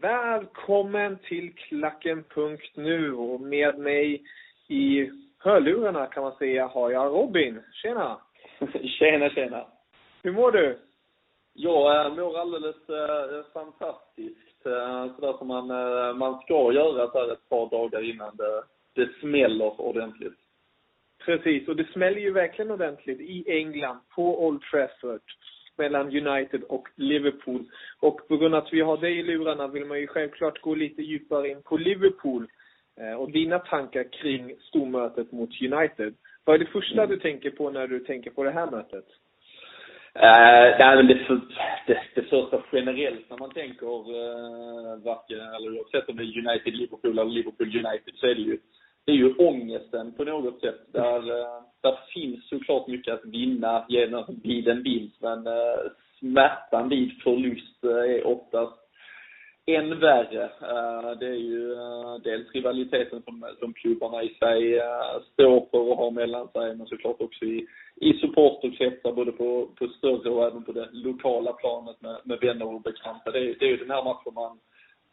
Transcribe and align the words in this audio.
Välkommen 0.00 1.18
till 1.18 1.54
Klacken.nu 1.54 3.12
och 3.12 3.40
med 3.40 3.78
mig 3.78 4.22
i 4.68 5.10
hörlurarna 5.38 6.06
kan 6.06 6.22
man 6.22 6.36
säga 6.36 6.66
har 6.66 6.90
jag 6.90 7.12
Robin. 7.12 7.62
Tjena! 7.72 8.20
Tjena, 8.98 9.30
tjena. 9.30 9.66
Hur 10.22 10.32
mår 10.32 10.52
du? 10.52 10.78
Jag 11.52 12.06
äh, 12.06 12.14
mår 12.14 12.38
alldeles 12.38 12.88
äh, 12.88 13.52
fantastiskt. 13.52 14.66
Äh, 14.66 15.14
sådär 15.14 15.38
som 15.38 15.48
man, 15.48 15.70
äh, 15.70 16.14
man 16.14 16.40
ska 16.40 16.72
göra 16.72 17.10
så 17.10 17.18
här 17.18 17.32
ett 17.32 17.48
par 17.48 17.70
dagar 17.70 18.10
innan 18.10 18.36
det, 18.36 18.62
det 18.94 19.08
smäller 19.20 19.80
ordentligt. 19.80 20.38
Precis, 21.24 21.68
och 21.68 21.76
det 21.76 21.92
smäller 21.92 22.20
ju 22.20 22.32
verkligen 22.32 22.70
ordentligt 22.70 23.20
i 23.20 23.44
England, 23.46 23.98
på 24.14 24.46
Old 24.46 24.62
Trafford, 24.62 25.22
mellan 25.82 26.06
United 26.26 26.62
och 26.62 26.88
Liverpool. 26.96 27.62
Och 28.00 28.28
på 28.28 28.36
grund 28.36 28.54
av 28.54 28.64
att 28.64 28.72
vi 28.72 28.80
har 28.80 28.96
dig 28.96 29.18
i 29.18 29.22
lurarna 29.22 29.66
vill 29.68 29.84
man 29.84 30.00
ju 30.00 30.06
självklart 30.06 30.60
gå 30.60 30.74
lite 30.74 31.02
djupare 31.02 31.48
in 31.48 31.62
på 31.62 31.76
Liverpool 31.76 32.46
eh, 33.00 33.14
och 33.20 33.30
dina 33.30 33.58
tankar 33.58 34.04
kring 34.12 34.54
stormötet 34.68 35.32
mot 35.32 35.50
United. 35.62 36.14
Vad 36.44 36.54
är 36.54 36.58
det 36.58 36.76
första 36.78 37.06
du 37.06 37.16
tänker 37.16 37.50
på 37.50 37.70
när 37.70 37.86
du 37.86 37.98
tänker 38.00 38.30
på 38.30 38.44
det 38.44 38.50
här 38.50 38.70
mötet? 38.70 39.06
Det 40.12 40.84
är 40.90 40.96
väl 40.96 41.06
det, 41.06 41.18
för, 41.26 41.40
det, 41.86 42.00
det 42.14 42.22
första 42.22 42.62
generellt 42.72 43.30
när 43.30 43.38
man 43.38 43.50
tänker 43.50 43.86
uh, 43.86 45.04
varken, 45.04 45.40
eller 45.40 45.78
oavsett 45.78 46.08
om 46.08 46.16
det 46.16 46.22
är 46.22 46.48
United 46.48 46.74
Liverpool 46.74 47.18
eller 47.18 47.24
Liverpool 47.24 47.66
United 47.66 48.14
så 48.14 48.26
är 48.26 48.34
det 48.34 48.40
ju 48.40 48.58
det 49.10 49.14
är 49.14 49.18
ju 49.18 49.34
ångesten 49.34 50.12
på 50.12 50.24
något 50.24 50.60
sätt. 50.60 50.80
Där, 50.92 51.40
eh, 51.40 51.62
där 51.80 51.98
finns 52.14 52.48
såklart 52.48 52.86
mycket 52.86 53.14
att 53.14 53.24
vinna 53.24 53.84
genom, 53.88 54.24
vid 54.42 54.68
en 54.68 54.82
vinst, 54.82 55.16
men 55.20 55.46
eh, 55.46 55.80
smärtan 56.18 56.88
vid 56.88 57.22
förlust 57.22 57.84
eh, 57.84 57.90
är 57.90 58.26
oftast 58.26 58.76
än 59.66 60.00
värre. 60.00 60.50
Det 61.20 61.26
är 61.26 61.42
ju 61.52 61.74
dels 62.24 62.52
rivaliteten 62.52 63.22
som, 63.22 63.46
som 63.58 63.72
klubbarna 63.72 64.22
i 64.22 64.28
sig 64.28 64.80
står 65.32 65.66
för 65.70 65.78
och 65.78 65.96
har 65.96 66.10
mellan 66.10 66.48
sig, 66.48 66.76
men 66.76 66.86
såklart 66.86 67.20
också 67.20 67.44
i, 67.44 67.66
i 67.96 68.12
supporterkretsar, 68.12 69.12
både 69.12 69.32
på, 69.32 69.68
på 69.78 69.88
större 69.88 70.30
och 70.30 70.46
även 70.46 70.64
på 70.64 70.72
det 70.72 70.88
lokala 70.92 71.52
planet 71.52 72.00
med, 72.00 72.16
med 72.24 72.38
vänner 72.40 72.74
och 72.74 72.82
bekanta. 72.82 73.30
Det 73.30 73.40
det 73.40 73.64
är 73.64 73.70
ju 73.70 73.76
den 73.76 73.90
här 73.90 74.04
matchen 74.04 74.34
man 74.34 74.58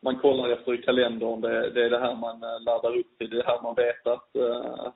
man 0.03 0.15
kollar 0.15 0.49
efter 0.49 0.73
i 0.73 0.77
kalendern. 0.77 1.41
Det, 1.41 1.69
det 1.69 1.85
är 1.85 1.89
det 1.89 1.99
här 1.99 2.15
man 2.15 2.43
eh, 2.43 2.61
laddar 2.65 2.97
upp 2.97 3.17
till. 3.17 3.29
Det 3.29 3.35
är 3.35 3.43
det 3.43 3.51
här 3.51 3.61
man 3.61 3.75
vet 3.75 4.07
att 4.07 4.29
uh, 4.35 4.91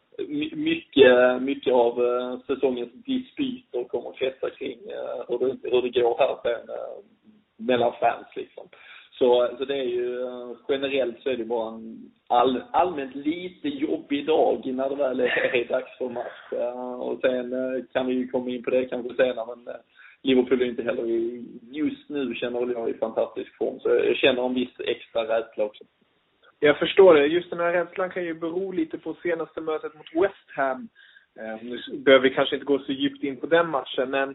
mycket, 0.52 1.42
mycket 1.42 1.74
av 1.74 2.02
uh, 2.02 2.40
säsongens 2.48 2.94
dispyter 2.94 3.84
kommer 3.84 4.10
att 4.10 4.18
kretsa 4.18 4.50
kring 4.50 4.80
uh, 4.80 5.24
hur, 5.28 5.40
det, 5.40 5.70
hur 5.70 5.82
det 5.82 6.02
går 6.02 6.18
här 6.18 6.36
sen, 6.44 6.70
uh, 6.70 7.04
mellan 7.58 7.94
fans 8.00 8.28
liksom. 8.36 8.68
Så, 9.12 9.50
så 9.58 9.66
det 9.66 9.78
är 9.78 9.84
ju, 9.84 10.28
generellt 10.70 11.24
så 11.24 11.30
är 11.30 11.38
det 11.38 11.46
bara 11.46 11.76
en 11.76 12.12
all, 12.28 12.64
allmänt 12.72 13.16
lite 13.16 13.68
jobbig 13.68 14.26
dag 14.26 14.66
när 14.66 14.90
det 14.90 14.96
väl 14.96 15.20
är, 15.20 15.56
är 15.56 15.68
dags 15.68 15.98
för 15.98 16.10
match. 16.10 16.52
och 17.00 17.20
sen 17.22 17.54
kan 17.94 18.08
vi 18.08 18.14
ju 18.14 18.28
komma 18.28 18.50
in 18.50 18.64
på 18.64 18.70
det 18.70 18.86
kanske 18.86 19.16
senare, 19.16 19.56
men 19.56 19.76
Liverpool 20.24 20.62
är 20.62 20.66
inte 20.66 20.84
heller 20.84 21.06
i, 21.06 21.46
just 21.72 22.10
nu 22.10 22.36
känner 22.36 22.72
jag 22.72 22.90
i 22.90 22.94
fantastisk 22.94 23.58
form. 23.58 23.80
Så 23.80 23.90
jag 23.90 24.16
känner 24.16 24.46
en 24.46 24.54
viss 24.54 24.80
extra 24.80 25.22
rädsla 25.28 25.64
också. 25.64 25.84
Jag 26.60 26.80
förstår 26.80 27.14
det. 27.14 27.26
Just 27.26 27.50
den 27.50 27.60
här 27.60 27.74
rädslan 27.74 28.10
kan 28.10 28.24
ju 28.24 28.34
bero 28.34 28.72
lite 28.72 28.98
på 28.98 29.14
senaste 29.24 29.62
mötet 29.62 29.94
mot 29.96 30.24
West 30.24 30.50
Ham. 30.56 30.90
Eh, 31.40 31.64
nu 31.64 31.80
behöver 31.98 32.30
vi 32.30 32.36
kanske 32.36 32.56
inte 32.56 32.66
gå 32.66 32.80
så 32.80 32.92
djupt 32.92 33.24
in 33.24 33.38
på 33.38 33.48
den 33.48 33.70
matchen, 33.70 34.10
men 34.10 34.30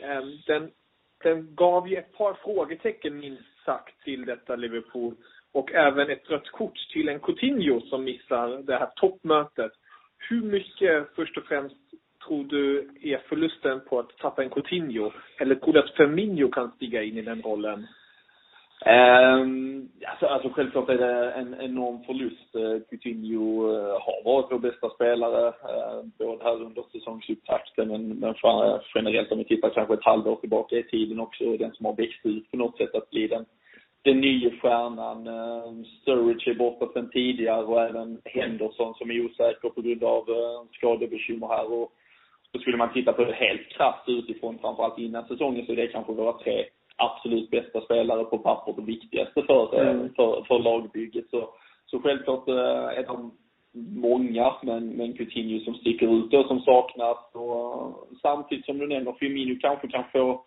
eh, 0.00 0.22
den, 0.46 0.70
den 1.22 1.54
gav 1.54 1.88
ju 1.88 1.96
ett 1.96 2.12
par 2.12 2.34
frågetecken 2.34 3.18
minst 3.18 3.64
sagt 3.64 4.04
till 4.04 4.24
detta 4.24 4.56
Liverpool. 4.56 5.14
Och 5.52 5.72
även 5.72 6.10
ett 6.10 6.30
rött 6.30 6.50
kort 6.50 6.78
till 6.92 7.08
en 7.08 7.20
Coutinho 7.20 7.80
som 7.80 8.04
missar 8.04 8.62
det 8.62 8.76
här 8.76 8.90
toppmötet. 8.96 9.72
Hur 10.28 10.42
mycket, 10.42 11.08
först 11.14 11.36
och 11.36 11.44
främst, 11.44 11.76
tror 12.26 12.44
du 12.44 12.90
är 13.02 13.18
förlusten 13.28 13.80
på 13.80 13.98
att 13.98 14.18
tappa 14.18 14.42
en 14.42 14.50
Coutinho? 14.50 15.12
Eller 15.38 15.54
tror 15.54 15.72
du 15.72 15.78
att 15.78 15.96
Firmino 15.96 16.50
kan 16.50 16.70
stiga 16.70 17.02
in 17.02 17.18
i 17.18 17.22
den 17.22 17.42
rollen? 17.42 17.86
Um, 18.86 19.88
alltså, 20.06 20.26
alltså 20.26 20.48
självklart 20.48 20.88
är 20.88 20.98
det 20.98 21.30
en 21.30 21.60
enorm 21.60 22.04
förlust. 22.04 22.54
Eh, 22.54 22.82
Coutinho 22.90 23.72
eh, 23.72 24.00
har 24.00 24.24
varit 24.24 24.52
vår 24.52 24.58
bästa 24.58 24.90
spelare, 24.90 25.48
uh, 25.48 26.04
både 26.18 26.44
här 26.44 26.62
under 26.62 26.82
säsongsupptakten 26.92 27.88
men, 27.88 28.08
men 28.08 28.34
generellt 28.94 29.32
om 29.32 29.38
vi 29.38 29.44
tittar 29.44 29.70
kanske 29.70 29.94
ett 29.94 30.04
halvår 30.04 30.36
tillbaka 30.36 30.76
i 30.76 30.82
tiden 30.82 31.20
också, 31.20 31.56
den 31.56 31.72
som 31.72 31.86
har 31.86 31.96
växt 31.96 32.26
ut 32.26 32.50
på 32.50 32.56
något 32.56 32.76
sätt 32.76 32.94
att 32.94 33.10
bli 33.10 33.28
den, 33.28 33.44
den 34.02 34.20
nya 34.20 34.50
stjärnan. 34.50 35.26
Uh, 35.28 35.84
Sturridge 36.02 36.50
är 36.50 36.54
borta 36.54 36.92
sedan 36.92 37.10
tidigare 37.10 37.64
och 37.64 37.82
även 37.82 38.20
Henderson 38.24 38.94
som 38.94 39.10
är 39.10 39.24
osäker 39.24 39.68
på 39.68 39.80
grund 39.80 40.04
av 40.04 40.30
uh, 40.30 40.62
skadebekymmer 40.72 41.48
här. 41.48 41.72
Och, 41.72 41.92
så 42.52 42.58
skulle 42.58 42.76
man 42.76 42.92
titta 42.92 43.12
på 43.12 43.24
det 43.24 43.32
helt 43.32 43.68
krasst 43.68 44.08
utifrån, 44.08 44.58
framförallt 44.58 44.98
innan 44.98 45.28
säsongen, 45.28 45.66
så 45.66 45.72
är 45.72 45.76
det 45.76 45.86
kanske 45.86 46.12
våra 46.12 46.32
tre 46.32 46.64
absolut 46.96 47.50
bästa 47.50 47.80
spelare 47.80 48.24
på 48.24 48.38
pappret 48.38 48.78
och 48.78 48.88
viktigaste 48.88 49.42
för, 49.42 49.80
eh, 49.80 49.90
mm. 49.90 50.14
för, 50.14 50.44
för 50.48 50.58
lagbygget. 50.58 51.30
Så, 51.30 51.48
så 51.86 52.00
självklart 52.00 52.48
eh, 52.48 52.98
är 52.98 53.06
de 53.06 53.32
många, 53.74 54.54
men, 54.62 54.88
men 54.88 55.12
Coutinho 55.12 55.64
som 55.64 55.74
sticker 55.74 56.18
ut 56.18 56.34
och 56.34 56.46
som 56.46 56.60
saknas. 56.60 57.18
Och, 57.32 58.08
samtidigt 58.22 58.64
som 58.64 58.78
du 58.78 58.86
nämner, 58.86 59.12
Firmino 59.12 59.58
kanske 59.60 59.88
kan 59.88 60.04
få, 60.12 60.44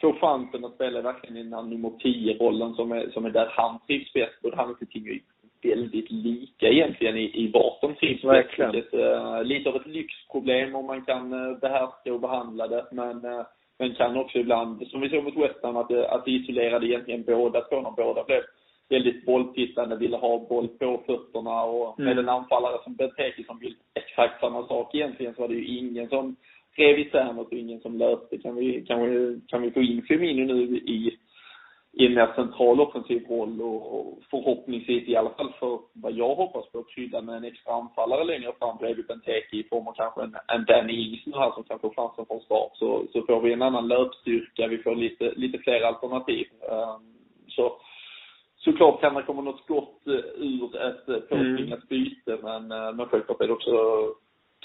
få 0.00 0.12
chansen 0.12 0.64
att 0.64 0.74
spela 0.74 1.00
verkligen 1.00 1.36
i 1.36 1.42
den 1.42 1.52
här 1.52 1.62
nummer 1.62 1.88
10-rollen 1.88 2.74
som 2.74 2.92
är, 2.92 3.10
som 3.10 3.24
är 3.24 3.30
där 3.30 3.48
han 3.50 3.78
trivs 3.86 4.12
bäst. 4.12 4.42
Både 4.42 4.56
han 4.56 4.70
och 4.70 4.78
Coutinho 4.78 5.18
väldigt 5.62 6.10
lika 6.10 6.68
egentligen 6.68 7.16
i, 7.16 7.44
i 7.44 7.50
vart 7.50 7.80
de 7.80 7.94
trivs 7.94 8.24
Verkligen. 8.24 8.74
Ett, 8.74 8.94
uh, 8.94 9.44
lite 9.44 9.68
av 9.68 9.76
ett 9.76 9.86
lyxproblem 9.86 10.74
om 10.74 10.86
man 10.86 11.04
kan 11.04 11.32
uh, 11.32 11.58
behärska 11.58 12.14
och 12.14 12.20
behandla 12.20 12.68
det. 12.68 12.86
Men, 12.92 13.24
uh, 13.24 13.46
men 13.78 13.94
kan 13.94 14.16
också 14.16 14.38
ibland, 14.38 14.86
som 14.86 15.00
vi 15.00 15.08
såg 15.08 15.24
mot 15.24 15.36
West 15.36 15.62
Ham, 15.62 15.76
att, 15.76 15.92
att 15.92 16.24
det 16.24 16.30
isolerade 16.30 16.86
egentligen 16.86 17.22
båda 17.22 17.60
två 17.60 17.80
när 17.80 17.90
båda 17.90 18.24
blev 18.24 18.42
väldigt 18.88 19.24
bolltittande, 19.24 19.96
ville 19.96 20.16
ha 20.16 20.46
boll 20.48 20.68
på 20.68 21.02
fötterna 21.06 21.62
och 21.62 21.98
mm. 21.98 22.08
med 22.08 22.18
en 22.18 22.28
anfallare 22.28 22.78
som 22.84 22.94
Benteke 22.94 23.44
som 23.44 23.58
vill 23.58 23.74
exakt 23.94 24.40
samma 24.40 24.66
sak 24.66 24.94
egentligen 24.94 25.34
så 25.34 25.40
var 25.40 25.48
det 25.48 25.54
ju 25.54 25.78
ingen 25.78 26.08
som 26.08 26.36
rev 26.76 26.98
isär 26.98 27.32
något 27.32 27.52
och 27.52 27.58
ingen 27.58 27.80
som 27.80 27.98
löste. 27.98 28.38
Kan 28.38 28.56
vi, 28.56 28.84
kan 28.86 29.02
vi, 29.02 29.40
kan 29.48 29.62
vi 29.62 29.70
få 29.70 29.82
in 29.82 30.02
Firmino 30.02 30.44
nu 30.44 30.76
i 30.76 31.18
i 31.98 32.06
en 32.06 32.14
mer 32.14 32.32
central 32.34 32.80
offensiv 32.80 33.26
roll 33.28 33.62
och, 33.62 34.18
förhoppningsvis 34.30 35.08
i 35.08 35.16
alla 35.16 35.30
fall 35.30 35.52
för 35.58 35.78
vad 35.92 36.12
jag 36.12 36.34
hoppas 36.34 36.72
på, 36.72 36.82
krydda 36.82 37.22
med 37.22 37.36
en 37.36 37.44
extra 37.44 37.74
anfallare 37.74 38.24
längre 38.24 38.52
fram 38.58 38.76
bredvid 38.76 39.06
Benteke 39.06 39.56
i 39.56 39.64
form 39.64 39.88
av 39.88 39.92
kanske 39.92 40.22
en, 40.22 40.36
en 40.46 40.64
Danny 40.64 40.92
Ings 40.92 41.26
nu 41.26 41.32
här 41.32 41.50
som 41.50 41.64
kan 41.64 41.78
få 41.78 41.92
chansen 41.96 42.26
från 42.26 42.40
start. 42.40 42.70
Så, 42.74 43.06
så 43.12 43.22
får 43.22 43.40
vi 43.40 43.52
en 43.52 43.62
annan 43.62 43.88
löpstyrka, 43.88 44.66
vi 44.66 44.78
får 44.78 44.94
lite, 44.94 45.32
lite 45.36 45.58
fler 45.58 45.80
alternativ. 45.80 46.46
Um, 46.60 47.14
så 47.48 47.72
såklart 48.56 49.00
kan 49.00 49.14
det 49.14 49.22
komma 49.22 49.42
något 49.42 49.66
gott 49.66 50.00
uh, 50.06 50.14
ur 50.36 50.76
ett 50.76 51.08
uh, 51.08 51.20
påtvingat 51.20 51.84
mm. 51.84 51.88
byte 51.88 52.38
men, 52.42 52.72
uh, 52.72 52.92
men 52.94 53.06
självklart 53.06 53.40
är 53.40 53.46
det 53.46 53.52
också 53.52 53.74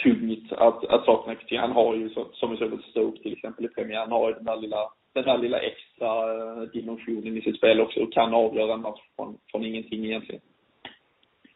tungt 0.04 0.52
att, 0.52 0.86
att 0.86 1.06
sakna. 1.06 1.36
Han 1.60 1.72
har 1.72 1.96
ju, 1.96 2.10
som 2.34 2.52
vi 2.52 2.58
såg 2.58 2.72
mot 2.72 2.84
Stoke 2.84 3.24
till 3.24 3.34
exempel 3.34 3.66
i 3.66 3.70
premiären, 3.70 4.12
har 4.12 4.30
ju 4.30 4.36
den 4.36 4.46
där 4.46 4.58
lilla 4.58 4.90
den 5.14 5.24
här 5.24 5.38
lilla 5.38 5.60
extra 5.60 6.34
eh, 6.34 6.62
dimensionen 6.62 7.38
i 7.38 7.42
sitt 7.42 7.58
spel 7.58 7.82
också 7.82 8.00
och 8.00 8.14
kan 8.14 8.34
avgöra 8.34 8.74
en 8.74 8.82
match 8.82 9.02
från, 9.16 9.38
från 9.52 9.66
ingenting 9.66 10.06
egentligen. 10.06 10.42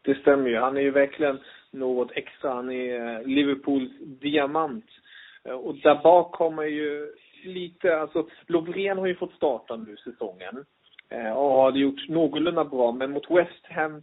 Det 0.02 0.14
stämmer 0.14 0.50
ju. 0.50 0.56
Han 0.56 0.76
är 0.76 0.80
ju 0.80 0.90
verkligen 0.90 1.38
något 1.70 2.10
extra. 2.12 2.54
Han 2.54 2.72
är 2.72 3.18
eh, 3.20 3.26
Liverpools 3.26 3.90
diamant. 4.00 4.86
Eh, 5.44 5.52
och 5.52 5.74
där 5.74 6.02
bak 6.02 6.32
kommer 6.32 6.62
ju 6.62 7.14
lite, 7.44 7.96
alltså 8.00 8.26
Lovren 8.46 8.98
har 8.98 9.06
ju 9.06 9.14
fått 9.14 9.32
starta 9.32 9.76
nu 9.76 9.96
säsongen. 9.96 10.64
Och 11.10 11.50
har 11.50 11.72
gjort 11.72 12.08
någorlunda 12.08 12.64
bra, 12.64 12.92
men 12.92 13.10
mot 13.10 13.30
West 13.30 13.66
Ham 13.66 14.02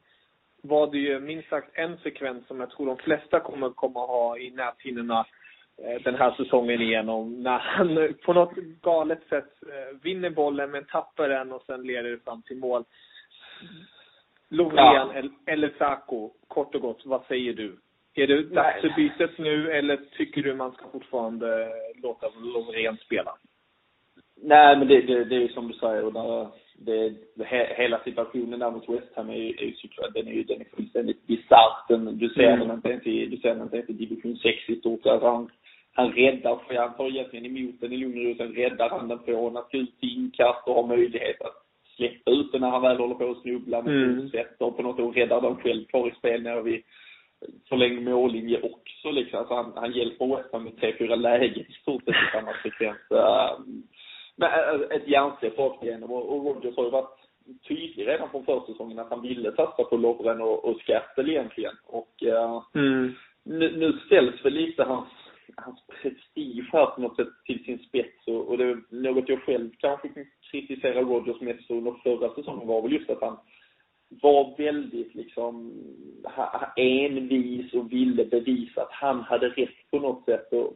var 0.61 0.91
det 0.91 0.97
ju 0.97 1.19
minst 1.19 1.49
sagt 1.49 1.69
en 1.73 1.97
sekvens 1.97 2.47
som 2.47 2.59
jag 2.59 2.69
tror 2.69 2.85
de 2.85 2.97
flesta 2.97 3.39
kommer 3.39 3.69
komma 3.69 3.99
ha 3.99 4.37
i 4.37 4.51
näthinnorna 4.51 5.25
den 6.03 6.15
här 6.15 6.31
säsongen 6.31 6.81
igenom 6.81 7.43
när 7.43 7.59
han 7.59 8.13
på 8.25 8.33
något 8.33 8.55
galet 8.81 9.27
sätt 9.29 9.53
eh, 9.61 9.97
vinner 10.01 10.29
bollen 10.29 10.71
men 10.71 10.85
tappar 10.85 11.29
den 11.29 11.51
och 11.51 11.63
sen 11.65 11.83
leder 11.83 12.11
det 12.11 12.23
fram 12.23 12.41
till 12.41 12.57
mål. 12.57 12.83
Lovren 14.49 14.77
ja. 14.77 15.13
eller 15.45 15.73
Sako, 15.77 16.31
kort 16.47 16.75
och 16.75 16.81
gott, 16.81 17.01
vad 17.05 17.25
säger 17.27 17.53
du? 17.53 17.77
Är 18.15 18.27
det 18.27 18.43
dags 18.43 18.81
för 18.81 18.93
bytet 18.95 19.37
nu 19.37 19.71
eller 19.71 19.99
tycker 20.17 20.43
du 20.43 20.55
man 20.55 20.71
ska 20.71 20.89
fortfarande 20.91 21.69
låta 22.03 22.27
Lovren 22.39 22.97
spela? 22.97 23.37
Nej, 24.41 24.77
men 24.77 24.87
det, 24.87 25.01
det, 25.01 25.23
det 25.23 25.35
är 25.35 25.39
ju 25.39 25.49
som 25.49 25.67
du 25.67 25.73
säger. 25.73 26.05
Och 26.05 26.13
det, 26.77 27.13
det, 27.35 27.45
hela 27.77 27.99
situationen 28.03 28.59
där 28.59 28.71
mot 28.71 28.89
West 28.89 29.15
Ham 29.15 29.29
är 29.29 29.35
ju, 29.35 29.49
är 29.49 29.65
ju 29.65 29.73
såklart, 29.73 30.13
den 30.13 30.27
är 30.27 30.31
ju 30.31 30.43
den 30.43 30.61
är 30.61 30.75
fullständigt 30.75 31.27
bisarr. 31.27 32.11
Du 32.11 32.29
ser 32.29 32.43
mm. 32.43 32.59
den 32.59 32.75
inte 32.75 32.89
ens 32.89 33.05
i, 33.07 33.25
du 33.25 33.37
ser 33.37 33.49
den 33.49 33.61
inte 33.61 33.77
ens 33.77 33.89
i 33.89 33.93
division 33.93 34.37
6 34.37 34.69
i 34.69 34.75
stort. 34.75 35.05
Alltså 35.05 35.27
han, 35.27 35.49
han 35.97 36.11
räddar, 36.11 36.59
han 36.77 36.93
tar 36.93 37.09
egentligen 37.09 37.45
emot 37.45 37.81
den 37.81 37.93
i 37.93 37.97
lugn 37.97 38.17
och 38.17 38.25
ro, 38.25 38.35
sen 38.35 38.55
räddar 38.55 38.89
han 38.89 39.07
den 39.07 39.19
från 39.19 39.57
att 39.57 39.71
gå 39.71 39.77
ut 39.77 40.03
i 40.03 40.07
inkast 40.15 40.67
och 40.67 40.75
har 40.75 40.87
möjlighet 40.87 41.41
att 41.41 41.65
släppa 41.95 42.31
ut 42.31 42.51
den 42.51 42.61
när 42.61 42.69
han 42.69 42.81
väl 42.81 42.97
håller 42.97 43.15
på 43.15 43.31
att 43.31 43.41
snubbla 43.41 43.81
med 43.81 44.03
mm. 44.03 44.29
sätter 44.29 44.71
på 44.71 44.81
något 44.81 44.99
och 44.99 45.15
räddar 45.15 45.41
den 45.41 45.55
själv 45.55 45.85
kvar 45.85 46.07
i 46.07 46.11
spel 46.11 46.43
nere 46.43 46.61
vid 46.61 46.83
förlängd 47.69 48.03
mållinje 48.03 48.61
också 48.61 49.11
liksom. 49.11 49.39
Alltså 49.39 49.53
han, 49.53 49.73
han 49.75 49.91
hjälper 49.91 50.35
West 50.35 50.53
Ham 50.53 50.63
med 50.63 50.77
tre, 50.77 50.95
fyra 50.97 51.15
lägen 51.15 51.65
i 51.69 51.73
stort 51.81 52.03
sett 52.03 52.15
i 52.15 52.31
samma 52.33 52.53
sekvens. 52.63 52.97
Men 54.35 54.49
äh, 54.51 54.97
ett 54.97 55.07
hjärnsläpp 55.07 55.59
rakt 55.59 55.83
igenom 55.83 56.11
och, 56.11 56.33
och 56.33 56.45
Rodgers 56.45 56.75
har 56.75 56.83
ju 56.83 56.89
varit 56.89 57.19
tydlig 57.67 58.07
redan 58.07 58.29
från 58.29 58.45
försäsongen 58.45 58.99
att 58.99 59.09
han 59.09 59.21
ville 59.21 59.51
satsa 59.51 59.83
på 59.83 59.97
Lovren 59.97 60.41
och, 60.41 60.65
och 60.65 60.79
Skattel 60.81 61.29
egentligen. 61.29 61.73
Och 61.83 62.13
uh, 62.25 62.63
mm. 62.75 63.15
nu, 63.43 63.77
nu 63.77 63.99
ställs 64.05 64.45
väl 64.45 64.53
lite 64.53 64.83
hans 64.83 65.09
hans 65.57 65.79
prestige 65.87 66.69
här 66.73 66.85
på 66.85 67.01
något 67.01 67.15
sätt 67.15 67.27
till 67.45 67.63
sin 67.63 67.79
spets 67.79 68.27
och, 68.27 68.49
och 68.49 68.57
det 68.57 68.63
är 68.63 68.81
något 68.89 69.29
jag 69.29 69.41
själv 69.41 69.69
kanske 69.77 70.09
kan 70.09 70.25
kritisera 70.51 71.01
Rodgers 71.01 71.41
mest 71.41 71.71
under 71.71 71.93
förra 72.03 72.35
säsongen 72.35 72.67
var 72.67 72.81
väl 72.81 72.93
just 72.93 73.09
att 73.09 73.21
han 73.21 73.37
var 74.09 74.57
väldigt 74.57 75.15
liksom 75.15 75.73
envis 76.75 77.73
och 77.73 77.91
ville 77.91 78.25
bevisa 78.25 78.81
att 78.81 78.91
han 78.91 79.21
hade 79.21 79.49
rätt 79.49 79.91
på 79.91 79.99
något 79.99 80.25
sätt 80.25 80.53
och 80.53 80.73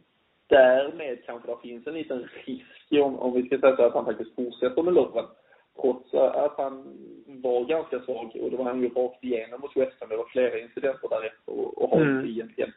därmed 0.48 1.26
kanske 1.26 1.52
det 1.52 1.62
finns 1.62 1.88
en 1.88 1.94
liten 1.94 2.28
risk 2.46 3.04
om, 3.04 3.20
om 3.20 3.34
vi 3.34 3.44
ska 3.44 3.60
säga 3.60 3.76
så 3.76 3.84
att 3.84 3.94
han 3.94 4.06
faktiskt 4.06 4.36
fortsätter 4.36 4.84
med 4.84 4.94
Lovren. 4.94 5.26
Trots 5.82 6.14
att 6.14 6.58
han 6.58 6.98
var 7.26 7.66
ganska 7.66 8.00
svag 8.00 8.38
och 8.42 8.52
det 8.52 8.58
var 8.58 8.66
han 8.66 8.82
ju 8.82 8.90
rakt 8.90 9.24
igenom 9.24 9.62
mot 9.62 9.78
West 9.78 9.96
Ham. 10.00 10.10
Det 10.10 10.18
var 10.18 10.30
flera 10.32 10.60
incidenter 10.60 11.10
därefter 11.10 11.54
och, 11.60 11.84
och 11.84 11.90
har 11.90 12.02
mm. 12.02 12.26
egentligen 12.26 12.74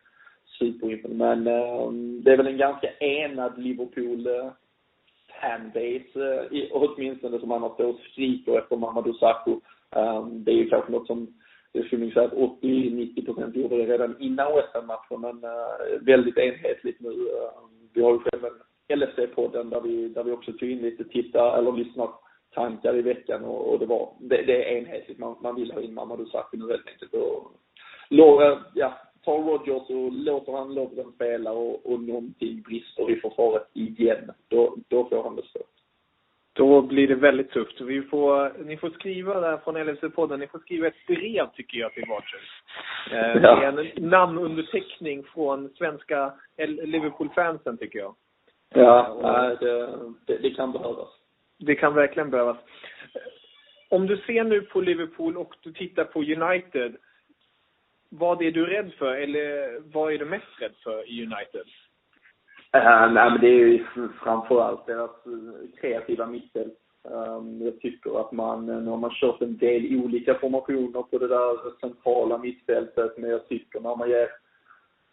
superimponerad. 0.59 1.39
Men 1.39 1.47
eh, 1.47 1.93
det 2.23 2.33
är 2.33 2.37
väl 2.37 2.47
en 2.47 2.59
ganska 2.59 2.89
enad 3.01 3.59
Liverpool-fanbase. 3.59 6.49
eh, 6.51 6.69
åtminstone 6.71 7.39
som 7.39 7.51
han 7.51 7.63
har 7.63 7.69
skriker 8.13 8.59
efter 8.59 8.77
Mamadou 8.77 9.13
Sakho. 9.13 9.61
Um, 9.97 10.45
det 10.45 10.51
är 10.51 10.57
ju 10.57 10.69
kanske 10.69 10.93
något 10.93 11.07
som 11.07 11.35
jag 11.73 11.87
skulle 11.87 12.05
nog 12.05 12.13
säga 12.13 12.27
att 12.27 12.33
80-90 12.33 13.25
procent 13.25 13.57
gjorde 13.57 13.77
det 13.77 13.93
redan 13.93 14.17
innan 14.21 14.53
OSM-matchen, 14.53 15.21
men 15.21 15.45
eh, 15.45 16.01
väldigt 16.01 16.39
enhetligt 16.39 17.01
nu. 17.01 17.09
Eh, 17.09 17.53
vi 17.95 18.03
har 18.03 18.13
ju 18.13 18.19
själv 18.19 18.45
en 18.45 18.53
LFC-podden 18.99 19.71
där 19.71 19.81
vi, 19.81 20.09
där 20.09 20.25
vi 20.25 20.33
också 20.33 20.53
tog 20.53 20.71
in 20.71 20.79
lite 20.79 21.05
tittar 21.05 21.59
eller 21.59 21.73
lyssnar 21.73 22.09
tankar 22.55 22.97
i 22.97 23.03
veckan 23.03 23.45
och, 23.45 23.73
och 23.73 23.79
det 23.79 23.87
var, 23.87 24.13
det, 24.21 24.43
det, 24.43 24.73
är 24.73 24.79
enhetligt. 24.79 25.19
Man, 25.19 25.37
man 25.43 25.55
vill 25.55 25.73
ha 25.73 25.81
in 25.81 25.95
Mamadou 25.95 26.27
Sakho 26.27 26.57
nu 26.57 26.71
helt 26.71 26.89
enkelt 26.89 27.15
och, 27.15 27.53
ja, 28.75 28.99
tar 29.25 29.39
Rodgers 29.39 29.91
och 29.91 30.13
låter 30.13 30.53
han 30.53 30.75
Lovren 30.75 31.13
spela 31.13 31.53
och, 31.53 31.93
och 31.93 32.01
någonting 32.01 32.63
brister 32.63 33.11
i 33.11 33.21
försvaret 33.21 33.69
igen, 33.73 34.31
då, 34.49 34.77
då 34.89 35.09
får 35.09 35.23
han 35.23 35.37
det 35.37 35.43
svårt. 35.43 35.69
Då 36.55 36.83
blir 36.83 37.09
det 37.09 37.15
väldigt 37.15 37.51
tufft. 37.51 37.81
Vi 37.81 38.03
får, 38.03 38.65
ni 38.65 38.77
får 38.77 38.91
skriva 38.91 39.41
där 39.41 39.57
från 39.57 39.77
LFC-podden, 39.77 40.37
ni 40.37 40.47
får 40.47 40.59
skriva 40.59 40.87
ett 40.87 41.07
brev 41.07 41.47
tycker 41.55 41.79
jag 41.79 41.93
till 41.93 42.09
Varters. 42.09 42.63
Eh, 43.13 43.43
ja. 43.43 43.63
en 43.63 44.09
namnunderteckning 44.11 45.25
från 45.25 45.69
svenska 45.69 46.33
Liverpool-fansen 46.67 47.79
tycker 47.79 47.99
jag. 47.99 48.15
Ja, 48.75 49.09
och, 49.09 49.59
det, 49.59 49.99
det, 50.27 50.39
det 50.39 50.51
kan 50.51 50.73
behövas. 50.73 51.09
Det 51.59 51.75
kan 51.75 51.95
verkligen 51.95 52.31
behövas. 52.31 52.57
Om 53.89 54.07
du 54.07 54.17
ser 54.17 54.45
nu 54.45 54.61
på 54.61 54.81
Liverpool 54.81 55.37
och 55.37 55.55
du 55.63 55.73
tittar 55.73 56.05
på 56.05 56.19
United, 56.19 56.97
vad 58.13 58.43
är 58.43 58.51
du 58.51 58.67
rädd 58.67 58.93
för 58.99 59.15
eller 59.15 59.81
vad 59.93 60.13
är 60.13 60.19
du 60.19 60.25
mest 60.25 60.61
rädd 60.61 60.75
för 60.85 61.11
i 61.11 61.23
United? 61.23 61.67
Uh, 62.77 63.13
nej, 63.13 63.31
men 63.31 63.41
det 63.41 63.47
är 63.47 63.67
ju 63.67 63.85
framförallt 64.23 64.87
deras 64.87 65.11
eh, 65.27 65.81
kreativa 65.81 66.27
mittfält. 66.27 66.79
Um, 67.05 67.63
jag 67.63 67.81
tycker 67.81 68.21
att 68.21 68.33
man, 68.33 68.69
eh, 68.69 68.77
nu 68.77 68.91
har 68.91 68.97
man 68.97 69.11
kört 69.15 69.43
en 69.43 69.57
del 69.57 69.97
olika 69.97 70.35
formationer 70.35 71.03
på 71.03 71.19
det 71.19 71.29
där 71.29 71.81
centrala 71.81 72.39
mittfältet, 72.39 73.19
men 73.19 73.31
jag 73.31 73.49
tycker 73.49 73.81
när 73.81 73.97
man 73.97 74.11
ger 74.11 74.29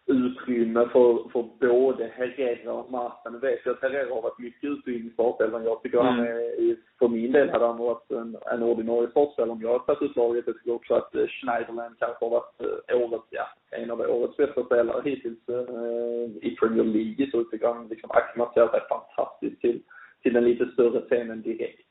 utrymme 0.10 0.90
för, 0.92 1.30
för 1.30 1.44
både 1.60 2.12
Herrera 2.16 2.74
och 2.74 2.92
Marta. 2.92 3.30
Nu 3.30 3.38
vet 3.40 3.60
jag 3.66 3.74
att 3.74 3.82
Herrera 3.82 4.16
har 4.16 4.22
varit 4.22 4.40
mycket 4.40 4.64
ute 4.64 4.92
i 4.92 5.10
startelvan. 5.14 5.64
Jag 5.64 5.84
tycker 5.84 6.00
mm. 6.00 6.14
han 6.14 6.26
är, 6.26 6.76
för 7.00 7.08
min 7.08 7.32
del 7.32 7.50
hade 7.50 7.66
han 7.66 7.78
varit 7.78 8.12
en, 8.12 8.38
en 8.52 8.64
ordinarie 8.64 9.10
startspelare 9.10 9.52
om 9.52 9.62
jag 9.62 9.72
hade 9.72 9.86
tagit 9.86 10.02
ut 10.02 10.16
laget. 10.16 10.44
Jag 10.48 10.58
tycker 10.58 10.74
också 10.74 10.94
att 10.94 11.16
eh, 11.16 11.28
Schneiderland 11.28 12.00
kanske 12.00 12.26
har 12.26 12.30
varit 12.30 12.62
eh, 12.62 13.02
årets, 13.02 13.28
ja, 13.30 13.48
en 13.72 13.92
av 13.92 14.02
årets 14.02 14.38
bästa 14.38 14.64
spelare 14.64 15.02
hittills 15.06 15.50
eh, 15.50 16.48
i 16.50 16.56
Premier 16.60 16.84
League. 16.84 17.32
Så 17.32 17.38
jag 17.38 17.52
tycker 17.52 17.68
han 17.68 17.88
liksom 17.88 18.12
acklimatiserar 18.12 18.68
sig 18.68 18.82
fantastiskt 18.90 19.62
till, 19.62 19.82
till 20.22 20.34
den 20.34 20.44
lite 20.44 20.66
större 20.66 21.02
scenen 21.02 21.42
direkt. 21.42 21.86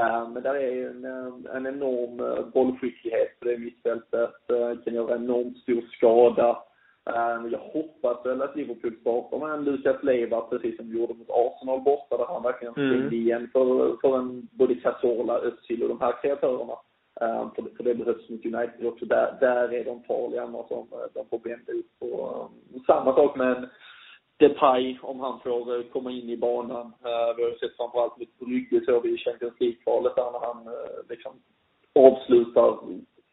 Uh, 0.00 0.28
men 0.28 0.42
där 0.42 0.54
är 0.54 0.90
en, 0.90 1.04
en 1.46 1.66
enorm 1.66 2.50
bollskicklighet 2.50 3.40
på 3.40 3.46
det 3.48 3.58
mittfältet. 3.58 4.34
Uh, 4.52 4.82
kan 4.84 4.94
göra 4.94 5.14
enormt 5.14 5.58
stor 5.58 5.82
skada. 5.96 6.62
Ehm, 7.06 7.50
jag 7.50 7.58
hoppas 7.58 8.26
väl 8.26 8.42
att 8.42 8.56
Liverpool 8.56 8.96
startar 9.00 9.38
med 9.38 9.50
en 9.50 9.64
Lucas 9.64 10.02
Leiva 10.02 10.40
precis 10.40 10.76
som 10.76 10.88
de 10.90 10.98
gjorde 10.98 11.14
mot 11.14 11.30
Arsenal 11.30 11.80
borta 11.80 12.16
där 12.16 12.24
han 12.24 12.42
verkligen 12.42 12.72
stängde 12.72 12.94
mm. 12.94 13.12
igen 13.12 13.50
för, 13.52 13.96
för 14.00 14.18
en, 14.18 14.48
både 14.52 14.74
Cazorla, 14.74 15.38
Özil 15.38 15.82
och 15.82 15.88
de 15.88 16.00
här 16.00 16.22
kreatörerna. 16.22 16.76
Um, 17.20 17.50
för, 17.54 17.76
för 17.76 17.84
det 17.84 17.94
behövs 17.94 18.28
mot 18.28 18.44
United 18.44 18.86
också. 18.86 19.04
Där, 19.04 19.36
där 19.40 19.72
är 19.72 19.84
de 19.84 20.02
farliga 20.02 20.42
annars 20.42 20.70
om 20.70 20.88
eh, 20.92 21.08
de 21.14 21.26
får 21.28 21.38
bända 21.38 21.72
ut. 21.72 21.90
Och, 21.98 22.44
um, 22.44 22.80
samma 22.86 23.14
sak 23.14 23.36
med 23.36 23.56
en 23.56 23.68
Depay 24.36 24.98
om 25.02 25.20
han 25.20 25.40
får 25.40 25.74
uh, 25.74 25.84
komma 25.92 26.10
in 26.10 26.28
i 26.30 26.36
banan. 26.36 26.92
Vi 27.36 27.42
har 27.42 27.50
ju 27.50 27.58
sett 27.58 27.76
framförallt 27.76 28.18
mot 28.18 28.38
Brygge 28.38 28.84
så 28.84 29.00
vi 29.00 29.14
i 29.14 29.18
Champions 29.18 29.60
League-kvalet 29.60 30.16
där 30.16 30.30
när 30.32 30.46
han 30.46 30.68
uh, 30.68 31.08
liksom 31.08 31.32
avslutar 31.94 32.78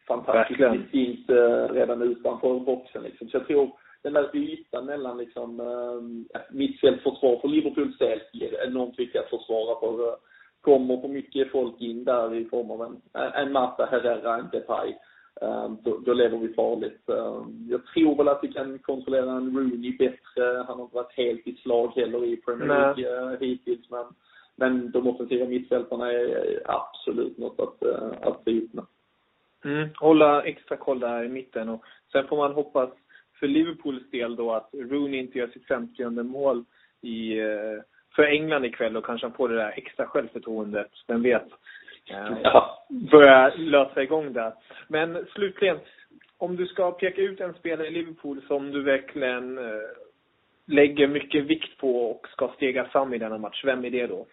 fantastiskt 0.06 0.72
distinkt 0.72 1.30
eh, 1.30 1.68
redan 1.68 2.02
utanför 2.02 2.60
boxen 2.60 3.02
liksom. 3.02 3.28
Så 3.28 3.36
jag 3.36 3.46
tror 3.46 3.70
den 4.02 4.12
där 4.12 4.36
ytan 4.36 4.86
mellan 4.86 5.18
liksom 5.18 5.60
eh, 5.60 6.40
mittfältförsvar 6.50 7.40
för 7.40 7.48
Liverpools 7.48 7.98
del 7.98 8.20
är 8.32 8.66
enormt 8.66 8.98
viktigt 8.98 9.20
att 9.20 9.30
försvara 9.30 9.80
för 9.80 10.08
eh, 10.08 10.14
kommer 10.60 11.00
för 11.00 11.08
mycket 11.08 11.50
folk 11.50 11.80
in 11.80 12.04
där 12.04 12.34
i 12.34 12.44
form 12.44 12.70
av 12.70 12.82
en, 12.82 13.22
en 13.34 13.52
Marta 13.52 13.88
Herrera, 13.90 14.36
en 14.36 14.48
Depay 14.52 14.94
då, 15.84 15.98
då 15.98 16.12
lever 16.12 16.38
vi 16.38 16.54
farligt. 16.54 17.02
Jag 17.68 17.86
tror 17.86 18.16
väl 18.16 18.28
att 18.28 18.38
vi 18.42 18.48
kan 18.52 18.78
kontrollera 18.78 19.32
en 19.32 19.56
Rooney 19.56 19.96
bättre. 19.96 20.64
Han 20.66 20.76
har 20.76 20.82
inte 20.82 20.96
varit 20.96 21.16
helt 21.16 21.46
i 21.46 21.54
slag 21.54 21.92
heller 21.96 22.24
i 22.24 22.36
Premier 22.36 22.68
League 22.68 23.36
hittills. 23.40 23.90
Men, 23.90 24.04
men 24.56 24.90
de 24.90 25.06
offensiva 25.06 25.46
mittfältarna 25.46 26.12
är 26.12 26.62
absolut 26.64 27.38
något 27.38 27.60
att, 27.60 27.82
att 28.22 28.44
bevittna. 28.44 28.86
Mm, 29.64 29.88
hålla 29.96 30.42
extra 30.42 30.76
koll 30.76 31.00
där 31.00 31.24
i 31.24 31.28
mitten 31.28 31.68
och 31.68 31.84
sen 32.12 32.26
får 32.26 32.36
man 32.36 32.52
hoppas 32.52 32.90
för 33.40 33.46
Liverpools 33.46 34.10
del 34.10 34.36
då 34.36 34.52
att 34.52 34.70
Rooney 34.72 35.20
inte 35.20 35.38
gör 35.38 35.46
sitt 35.46 35.66
50 35.66 36.04
mål 36.10 36.64
i, 37.02 37.36
för 38.16 38.22
England 38.22 38.64
ikväll 38.64 38.96
och 38.96 39.06
kanske 39.06 39.26
han 39.26 39.36
får 39.36 39.48
det 39.48 39.56
där 39.56 39.72
extra 39.76 40.06
självförtroendet. 40.06 40.90
Vem 41.06 41.22
vet? 41.22 41.48
Ja. 42.04 42.86
Börja 42.88 43.54
lösa 43.56 44.02
igång 44.02 44.32
där. 44.32 44.52
Men 44.88 45.26
slutligen, 45.32 45.78
om 46.38 46.56
du 46.56 46.66
ska 46.66 46.90
peka 46.90 47.20
ut 47.20 47.40
en 47.40 47.54
spelare 47.54 47.86
i 47.86 47.90
Liverpool 47.90 48.42
som 48.46 48.70
du 48.70 48.82
verkligen 48.82 49.58
eh, 49.58 49.88
lägger 50.66 51.06
mycket 51.06 51.44
vikt 51.44 51.78
på 51.78 52.10
och 52.10 52.28
ska 52.28 52.48
stega 52.56 52.84
fram 52.84 53.14
i 53.14 53.18
denna 53.18 53.38
match, 53.38 53.64
vem 53.64 53.84
är 53.84 53.90
det 53.90 54.06
då? 54.06 54.26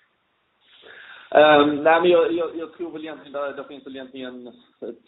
Um, 1.31 1.83
nej 1.83 2.01
men 2.01 2.09
jag, 2.09 2.33
jag, 2.33 2.49
jag, 2.55 2.73
tror 2.73 2.91
väl 2.91 3.01
egentligen, 3.01 3.33
där, 3.33 3.53
där 3.53 3.63
finns 3.63 3.85
väl 3.85 3.95
egentligen 3.95 4.51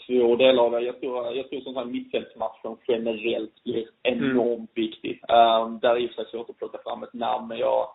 två 0.07 0.35
delar 0.35 0.63
av 0.63 0.71
det. 0.71 0.81
Jag 0.81 0.99
tror, 0.99 1.35
jag 1.35 1.49
tror 1.49 1.61
som 1.61 1.73
sagt 1.73 1.87
mittfältsmatchen 1.87 2.77
generellt 2.87 3.63
blir 3.63 3.85
enormt 4.03 4.57
mm. 4.57 4.67
viktig. 4.75 5.21
Um, 5.29 5.79
där 5.79 5.89
är 5.89 5.95
det 5.95 6.01
i 6.01 6.07
och 6.07 6.11
för 6.11 6.23
sig 6.23 6.31
svårt 6.31 6.49
att 6.49 6.57
plocka 6.57 6.77
fram 6.83 7.03
ett 7.03 7.13
namn, 7.13 7.47
men 7.47 7.57
jag, 7.57 7.87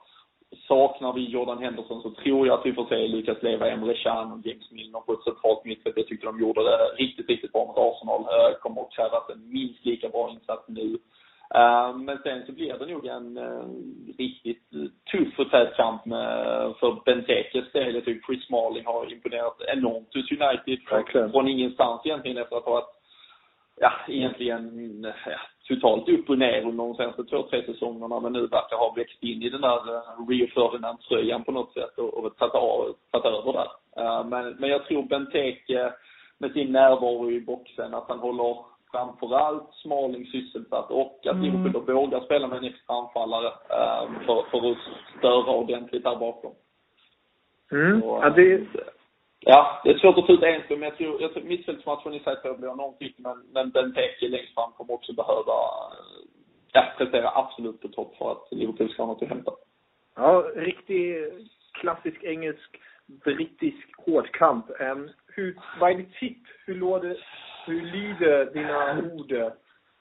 saknar 0.69 1.13
vi 1.13 1.25
Jordan 1.25 1.59
Henderson 1.59 2.03
så 2.03 2.11
tror 2.11 2.47
jag 2.47 2.59
att 2.59 2.67
vi 2.67 2.73
får 2.73 2.87
se 2.87 3.09
Lukas 3.09 3.43
Leva, 3.43 3.71
Emre 3.71 3.95
Can 3.95 4.33
och 4.33 4.47
James 4.47 4.71
Milner 4.71 5.01
på 5.01 5.13
ett 5.13 5.23
centralt 5.23 5.65
mittfält. 5.65 5.97
Jag 5.97 6.07
tyckte 6.07 6.27
de 6.27 6.41
gjorde 6.41 6.63
det 6.63 6.79
riktigt, 7.03 7.29
riktigt 7.29 7.53
bra 7.53 7.67
mot 7.67 7.79
Arsenal. 7.79 8.21
Uh, 8.21 8.59
kommer 8.61 8.81
att 8.81 8.93
krävas 8.93 9.31
en 9.31 9.53
minst 9.53 9.85
lika 9.85 10.09
bra 10.09 10.31
insats 10.31 10.65
nu. 10.69 10.99
Uh, 11.55 11.97
men 11.97 12.19
sen 12.23 12.47
så 12.47 12.53
blir 12.53 12.79
det 12.79 12.87
nog 12.87 13.07
en 13.07 13.39
uh, 13.39 13.65
riktigt 14.19 14.71
tuff 15.11 15.39
och 15.39 15.51
tät 15.51 15.77
kamp 15.77 16.03
för 16.81 17.05
Bentekes 17.05 17.73
del. 17.73 17.95
Jag 17.95 18.05
tycker 18.05 18.27
Chris 18.27 18.47
Smalling 18.47 18.87
har 18.87 19.13
imponerat 19.13 19.61
enormt 19.61 20.15
hos 20.15 20.31
United. 20.31 20.79
Från, 20.89 21.31
från 21.31 21.49
ingenstans 21.49 22.01
egentligen 22.05 22.39
efter 22.39 22.57
att 22.57 22.65
ha 22.65 22.73
varit 22.73 22.97
ja, 23.81 23.93
egentligen 24.09 25.05
ja, 25.27 25.39
totalt 25.69 26.09
upp 26.09 26.31
och 26.31 26.39
ner 26.39 26.63
under 26.63 26.85
de 26.85 26.95
senaste 26.95 27.25
två, 27.25 27.43
tre 27.43 27.67
säsongerna 27.67 28.21
men 28.21 28.33
nu 28.33 28.41
verkar 28.41 28.77
ha 28.77 28.95
växt 28.97 29.23
in 29.23 29.43
i 29.43 29.51
den 29.51 29.61
där 29.61 29.81
Rio 30.29 30.47
Ferdinand-tröjan 30.47 31.45
på 31.45 31.53
något 31.53 31.73
sätt 31.73 31.99
och, 31.99 32.15
och 32.15 32.37
tagit, 32.37 32.55
av, 32.55 32.95
tagit 33.11 33.27
över 33.27 33.53
där. 33.53 33.69
Men, 34.25 34.57
men 34.59 34.71
jag 34.71 34.85
tror 34.87 35.03
Benteke 35.03 35.93
med 36.39 36.53
sin 36.53 36.73
närvaro 36.73 37.31
i 37.31 37.41
boxen, 37.41 37.95
att 37.95 38.09
han 38.09 38.19
håller 38.19 38.57
framförallt 38.91 39.75
Smalling 39.75 40.27
sysselsatt 40.27 40.91
och 40.91 41.27
att 41.27 41.33
mm. 41.33 41.43
Liverpool 41.43 41.85
då 41.87 41.95
vågar 41.95 42.21
spela 42.21 42.49
med 42.49 42.59
en 42.59 42.65
extra 42.65 42.95
anfallare 42.95 43.47
um, 43.47 44.15
för, 44.27 44.51
för 44.51 44.71
att 44.71 44.79
störa 45.19 45.51
ordentligt 45.51 46.05
där 46.05 46.17
bakom. 46.17 46.53
Mm. 47.73 48.01
Så, 48.01 48.21
ja, 48.23 48.31
det, 48.31 48.67
Ja, 49.49 49.81
det 49.85 49.91
är 49.91 49.99
svårt 49.99 50.19
att 50.19 50.27
ta 50.27 50.33
ut 50.33 50.43
en 50.43 50.63
men 50.69 50.83
jag 50.83 50.97
tror, 50.97 51.23
jag 51.23 51.33
tror 51.33 51.43
mittfältsmatchen 51.43 52.15
i 52.15 52.21
sig 52.21 52.37
tror 52.37 52.53
jag 52.53 52.61
blir 52.61 52.71
enormt 52.71 52.97
viktig, 53.01 53.23
men, 53.23 53.39
men 53.53 53.71
Benteke 53.71 54.29
längst 54.29 54.55
fram 54.55 54.73
kommer 54.73 54.95
också 54.95 55.13
behöva 55.13 55.53
ja, 56.73 56.95
prestera 56.99 57.31
absolut 57.35 57.81
på 57.81 57.89
topp 57.89 58.17
för 58.19 58.33
att 58.33 58.49
Liverpool 58.51 58.91
ska 58.91 59.03
ha 59.03 59.13
något 59.13 59.23
att 59.23 59.29
hämta. 59.29 59.53
Ja, 60.17 60.51
riktig 60.55 61.17
klassisk 61.73 62.25
engelsk, 62.25 62.81
brittisk 63.07 63.97
hårdkamp. 63.97 64.71
Um, 64.81 65.11
hur, 65.27 65.59
vad 65.81 65.91
är 65.91 65.95
ditt 65.95 66.15
tipp? 66.15 66.43
Hur, 66.67 66.75
låder, 66.75 67.27
hur 67.67 67.83
lyder 67.83 68.53
dina 68.53 69.13
ord 69.15 69.53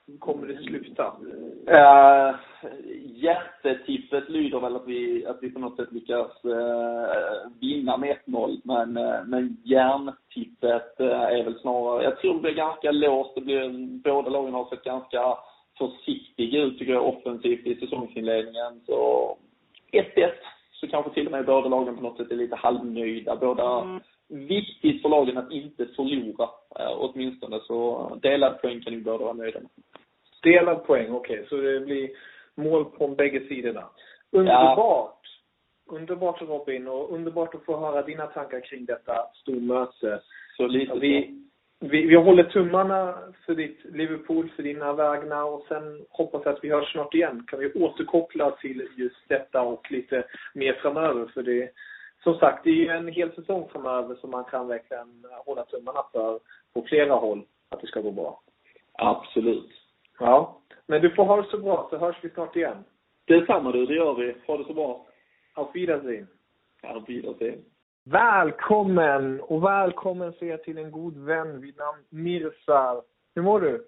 hur 0.08 0.18
kommer 0.18 0.48
det 0.48 0.64
sluta? 0.64 1.16
Uh, 1.70 2.36
hjärtetippet 3.06 4.30
lyder 4.30 4.60
väl 4.60 4.76
att 4.76 4.88
vi, 4.88 5.26
att 5.26 5.38
vi 5.42 5.52
på 5.52 5.60
något 5.60 5.76
sätt 5.76 5.92
lyckas 5.92 6.46
uh, 6.46 7.52
vinna 7.62 7.98
med 7.98 8.18
1-0. 8.26 8.62
Men, 8.64 8.98
uh, 8.98 9.26
men 9.26 9.58
hjärntippet 9.64 10.96
uh, 11.00 11.08
är 11.08 11.44
väl 11.44 11.60
snarare, 11.60 12.04
jag 12.04 12.20
tror 12.20 12.34
det 12.34 12.40
blir 12.40 12.54
ganska 12.54 12.92
låst. 12.92 13.36
Det 13.36 13.42
blir, 13.42 13.70
båda 14.04 14.30
lagen 14.30 14.54
har 14.54 14.70
sett 14.70 14.84
ganska 14.84 15.38
försiktiga 15.78 16.62
ut 16.62 16.80
tycker 16.80 16.94
jag 16.94 17.08
offensivt 17.08 17.66
i 17.68 17.76
säsongsinledningen. 17.76 18.82
Så 18.86 19.38
1-1. 19.92 20.32
Så 20.72 20.88
kanske 20.88 21.14
till 21.14 21.26
och 21.26 21.32
med 21.32 21.46
båda 21.46 21.70
lagen 21.70 21.96
på 21.96 22.04
något 22.04 22.18
sätt 22.18 22.32
är 22.32 22.36
lite 22.36 22.56
halvnöjda. 22.56 23.36
Båda 23.36 23.82
mm 23.82 24.00
viktigt 24.30 25.02
för 25.02 25.10
lagen 25.10 25.38
att 25.38 25.52
inte 25.52 25.86
förlora 25.86 26.50
eh, 26.80 26.96
åtminstone. 26.98 27.60
Så 27.60 28.10
delad 28.22 28.62
poäng 28.62 28.82
kan 28.82 28.94
ju 28.94 29.02
båda 29.02 29.24
vara 29.24 29.34
nöjda 29.34 29.60
med. 29.60 29.70
Delad 30.44 30.86
poäng, 30.86 31.12
okej. 31.12 31.36
Okay. 31.36 31.50
Så 31.50 31.56
det 31.56 31.80
blir 31.80 32.10
mål 32.56 32.86
på 32.86 33.08
bägge 33.08 33.48
sidorna. 33.48 33.84
Underbart! 34.32 35.20
Ja. 35.22 35.96
Underbart 35.96 36.42
Robin 36.42 36.88
och 36.88 37.14
underbart 37.14 37.56
att 37.56 37.66
få 37.66 37.80
höra 37.80 38.02
dina 38.02 38.28
tankar 38.28 38.60
kring 38.60 38.86
detta 38.86 39.14
stormöte. 39.34 40.22
Så 40.58 40.68
lite 40.68 41.00
vi, 41.00 41.42
vi, 41.80 42.06
vi 42.06 42.16
håller 42.16 42.44
tummarna 42.44 43.18
för 43.46 43.56
ditt 43.56 43.80
Liverpool, 43.84 44.52
för 44.56 44.64
dina 44.64 44.94
vägnar 44.94 45.44
och 45.44 45.66
sen 45.68 46.06
hoppas 46.10 46.42
jag 46.46 46.54
att 46.54 46.64
vi 46.64 46.70
hörs 46.70 46.92
snart 46.92 47.14
igen. 47.14 47.44
Kan 47.48 47.60
vi 47.60 47.74
återkoppla 47.74 48.52
till 48.52 48.88
just 48.96 49.28
detta 49.28 49.62
och 49.62 49.92
lite 49.92 50.24
mer 50.54 50.74
framöver 50.74 51.26
för 51.26 51.44
det 51.44 51.70
som 52.26 52.40
sagt, 52.40 52.64
det 52.64 52.70
är 52.70 52.74
ju 52.74 52.88
en 52.88 53.08
hel 53.08 53.32
säsong 53.36 53.70
framöver 53.72 54.16
som 54.16 54.30
man 54.30 54.44
kan 54.44 54.68
verkligen 54.68 55.26
hålla 55.46 55.66
tummarna 55.66 56.04
för 56.12 56.40
på 56.74 56.82
flera 56.82 57.14
håll 57.14 57.46
att 57.70 57.82
det 57.82 57.88
ska 57.88 58.02
gå 58.02 58.12
bra. 58.12 58.42
Absolut. 58.94 59.72
Ja. 60.20 60.62
Men 60.88 61.02
du 61.02 61.10
får 61.10 61.26
ha 61.26 61.42
det 61.42 61.48
så 61.48 61.58
bra, 61.58 61.88
så 61.90 61.98
hörs 61.98 62.16
vi 62.22 62.30
snart 62.30 62.56
igen. 62.56 62.84
Detsamma 63.26 63.72
du, 63.72 63.86
det 63.86 63.96
gör 63.96 64.14
vi. 64.14 64.36
Ha 64.48 64.58
det 64.58 64.64
så 64.64 64.74
bra. 64.74 65.06
Auf 65.54 65.76
Wiedersehen. 65.76 66.28
Auf 66.84 67.10
Wiedersehen. 67.10 67.66
Välkommen! 68.04 69.42
Och 69.42 69.64
välkommen 69.64 70.34
säger 70.34 70.52
jag 70.52 70.64
till 70.64 70.78
en 70.78 70.92
god 70.92 71.18
vän 71.18 71.62
vid 71.62 71.78
namn 71.78 72.04
Mirsal. 72.10 73.02
Hur 73.36 73.42
mår 73.42 73.62
du? 73.62 73.86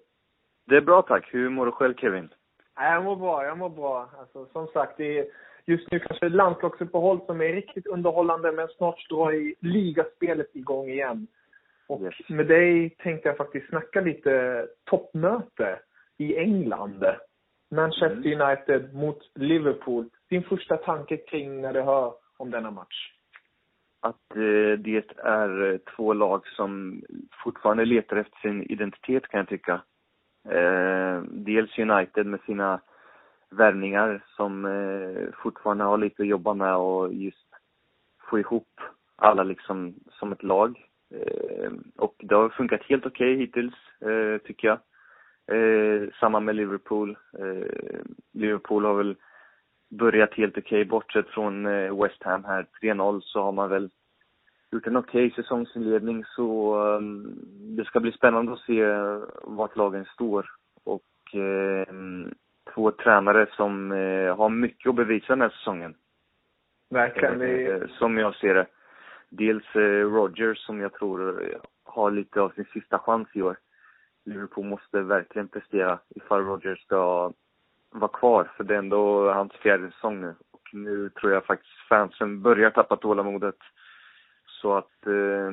Det 0.66 0.76
är 0.76 0.80
bra 0.80 1.02
tack. 1.02 1.34
Hur 1.34 1.48
mår 1.48 1.66
du 1.66 1.72
själv 1.72 1.94
Kevin? 1.94 2.28
Jag 2.74 3.04
mår 3.04 3.16
bra, 3.16 3.44
jag 3.44 3.58
mår 3.58 3.68
bra. 3.68 4.08
Alltså, 4.18 4.46
som 4.46 4.66
sagt, 4.66 4.96
det 4.96 5.18
är 5.18 5.26
just 5.68 5.90
nu 5.90 5.98
kanske 5.98 6.28
landslagsuppehåll 6.28 7.20
som 7.26 7.40
är 7.40 7.52
riktigt 7.52 7.86
underhållande 7.86 8.52
men 8.52 8.68
snart 8.68 9.08
drar 9.08 9.32
i 9.32 9.54
ligaspelet 9.60 10.56
igång 10.56 10.88
igen. 10.88 11.26
Och 11.86 12.02
yes. 12.02 12.14
med 12.28 12.46
dig 12.46 12.90
tänkte 12.90 13.28
jag 13.28 13.36
faktiskt 13.36 13.68
snacka 13.68 14.00
lite 14.00 14.66
toppmöte 14.84 15.78
i 16.16 16.36
England. 16.36 17.04
Manchester 17.70 18.32
mm. 18.32 18.40
United 18.40 18.94
mot 18.94 19.30
Liverpool. 19.34 20.10
Din 20.28 20.42
första 20.42 20.76
tanke 20.76 21.16
kring 21.16 21.60
när 21.60 21.72
du 21.72 21.80
hör 21.80 22.12
om 22.36 22.50
denna 22.50 22.70
match? 22.70 23.12
Att 24.00 24.36
eh, 24.36 24.78
det 24.78 25.16
är 25.16 25.80
två 25.96 26.12
lag 26.12 26.46
som 26.46 27.02
fortfarande 27.44 27.84
letar 27.84 28.16
efter 28.16 28.38
sin 28.38 28.62
identitet 28.62 29.28
kan 29.28 29.38
jag 29.38 29.48
tycka. 29.48 29.82
Eh, 30.48 31.22
dels 31.22 31.78
United 31.78 32.26
med 32.26 32.40
sina 32.46 32.80
värvningar 33.50 34.24
som 34.36 34.64
eh, 34.64 35.34
fortfarande 35.42 35.84
har 35.84 35.98
lite 35.98 36.22
att 36.22 36.28
jobba 36.28 36.54
med 36.54 36.76
och 36.76 37.14
just 37.14 37.46
få 38.30 38.38
ihop 38.38 38.80
alla 39.16 39.44
liksom 39.44 39.94
som 40.10 40.32
ett 40.32 40.42
lag. 40.42 40.84
Eh, 41.10 41.72
och 41.96 42.14
det 42.18 42.34
har 42.34 42.48
funkat 42.48 42.82
helt 42.82 43.06
okej 43.06 43.34
okay 43.34 43.46
hittills, 43.46 43.74
eh, 44.00 44.38
tycker 44.46 44.68
jag. 44.68 44.78
Eh, 45.56 46.08
samma 46.20 46.40
med 46.40 46.56
Liverpool. 46.56 47.16
Eh, 47.38 48.00
Liverpool 48.32 48.84
har 48.84 48.94
väl 48.94 49.16
börjat 49.88 50.34
helt 50.34 50.58
okej, 50.58 50.80
okay. 50.80 50.84
bortsett 50.84 51.28
från 51.28 51.66
eh, 51.66 52.02
West 52.02 52.22
Ham 52.22 52.44
här. 52.44 52.66
3-0 52.82 53.20
så 53.20 53.42
har 53.42 53.52
man 53.52 53.70
väl 53.70 53.90
gjort 54.72 54.86
en 54.86 54.96
okej 54.96 55.26
okay 55.26 55.42
säsongsinledning 55.42 56.24
så 56.24 56.76
eh, 56.92 57.00
det 57.76 57.84
ska 57.84 58.00
bli 58.00 58.12
spännande 58.12 58.52
att 58.52 58.60
se 58.60 58.84
vart 59.42 59.76
lagen 59.76 60.04
står. 60.04 60.50
Och 60.84 61.34
eh, 61.34 61.94
två 62.78 62.90
tränare 62.90 63.46
som 63.56 63.92
eh, 63.92 64.36
har 64.36 64.48
mycket 64.48 64.90
att 64.90 64.96
bevisa 64.96 65.26
den 65.26 65.40
här 65.40 65.48
säsongen. 65.48 65.94
Verkligen. 66.90 67.42
Eh, 67.42 67.88
som 67.98 68.18
jag 68.18 68.34
ser 68.34 68.54
det. 68.54 68.66
Dels 69.28 69.64
eh, 69.74 70.12
Rogers 70.12 70.58
som 70.58 70.80
jag 70.80 70.92
tror 70.92 71.42
eh, 71.42 71.58
har 71.84 72.10
lite 72.10 72.40
av 72.40 72.50
sin 72.50 72.64
sista 72.64 72.98
chans 72.98 73.28
i 73.32 73.42
år. 73.42 73.56
Liverpool 74.24 74.66
måste 74.66 75.00
verkligen 75.00 75.48
prestera 75.48 75.98
ifall 76.08 76.44
Rogers 76.44 76.82
ska 76.82 77.32
vara 77.90 78.10
kvar, 78.10 78.50
för 78.56 78.64
det 78.64 78.74
är 78.74 78.78
ändå 78.78 79.32
hans 79.32 79.52
fjärde 79.52 79.90
säsong 79.90 80.20
nu. 80.20 80.34
Och 80.50 80.68
nu 80.72 81.10
tror 81.10 81.32
jag 81.32 81.44
faktiskt 81.44 81.88
fansen 81.88 82.42
börjar 82.42 82.70
tappa 82.70 82.96
tålamodet. 82.96 83.58
Så 84.46 84.76
att 84.76 85.06
eh, 85.06 85.50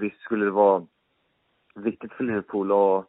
visst 0.00 0.20
skulle 0.20 0.44
det 0.44 0.50
vara 0.50 0.86
viktigt 1.74 2.12
för 2.12 2.24
Liverpool 2.24 2.72
att 2.72 3.06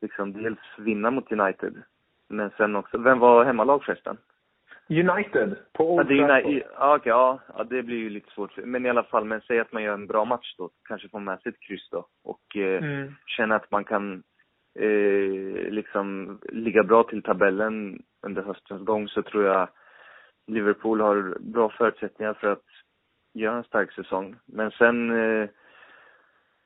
liksom 0.00 0.32
dels 0.32 0.58
vinna 0.78 1.10
mot 1.10 1.32
United 1.32 1.82
men 2.36 2.50
sen 2.56 2.76
också, 2.76 2.98
vem 2.98 3.18
var 3.18 3.44
hemmalag 3.44 3.84
förresten? 3.84 4.16
United 4.88 5.56
på 5.72 5.94
Old 5.94 6.10
Ja, 6.10 6.26
det, 6.26 6.40
ju- 6.50 6.62
ja, 6.78 7.00
ja, 7.04 7.40
ja, 7.56 7.64
det 7.64 7.82
blir 7.82 7.96
ju 7.96 8.10
lite 8.10 8.30
svårt. 8.30 8.56
Men 8.56 8.86
i 8.86 8.90
alla 8.90 9.02
fall, 9.02 9.24
men 9.24 9.40
säg 9.40 9.60
att 9.60 9.72
man 9.72 9.82
gör 9.82 9.94
en 9.94 10.06
bra 10.06 10.24
match 10.24 10.54
då. 10.58 10.70
Kanske 10.88 11.08
får 11.08 11.20
med 11.20 11.40
sig 11.40 11.50
ett 11.52 11.60
kryss 11.60 11.88
då. 11.90 12.06
Och 12.24 12.56
eh, 12.56 12.84
Mm. 12.84 13.14
känna 13.26 13.54
att 13.56 13.70
man 13.70 13.84
kan 13.84 14.22
eh, 14.78 15.70
liksom 15.70 16.38
ligga 16.52 16.82
bra 16.82 17.02
till 17.02 17.22
tabellen 17.22 18.02
under 18.26 18.42
höstens 18.42 18.82
gång 18.82 19.08
så 19.08 19.22
tror 19.22 19.44
jag 19.44 19.68
Liverpool 20.46 21.00
har 21.00 21.36
bra 21.40 21.68
förutsättningar 21.70 22.34
för 22.34 22.52
att 22.52 22.64
göra 23.34 23.56
en 23.56 23.64
stark 23.64 23.92
säsong. 23.92 24.36
Men 24.46 24.70
sen, 24.70 25.10
eh, 25.10 25.48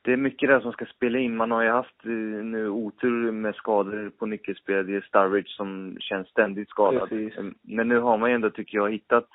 det 0.08 0.12
är 0.12 0.16
mycket 0.16 0.48
där 0.48 0.60
som 0.60 0.72
ska 0.72 0.86
spela 0.86 1.18
in. 1.18 1.36
Man 1.36 1.50
har 1.50 1.62
ju 1.62 1.68
haft 1.68 2.04
eh, 2.04 2.10
nu 2.44 2.68
otur 2.68 3.32
med 3.32 3.54
skador 3.54 4.10
på 4.18 4.26
nyckelspel. 4.26 4.86
Det 4.86 4.96
är 4.96 5.00
Sturridge 5.00 5.48
som 5.48 5.96
känns 6.00 6.28
ständigt 6.28 6.68
skadad. 6.68 7.08
Precis. 7.08 7.38
Eh, 7.38 7.44
Men 7.62 7.88
nu 7.88 7.98
har 7.98 8.18
man 8.18 8.30
ju 8.30 8.34
ändå, 8.34 8.50
tycker 8.50 8.78
jag, 8.78 8.90
hittat 8.90 9.28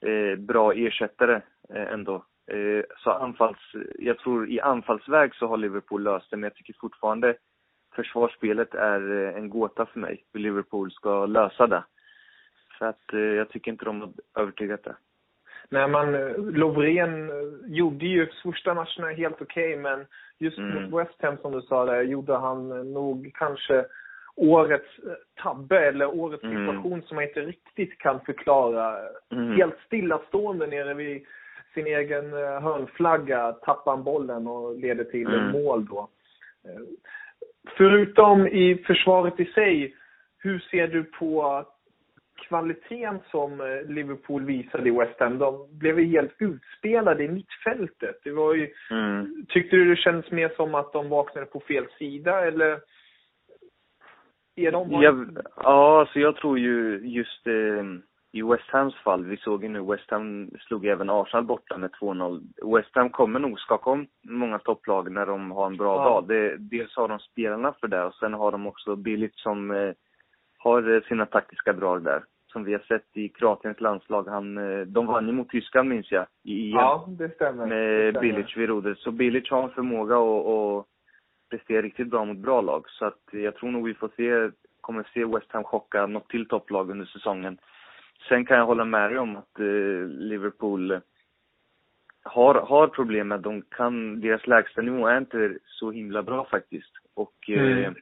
eh, 0.00 0.38
bra 0.38 0.72
ersättare 0.72 1.40
eh, 1.74 1.92
ändå. 1.92 2.14
Eh, 2.50 2.84
så 2.96 3.10
anfalls, 3.10 3.58
jag 3.98 4.18
tror 4.18 4.48
i 4.48 4.60
anfallsväg 4.60 5.34
så 5.34 5.46
har 5.46 5.56
Liverpool 5.56 6.02
löst 6.02 6.30
det, 6.30 6.36
men 6.36 6.42
jag 6.42 6.54
tycker 6.54 6.74
fortfarande 6.80 7.36
försvarsspelet 7.94 8.74
är 8.74 9.12
eh, 9.12 9.36
en 9.36 9.50
gåta 9.50 9.86
för 9.86 10.00
mig, 10.00 10.24
hur 10.32 10.40
Liverpool 10.40 10.92
ska 10.92 11.26
lösa 11.26 11.66
det. 11.66 11.84
För 12.78 12.86
att 12.86 13.12
jag 13.12 13.48
tycker 13.48 13.70
inte 13.70 13.84
de 13.84 14.00
har 14.00 14.10
övertygat 14.34 14.84
det. 14.84 14.96
När 15.68 15.88
man, 15.88 16.14
eh, 16.14 16.36
Lovren 16.38 17.30
eh, 17.30 17.36
gjorde 17.66 18.06
ju 18.06 18.26
första 18.42 18.74
matcherna 18.74 19.08
helt 19.16 19.40
okej, 19.42 19.76
men 19.76 20.06
just 20.38 20.58
Mm. 20.58 20.74
mot 20.90 21.00
West 21.00 21.22
Ham 21.22 21.36
som 21.42 21.52
du 21.52 21.60
sa 21.62 21.84
där, 21.84 22.02
gjorde 22.02 22.36
han 22.36 22.70
eh, 22.72 22.84
nog 22.84 23.30
kanske 23.34 23.84
årets 24.36 24.88
tabbe 25.42 25.88
eller 25.88 26.06
årets 26.14 26.44
Mm. 26.44 26.66
situation 26.66 27.02
som 27.02 27.14
man 27.14 27.24
inte 27.24 27.40
riktigt 27.40 27.98
kan 27.98 28.20
förklara. 28.20 28.98
Mm. 29.32 29.56
Helt 29.56 29.78
stillastående 29.86 30.66
nere 30.66 30.94
vid 30.94 31.26
sin 31.74 31.86
egen 31.86 32.32
hörnflagga 32.32 33.52
tappar 33.52 33.90
han 33.92 34.04
bollen 34.04 34.46
och 34.46 34.78
leder 34.78 35.04
till 35.04 35.26
Mm. 35.34 35.50
mål 35.52 35.84
då. 35.86 36.08
Förutom 37.76 38.46
i 38.46 38.84
försvaret 38.86 39.40
i 39.40 39.44
sig, 39.44 39.94
hur 40.38 40.58
ser 40.58 40.88
du 40.88 41.04
på 41.04 41.64
kvaliteten 42.36 43.18
som 43.30 43.60
eh, 43.60 43.82
Liverpool 43.88 44.44
visade 44.44 44.88
i 44.88 44.92
West 44.92 45.20
Ham? 45.20 45.38
De 45.38 45.78
blev 45.78 45.98
ju 46.00 46.06
helt 46.06 46.34
utspelade 46.38 47.24
i 47.24 47.28
mittfältet. 47.28 48.16
Det 48.24 48.30
var 48.30 48.54
ju, 48.54 48.68
Mm. 48.90 49.46
tyckte 49.48 49.76
du 49.76 49.84
det 49.84 49.96
kändes 49.96 50.30
mer 50.30 50.48
som 50.56 50.74
att 50.74 50.92
de 50.92 51.08
vaknade 51.08 51.46
på 51.46 51.60
fel 51.60 51.86
sida 51.98 52.46
eller 52.46 52.80
är 54.56 54.72
de 54.72 54.90
bara... 54.90 55.02
Jag, 55.02 55.38
ja, 55.56 56.08
så 56.12 56.20
jag 56.20 56.36
tror 56.36 56.58
ju 56.58 57.00
just 57.04 57.46
eh, 57.46 57.84
i 58.32 58.42
West 58.42 58.68
Hams 58.70 58.94
fall, 58.94 59.24
vi 59.24 59.36
såg 59.36 59.62
ju 59.62 59.68
nu 59.68 59.80
West 59.82 60.10
Ham 60.10 60.50
slog 60.60 60.86
även 60.86 61.10
Arsenal 61.10 61.44
borta 61.44 61.78
med 61.78 61.90
2-0. 61.90 62.74
West 62.76 62.90
Ham 62.94 63.10
kommer 63.10 63.40
nog 63.40 63.58
skaka 63.60 63.90
om 63.90 64.06
många 64.22 64.58
topplag 64.58 65.12
när 65.12 65.26
de 65.26 65.50
har 65.50 65.66
en 65.66 65.76
bra 65.76 65.96
Ja. 65.96 66.04
dag. 66.04 66.28
Det, 66.28 66.56
dels 66.56 66.96
har 66.96 67.08
de 67.08 67.18
spelarna 67.18 67.72
för 67.80 67.88
det 67.88 68.04
och 68.04 68.14
sen 68.14 68.34
har 68.34 68.52
de 68.52 68.66
också 68.66 68.96
Billigt 68.96 69.36
som 69.36 69.70
eh, 69.70 69.92
har 70.66 70.94
eh, 70.94 71.02
sina 71.02 71.26
taktiska 71.26 71.72
drag 71.72 72.02
där. 72.04 72.22
Som 72.52 72.64
vi 72.64 72.72
har 72.72 72.80
sett 72.80 73.06
i 73.12 73.28
Kroatiens 73.28 73.80
landslag. 73.80 74.28
Han, 74.28 74.58
eh, 74.58 74.80
de 74.86 75.06
vann 75.06 75.26
ju 75.26 75.32
mot 75.32 75.48
Tyskland 75.48 75.88
minns 75.88 76.12
jag, 76.12 76.26
i 76.44 76.70
EM 76.72 76.78
Ja, 76.78 77.04
det 77.08 77.34
stämmer. 77.34 77.66
det 77.66 77.68
med 77.74 78.12
stämmer. 78.14 78.20
Bilic 78.32 78.56
vid 78.56 78.68
rodret. 78.68 78.98
Så 78.98 79.10
Bilic 79.10 79.50
har 79.50 79.62
en 79.62 79.70
förmåga 79.70 80.16
att, 80.16 80.46
att 80.46 80.86
prestera 81.50 81.82
riktigt 81.82 82.08
bra 82.10 82.24
mot 82.24 82.36
bra 82.38 82.60
lag. 82.60 82.84
Så 82.88 83.04
att 83.04 83.22
jag 83.30 83.54
tror 83.56 83.70
nog 83.70 83.84
vi 83.84 83.94
får 83.94 84.10
se, 84.16 84.56
kommer 84.80 85.06
se 85.14 85.24
West 85.24 85.52
Ham 85.52 85.64
chocka 85.64 86.06
något 86.06 86.28
till 86.28 86.48
topplag 86.48 86.90
under 86.90 87.04
säsongen. 87.06 87.58
Sen 88.28 88.44
kan 88.46 88.56
jag 88.58 88.66
hålla 88.66 88.84
med 88.84 89.10
dig 89.10 89.18
om 89.18 89.36
att 89.36 89.58
eh, 89.60 90.08
Liverpool 90.08 91.00
har, 92.22 92.54
har 92.54 92.88
problem 92.88 93.28
med, 93.28 93.40
de 93.40 93.62
kan, 93.62 94.20
deras 94.20 94.46
lägsta 94.46 94.82
nivå 94.82 95.06
är 95.06 95.18
inte 95.18 95.58
så 95.64 95.90
himla 95.90 96.22
bra 96.22 96.46
faktiskt. 96.50 96.92
Och, 97.14 97.50
eh, 97.50 97.78
Mm. 97.78 97.94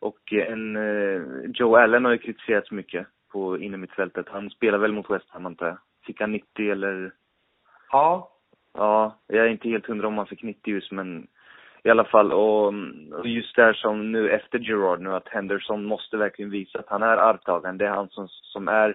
Och 0.00 0.32
en, 0.32 0.76
eh, 0.76 1.22
Joe 1.54 1.76
Allen 1.76 2.04
har 2.04 2.12
ju 2.12 2.18
kritiserats 2.18 2.70
mycket 2.70 3.06
på 3.32 3.58
innermittfältet. 3.58 4.26
Han 4.28 4.50
spelar 4.50 4.78
väl 4.78 4.92
mot 4.92 5.10
West 5.10 5.30
Ham 5.30 5.46
antar 5.46 5.66
jag. 5.66 5.78
Fick 6.06 6.20
han 6.20 6.32
90 6.32 6.70
eller 6.70 7.12
Ja, 7.92 8.30
Ja, 8.72 9.18
jag 9.26 9.46
är 9.46 9.50
inte 9.50 9.68
helt 9.68 9.86
hundra 9.86 10.06
om 10.06 10.18
han 10.18 10.26
fick 10.26 10.42
90 10.42 10.74
just 10.74 10.92
men 10.92 11.26
i 11.84 11.90
alla 11.90 12.04
fall 12.04 12.32
och, 12.32 12.66
och 13.12 13.28
just 13.28 13.56
där 13.56 13.72
som 13.72 14.12
nu 14.12 14.30
efter 14.30 14.58
Gerard 14.58 15.00
nu 15.00 15.14
att 15.14 15.28
Henderson 15.28 15.84
måste 15.84 16.16
verkligen 16.16 16.50
visa 16.50 16.78
att 16.78 16.88
han 16.88 17.02
är 17.02 17.16
arvtagaren. 17.16 17.78
Det 17.78 17.86
är 17.86 17.90
han 17.90 18.08
som, 18.08 18.28
som 18.28 18.68
är 18.68 18.94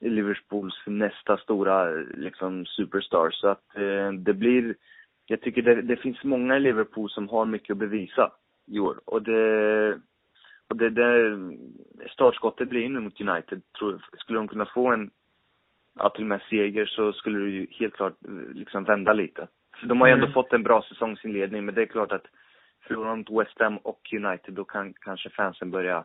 Liverpools 0.00 0.82
nästa 0.86 1.36
stora 1.36 1.90
liksom 2.14 2.66
superstar. 2.66 3.30
Så 3.30 3.48
att 3.48 3.76
eh, 3.76 4.12
det 4.12 4.34
blir, 4.34 4.74
jag 5.26 5.40
tycker 5.40 5.62
det, 5.62 5.82
det 5.82 5.96
finns 5.96 6.24
många 6.24 6.56
i 6.56 6.60
Liverpool 6.60 7.10
som 7.10 7.28
har 7.28 7.44
mycket 7.44 7.70
att 7.70 7.78
bevisa 7.78 8.32
i 8.66 8.78
år. 8.78 9.00
Och 9.04 9.22
det, 9.22 10.00
och 10.68 10.76
det, 10.76 10.90
det 10.90 11.38
startskottet 12.10 12.68
blir 12.68 12.88
nu 12.88 13.00
mot 13.00 13.20
United. 13.20 13.62
Tror, 13.78 14.04
skulle 14.18 14.38
de 14.38 14.48
kunna 14.48 14.66
få 14.66 14.92
en 14.92 15.10
ja, 15.98 16.08
till 16.08 16.22
och 16.22 16.28
med 16.28 16.40
seger 16.50 16.86
så 16.86 17.12
skulle 17.12 17.38
det 17.38 17.50
ju 17.50 17.66
helt 17.70 17.94
klart 17.94 18.14
liksom 18.54 18.84
vända 18.84 19.12
lite. 19.12 19.48
För 19.80 19.86
de 19.86 20.00
har 20.00 20.08
ju 20.08 20.12
ändå 20.12 20.24
Mm. 20.26 20.34
fått 20.34 20.52
en 20.52 20.62
bra 20.62 20.82
säsongsinledning, 20.82 21.64
men 21.64 21.74
det 21.74 21.82
är 21.82 21.86
klart 21.86 22.12
att 22.12 22.26
förlorar 22.88 23.08
de 23.10 23.18
mot 23.18 23.30
West 23.46 23.60
Ham 23.60 23.76
och 23.78 24.00
United, 24.12 24.54
då 24.54 24.64
kan 24.64 24.92
kanske 25.00 25.30
fansen 25.30 25.70
börja, 25.70 26.04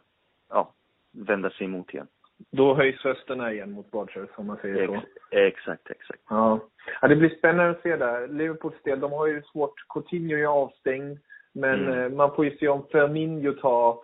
ja, 0.50 0.74
vända 1.12 1.50
sig 1.50 1.66
emot 1.66 1.94
igen. 1.94 2.08
då 2.52 2.74
höjs 2.76 3.06
rösterna 3.06 3.52
igen 3.54 3.72
mot 3.72 3.94
Rodgers 3.94 4.30
om 4.36 4.48
man 4.48 4.58
säger 4.58 4.88
så. 4.88 4.94
Ex, 4.96 5.06
exakt, 5.32 5.90
exakt. 5.90 6.20
Ja. 6.30 6.60
ja, 7.02 7.08
det 7.08 7.16
blir 7.16 7.30
spännande 7.38 7.72
att 7.72 7.82
se 7.82 7.96
där. 7.98 8.28
Liverpools 8.28 8.84
del, 8.84 9.00
de 9.00 9.12
har 9.12 9.28
ju 9.28 9.42
svårt. 9.42 9.74
Coutinho 9.94 10.38
är 10.38 10.46
avstängd. 10.46 11.18
Men 11.54 11.88
Mm. 11.88 12.00
eh, 12.00 12.10
man 12.10 12.36
får 12.36 12.46
ju 12.46 12.58
se 12.58 12.68
om 12.68 12.86
Firmino 12.92 13.54
tar 13.54 13.98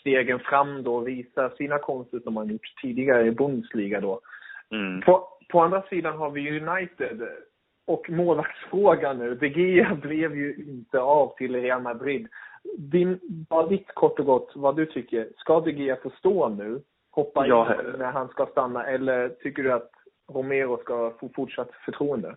stegen 0.00 0.38
fram 0.38 0.82
då 0.82 0.94
och 0.96 1.08
visar 1.08 1.50
sina 1.50 1.78
konster 1.78 2.20
som 2.20 2.36
han 2.36 2.48
gjort 2.48 2.74
tidigare 2.82 3.26
i 3.26 3.30
Bundesliga 3.30 4.00
då. 4.00 4.20
Mm. 4.70 5.00
På, 5.00 5.28
på 5.48 5.60
andra 5.60 5.82
sidan 5.82 6.18
har 6.18 6.30
vi 6.30 6.60
United 6.60 7.28
och 7.86 8.10
målvaktsfrågan 8.10 9.18
nu. 9.18 9.34
De 9.34 9.48
Gea 9.48 9.94
blev 9.94 10.36
ju 10.36 10.54
inte 10.54 11.00
av 11.00 11.34
till 11.36 11.54
Real 11.54 11.82
Madrid. 11.82 12.28
Din, 12.78 13.18
bara 13.50 13.66
ditt 13.66 13.94
kort 13.94 14.18
och 14.18 14.26
gott, 14.26 14.52
vad 14.54 14.76
du 14.76 14.86
tycker. 14.86 15.28
Ska 15.36 15.60
De 15.60 15.70
Gea 15.70 15.96
få 15.96 16.10
stå 16.10 16.48
nu? 16.48 16.80
Hoppa 17.10 17.46
Ja. 17.46 17.74
in 17.74 17.98
när 17.98 18.12
han 18.12 18.28
ska 18.28 18.46
stanna? 18.46 18.86
Eller 18.86 19.28
tycker 19.28 19.62
du 19.62 19.72
att 19.72 19.90
Romero 20.32 20.76
ska 20.76 21.12
få 21.20 21.28
fortsatt 21.34 21.70
förtroende? 21.84 22.36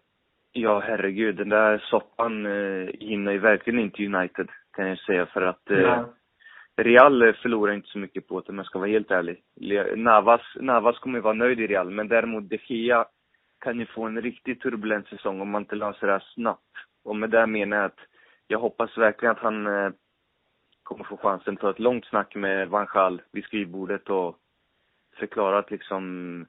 Ja, 0.52 0.80
herregud, 0.80 1.36
den 1.36 1.50
där 1.50 1.78
soppan 1.78 2.46
eh, 2.46 2.90
ju 3.34 3.40
verkligen 3.40 3.80
inte 3.80 4.06
United, 4.06 4.50
kan 4.74 4.88
jag 4.88 4.98
säga, 4.98 5.26
för 5.26 5.42
att 5.42 5.70
eh, 5.72 5.78
Nej. 5.78 6.04
Real 6.76 7.34
förlorar 7.34 7.74
inte 7.74 7.88
så 7.88 7.98
mycket 7.98 8.28
på 8.28 8.40
det 8.40 8.50
om 8.50 8.58
jag 8.58 8.66
ska 8.66 8.80
vara 8.80 8.90
helt 8.90 9.12
ärlig. 9.12 9.44
Navas, 9.96 10.42
Navas 10.56 11.00
kommer 11.00 11.18
ju 11.18 11.22
vara 11.22 11.34
nöjd 11.34 11.60
i 11.60 11.68
Real, 11.68 11.90
men 11.90 12.08
däremot 12.08 12.50
De 12.50 12.60
Gea 12.68 13.06
kan 13.60 13.80
ju 13.80 13.86
få 13.86 14.04
en 14.04 14.22
riktigt 14.22 14.62
turbulent 14.62 15.08
säsong 15.08 15.42
om 15.42 15.50
man 15.50 15.62
inte 15.62 15.76
löser 15.76 16.08
det 16.08 16.14
här 16.14 16.24
snabbt. 16.34 16.72
Och 17.04 17.16
med 17.16 17.30
det 17.30 17.48
menar 17.48 17.78
jag 17.78 17.86
att 17.86 18.00
jag 18.48 18.60
hoppas 18.60 18.98
verkligen 18.98 19.32
att 19.32 19.44
han 19.44 19.68
eh, 19.68 19.92
kommer 20.84 21.04
få 21.04 21.18
chansen 21.18 21.54
att 21.54 21.60
ta 21.60 21.70
ett 21.70 21.80
långt 21.80 22.06
snack 22.06 22.36
med 22.36 22.70
Van 22.70 22.88
Gaal 22.94 23.22
vid 23.32 23.44
skrivbordet 23.44 24.10
och 24.10 24.38
förklara 25.20 25.58
att 25.58 25.72
liksom 25.72 26.46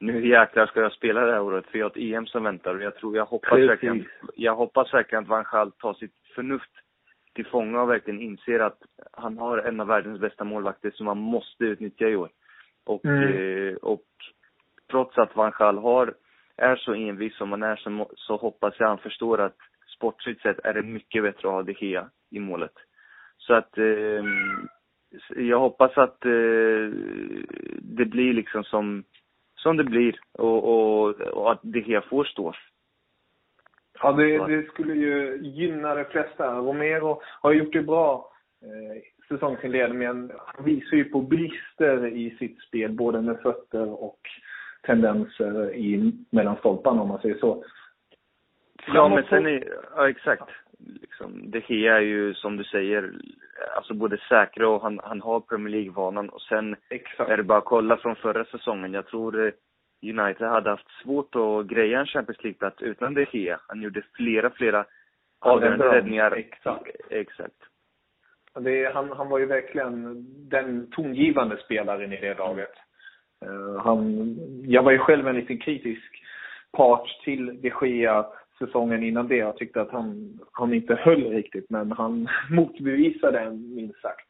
nu 0.00 0.28
jäklar 0.28 0.66
ska 0.66 0.80
jag 0.80 0.92
spela 0.92 1.20
det 1.20 1.32
här 1.32 1.40
året 1.40 1.66
för 1.66 1.78
jag 1.78 1.84
har 1.86 1.90
ett 1.90 1.96
EM 1.96 2.26
som 2.26 2.44
väntar 2.44 2.74
och 2.74 2.82
jag 2.82 2.96
tror, 2.96 3.16
jag 3.16 3.24
hoppas 3.24 3.58
verkligen, 3.58 4.06
jag 4.34 4.56
hoppas 4.56 4.94
verkligen 4.94 5.24
att 5.24 5.28
Van 5.28 5.44
Gaal 5.52 5.72
tar 5.72 5.94
sitt 5.94 6.14
förnuft 6.34 6.70
till 7.38 7.46
fånga 7.46 7.82
och 7.82 7.90
verkligen 7.90 8.20
inser 8.20 8.60
att 8.60 8.78
han 9.12 9.38
har 9.38 9.58
en 9.58 9.80
av 9.80 9.86
världens 9.86 10.20
bästa 10.20 10.44
målvakter 10.44 10.90
som 10.90 11.06
man 11.06 11.18
måste 11.18 11.64
utnyttja 11.64 12.08
i 12.08 12.16
år. 12.16 12.30
Och, 12.86 13.04
Mm. 13.04 13.22
eh, 13.22 13.74
och 13.74 14.06
trots 14.90 15.18
att 15.18 15.36
Van 15.36 15.52
Gaal 15.58 15.78
har, 15.78 16.14
är 16.56 16.76
så 16.76 16.94
envis 16.94 17.36
som 17.36 17.50
han 17.50 17.62
är 17.62 17.76
så, 17.76 18.10
så 18.14 18.36
hoppas 18.36 18.74
jag 18.78 18.88
han 18.88 18.98
förstår 18.98 19.40
att 19.40 19.56
sportsligt 19.96 20.42
sett 20.42 20.58
är 20.64 20.74
det 20.74 20.82
mycket 20.82 21.22
bättre 21.22 21.48
att 21.48 21.54
ha 21.54 21.62
De 21.62 21.72
Gea 21.80 22.10
i 22.30 22.40
målet. 22.40 22.74
Så 23.38 23.54
att 23.54 23.78
eh, 23.78 24.24
jag 25.36 25.58
hoppas 25.58 25.98
att 25.98 26.24
eh, 26.24 26.88
det 27.82 28.04
blir 28.04 28.32
liksom 28.32 28.64
som, 28.64 29.04
som 29.56 29.76
det 29.76 29.84
blir 29.84 30.20
och, 30.32 30.64
och, 30.64 31.20
och 31.20 31.52
att 31.52 31.60
De 31.62 31.80
Gea 31.80 32.00
får 32.00 32.24
stå. 32.24 32.52
Ja, 34.02 34.12
det, 34.12 34.46
det 34.46 34.66
skulle 34.68 34.94
ju 34.94 35.38
gynna 35.42 35.94
de 35.94 36.04
flesta. 36.04 36.54
Romero 36.54 37.20
har 37.42 37.52
gjort 37.52 37.72
det 37.72 37.82
bra 37.82 38.30
eh, 38.62 39.02
säsongsinledningen. 39.28 40.32
Han 40.46 40.64
visar 40.64 40.96
ju 40.96 41.04
på 41.04 41.20
brister 41.20 42.06
i 42.06 42.36
sitt 42.38 42.60
spel, 42.60 42.92
både 42.92 43.20
med 43.22 43.40
fötter 43.40 44.02
och 44.04 44.20
tendenser 44.82 45.74
i 45.74 46.12
mellan 46.30 46.56
stolparna 46.56 47.02
om 47.02 47.08
man 47.08 47.20
säger 47.20 47.38
så. 47.38 47.64
Ja, 48.86 49.08
men 49.08 49.24
sen 49.24 49.46
är, 49.46 49.64
ja 49.96 50.08
exakt. 50.08 50.50
liksom, 50.78 51.50
De 51.50 51.60
Gea 51.68 51.96
är 51.96 52.00
ju 52.00 52.34
som 52.34 52.56
du 52.56 52.64
säger, 52.64 53.12
alltså 53.76 53.94
både 53.94 54.18
säkra 54.28 54.68
och 54.68 54.82
han, 54.82 55.00
han 55.02 55.20
har 55.20 55.40
Premier 55.40 55.68
League-vanan 55.76 56.28
och 56.28 56.42
sen 56.42 56.76
Exakt. 56.90 57.30
är 57.30 57.36
det 57.36 57.42
bara 57.42 57.58
att 57.58 57.64
kolla 57.64 57.96
från 57.96 58.16
förra 58.16 58.44
säsongen. 58.44 58.92
Jag 58.92 59.06
tror 59.06 59.46
eh, 59.46 59.52
United 60.02 60.48
hade 60.48 60.70
haft 60.70 60.90
svårt 61.02 61.34
att 61.34 61.66
greja 61.66 62.00
en 62.00 62.06
Champions 62.06 62.44
League-plats 62.44 62.82
utan 62.82 63.14
De 63.14 63.26
Gea. 63.32 63.60
Han 63.68 63.82
gjorde 63.82 64.02
flera, 64.16 64.50
flera 64.50 64.84
avgörande 65.40 65.84
räddningar. 65.84 66.32
Exakt. 66.32 66.96
Exakt. 67.10 67.54
Det, 68.60 68.94
han, 68.94 69.12
han 69.12 69.28
var 69.28 69.38
ju 69.38 69.46
verkligen 69.46 70.26
den 70.48 70.90
tongivande 70.90 71.56
spelaren 71.56 72.12
i 72.12 72.20
det 72.20 72.38
laget. 72.38 72.72
Eh, 73.44 73.82
han, 73.82 74.36
jag 74.66 74.82
var 74.82 74.92
ju 74.92 74.98
själv 74.98 75.28
en 75.28 75.36
liten 75.36 75.58
kritisk 75.58 76.22
part 76.72 77.20
till 77.24 77.60
de 77.60 77.72
Gea 77.82 78.26
säsongen 78.58 79.02
innan 79.02 79.28
det. 79.28 79.36
Jag 79.36 79.56
tyckte 79.56 79.80
att 79.80 79.90
han, 79.90 80.38
han 80.52 80.74
inte 80.74 80.94
höll 80.94 81.30
riktigt, 81.30 81.70
men 81.70 81.92
han 81.92 82.28
motbevisade 82.50 83.40
en 83.40 83.74
minst 83.74 84.00
sagt. 84.00 84.28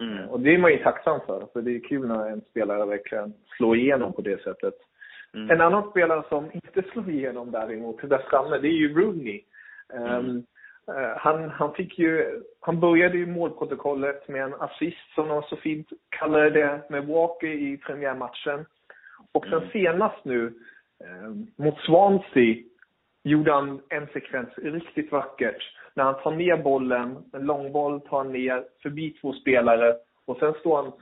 Mm. 0.00 0.18
Eh, 0.18 0.30
Och 0.30 0.40
det 0.40 0.54
är 0.54 0.58
man 0.58 0.72
ju 0.72 0.78
tacksam 0.78 1.20
för, 1.26 1.46
för 1.52 1.62
det 1.62 1.76
är 1.76 1.88
kul 1.88 2.08
när 2.08 2.30
en 2.30 2.40
spelare 2.40 2.86
verkligen 2.86 3.32
slår 3.56 3.76
igenom 3.76 4.12
på 4.12 4.22
det 4.22 4.42
sättet. 4.42 4.74
Mm. 5.34 5.50
En 5.50 5.60
annan 5.60 5.90
spelare 5.90 6.22
som 6.28 6.50
inte 6.52 6.82
slår 6.92 7.10
igenom 7.10 7.50
däremot, 7.50 8.08
där 8.08 8.22
framme, 8.30 8.58
det 8.58 8.68
är 8.68 8.78
ju 8.78 8.94
Rooney. 8.94 9.42
Um, 9.92 10.46
eh, 10.88 11.16
han, 11.16 11.50
han 11.50 11.74
fick 11.74 11.98
ju, 11.98 12.42
han 12.60 12.80
började 12.80 13.18
ju 13.18 13.26
målprotokollet 13.26 14.28
med 14.28 14.42
en 14.42 14.54
assist 14.54 15.14
som 15.14 15.28
de 15.28 15.42
så 15.42 15.56
fint 15.56 15.88
kallade 16.08 16.50
det 16.50 16.82
med 16.90 17.06
Walker 17.06 17.46
i 17.46 17.76
premiärmatchen. 17.76 18.66
Och 19.32 19.46
sen 19.46 19.68
senast 19.72 20.24
nu 20.24 20.54
eh, 21.04 21.30
mot 21.64 21.78
Swansea 21.78 22.56
gjorde 23.22 23.52
han 23.52 23.80
en 23.88 24.06
sekvens 24.06 24.58
riktigt 24.58 25.12
vackert. 25.12 25.76
När 25.94 26.04
han 26.04 26.22
tar 26.22 26.30
ner 26.30 26.56
bollen, 26.56 27.24
en 27.32 27.42
långboll 27.42 28.00
tar 28.00 28.18
han 28.18 28.32
ner 28.32 28.64
förbi 28.82 29.10
två 29.10 29.32
spelare 29.32 29.94
och 30.24 30.36
sen 30.36 30.54
står 30.54 30.82
han 30.82 30.92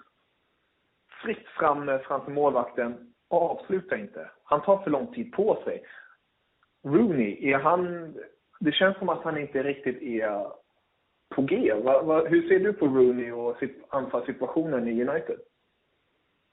fritt 1.23 1.47
framme 1.59 1.99
framför 1.99 2.31
målvakten 2.31 3.13
och 3.29 3.51
avslutar 3.51 3.97
inte. 3.97 4.31
Han 4.45 4.63
tar 4.63 4.79
för 4.79 4.91
lång 4.91 5.07
tid 5.07 5.33
på 5.33 5.63
sig. 5.65 5.83
Rooney, 6.85 7.51
är 7.51 7.59
han... 7.59 8.15
Det 8.61 8.73
känns 8.73 8.99
som 8.99 9.09
att 9.09 9.25
han 9.25 9.39
inte 9.39 9.63
riktigt 9.63 10.03
är 10.03 10.47
på 11.35 11.43
G. 11.43 11.75
Va, 11.75 12.03
va, 12.03 12.25
hur 12.25 12.49
ser 12.49 12.59
du 12.59 12.73
på 12.73 12.87
Rooney 12.87 13.31
och 13.31 13.57
anfallssituationen 13.89 14.89
i 14.89 15.05
United? 15.05 15.39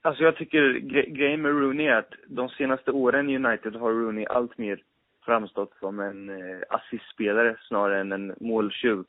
Alltså 0.01 0.23
jag 0.23 0.35
tycker 0.35 0.73
gre 0.73 1.05
grejen 1.05 1.41
med 1.41 1.51
Rooney 1.51 1.87
är 1.87 1.95
att 1.95 2.13
de 2.27 2.49
senaste 2.49 2.91
åren 2.91 3.29
i 3.29 3.35
United 3.35 3.75
har 3.75 3.91
Rooney 3.91 4.25
allt 4.25 4.57
mer 4.57 4.83
framstått 5.25 5.73
som 5.79 5.99
en 5.99 6.29
eh, 6.29 6.61
assistspelare 6.69 7.57
snarare 7.67 7.99
än 7.99 8.11
en 8.11 8.35
måltjuv. 8.39 9.03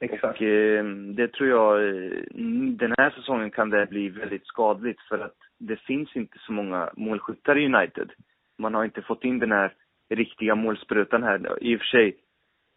Exakt. 0.00 0.40
Och 0.40 0.46
eh, 0.46 0.84
det 1.14 1.28
tror 1.28 1.48
jag, 1.48 1.88
eh, 1.88 2.22
den 2.76 2.94
här 2.98 3.10
säsongen 3.10 3.50
kan 3.50 3.70
det 3.70 3.86
bli 3.86 4.08
väldigt 4.08 4.46
skadligt 4.46 5.00
för 5.00 5.18
att 5.18 5.36
det 5.60 5.76
finns 5.76 6.16
inte 6.16 6.38
så 6.38 6.52
många 6.52 6.90
målskyttar 6.96 7.58
i 7.58 7.66
United. 7.66 8.12
Man 8.58 8.74
har 8.74 8.84
inte 8.84 9.02
fått 9.02 9.24
in 9.24 9.38
den 9.38 9.52
här 9.52 9.74
riktiga 10.08 10.54
målsprutan 10.54 11.22
här. 11.22 11.58
I 11.60 11.76
och 11.76 11.80
för 11.80 11.86
sig, 11.86 12.16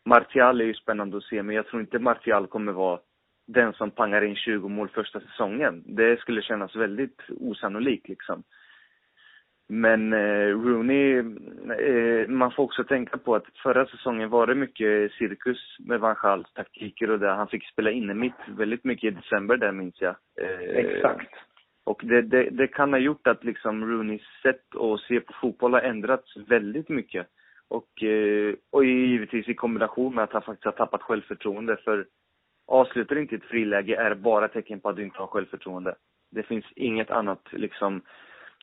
Martial 0.05 0.61
är 0.61 0.65
ju 0.65 0.73
spännande 0.73 1.17
att 1.17 1.23
se, 1.23 1.43
men 1.43 1.55
jag 1.55 1.67
tror 1.67 1.81
inte 1.81 1.99
Martial 1.99 2.47
kommer 2.47 2.71
vara 2.71 2.99
den 3.47 3.73
som 3.73 3.91
pangar 3.91 4.21
in 4.21 4.35
20 4.35 4.69
mål 4.69 4.89
första 4.89 5.19
säsongen. 5.19 5.83
Det 5.85 6.19
skulle 6.19 6.41
kännas 6.41 6.75
väldigt 6.75 7.21
osannolikt 7.39 8.07
liksom. 8.07 8.43
Men 9.69 10.13
eh, 10.13 10.47
Rooney, 10.47 11.17
eh, 11.79 12.27
man 12.27 12.51
får 12.51 12.63
också 12.63 12.83
tänka 12.83 13.17
på 13.17 13.35
att 13.35 13.45
förra 13.63 13.85
säsongen 13.85 14.29
var 14.29 14.47
det 14.47 14.55
mycket 14.55 15.11
cirkus 15.11 15.77
med 15.79 15.99
Van 15.99 16.15
Gaals 16.21 16.53
taktiker 16.53 17.11
och 17.11 17.19
där. 17.19 17.35
Han 17.35 17.47
fick 17.47 17.67
spela 17.67 17.91
in 17.91 18.19
mitt 18.19 18.47
väldigt 18.47 18.83
mycket 18.83 19.13
i 19.13 19.15
december 19.15 19.57
där 19.57 19.71
minns 19.71 20.01
jag. 20.01 20.15
Eh, 20.41 20.59
Exakt. 20.59 21.33
Och 21.83 22.01
det, 22.03 22.21
det, 22.21 22.49
det 22.49 22.67
kan 22.67 22.93
ha 22.93 22.99
gjort 22.99 23.27
att 23.27 23.43
liksom 23.43 23.85
Rooneys 23.85 24.21
sätt 24.43 24.75
att 24.75 24.99
se 24.99 25.19
på 25.19 25.33
fotboll 25.41 25.73
har 25.73 25.81
ändrats 25.81 26.37
väldigt 26.37 26.89
mycket. 26.89 27.27
Och, 27.67 28.03
eh, 28.03 28.55
och 28.71 28.85
givetvis 28.85 29.47
i 29.47 29.53
kombination 29.53 30.15
med 30.15 30.23
att 30.23 30.33
han 30.33 30.41
faktiskt 30.41 30.65
har 30.65 30.71
tappat 30.71 31.01
självförtroende. 31.01 31.77
För 31.77 32.05
avslutar 32.67 33.15
inte 33.15 33.35
ett 33.35 33.43
friläge 33.43 33.95
är 33.95 34.15
bara 34.15 34.47
tecken 34.47 34.79
på 34.79 34.89
att 34.89 34.95
du 34.95 35.03
inte 35.03 35.19
har 35.19 35.27
självförtroende. 35.27 35.95
Det 36.31 36.43
finns 36.43 36.65
inget 36.75 37.11
annat 37.11 37.41
liksom, 37.51 38.01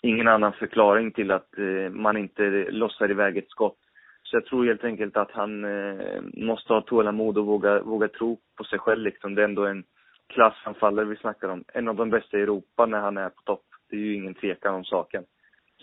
ingen 0.02 0.28
annan 0.28 0.52
förklaring 0.52 1.12
till 1.12 1.30
att 1.30 1.59
eh, 1.59 1.90
man 1.90 2.16
inte 2.16 2.42
lossar 2.70 3.11
iväg 3.11 3.37
ett 3.37 3.50
skott. 3.50 3.78
Så 4.22 4.37
jag 4.37 4.44
tror 4.44 4.66
helt 4.66 4.85
enkelt 4.85 5.16
att 5.16 5.30
han 5.30 5.64
eh, 5.64 6.20
måste 6.35 6.72
ha 6.72 6.80
tålamod 6.80 7.38
och 7.38 7.46
våga, 7.46 7.83
våga 7.83 8.09
tro 8.09 8.38
på 8.56 8.64
sig 8.64 8.78
själv 8.78 9.02
liksom. 9.02 9.35
Det 9.35 9.42
är 9.42 9.48
ändå 9.48 9.66
en 9.66 9.85
klassanfallare 10.31 11.05
vi 11.07 11.16
snackar 11.16 11.49
om. 11.49 11.64
En 11.73 11.88
av 11.88 11.95
de 11.97 12.11
bästa 12.11 12.38
i 12.38 12.43
Europa 12.43 12.87
när 12.87 13.01
han 13.01 13.16
är 13.16 13.29
på 13.29 13.43
topp. 13.43 13.64
Det 13.90 13.97
är 13.97 14.01
ju 14.01 14.14
ingen 14.14 14.35
tvekan 14.35 14.75
om 14.75 14.85
saken. 14.85 15.25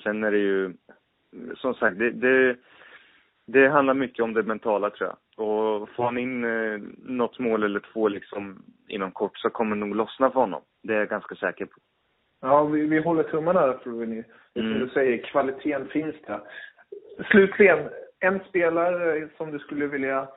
Sen 0.04 0.24
är 0.24 0.32
det 0.32 0.38
ju, 0.38 0.74
som 1.56 1.74
sagt, 1.74 2.00
det, 2.00 2.12
det, 2.12 2.56
det 3.48 3.68
handlar 3.70 3.94
mycket 3.94 4.24
om 4.24 4.34
det 4.34 4.44
mentala 4.44 4.90
tror 4.90 5.10
jag. 5.10 5.18
Och 5.48 5.90
får 5.90 6.04
han 6.04 6.18
in 6.18 6.44
eh, 6.44 6.80
något 6.98 7.40
mål 7.40 7.64
eller 7.64 7.80
två 7.80 8.08
liksom 8.08 8.64
inom 8.88 9.12
kort 9.12 9.38
så 9.38 9.50
kommer 9.50 9.76
det 9.76 9.80
nog 9.80 9.96
lossna 9.96 10.30
för 10.32 10.40
honom. 10.40 10.62
Det 10.84 10.94
är 10.94 10.98
jag 11.00 11.10
ganska 11.10 11.36
säker 11.36 11.66
på. 11.66 11.80
Ja, 12.42 12.64
vi, 12.66 12.82
vi 12.88 13.00
håller 13.00 13.24
tummarna 13.24 13.74
för 13.84 13.90
Rooney. 13.90 14.24
Det 14.54 14.60
som 14.62 14.70
Mm. 14.72 14.80
du 14.80 14.90
säger, 14.90 15.18
kvaliteten 15.24 15.88
finns 15.88 16.16
där. 16.28 16.42
Slutligen, 17.32 17.90
en 18.20 18.40
spelare 18.50 19.30
som 19.38 19.52
du 19.52 19.60
skulle 19.60 19.88
vilja 19.88 20.28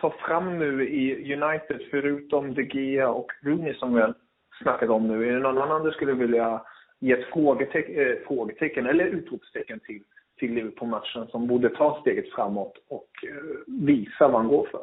ta 0.00 0.10
fram 0.10 0.58
nu 0.58 0.88
i 0.88 1.34
United, 1.34 1.80
förutom 1.90 2.54
De 2.54 2.62
Gea 2.62 3.08
och 3.08 3.32
Rooney 3.42 3.74
som 3.74 3.94
vi 3.94 4.00
har 4.00 4.14
snackat 4.62 4.90
om 4.90 5.08
nu. 5.08 5.28
Är 5.28 5.32
det 5.32 5.38
någon 5.38 5.58
annan 5.58 5.84
du 5.84 5.90
skulle 5.90 6.12
vilja 6.12 6.62
ge 7.00 7.12
ett 7.12 7.26
frågetecken, 7.32 8.06
äh, 8.06 8.16
frågetecken 8.26 8.86
eller 8.86 9.04
utropstecken 9.04 9.80
till, 9.80 10.02
till 10.38 10.54
Liverpool-matchen 10.54 11.26
som 11.26 11.46
borde 11.46 11.68
ta 11.68 12.00
steget 12.00 12.32
framåt 12.32 12.72
och 12.88 13.10
eh, 13.28 13.34
visa 13.66 14.28
vad 14.28 14.40
han 14.40 14.48
går 14.48 14.68
för? 14.70 14.82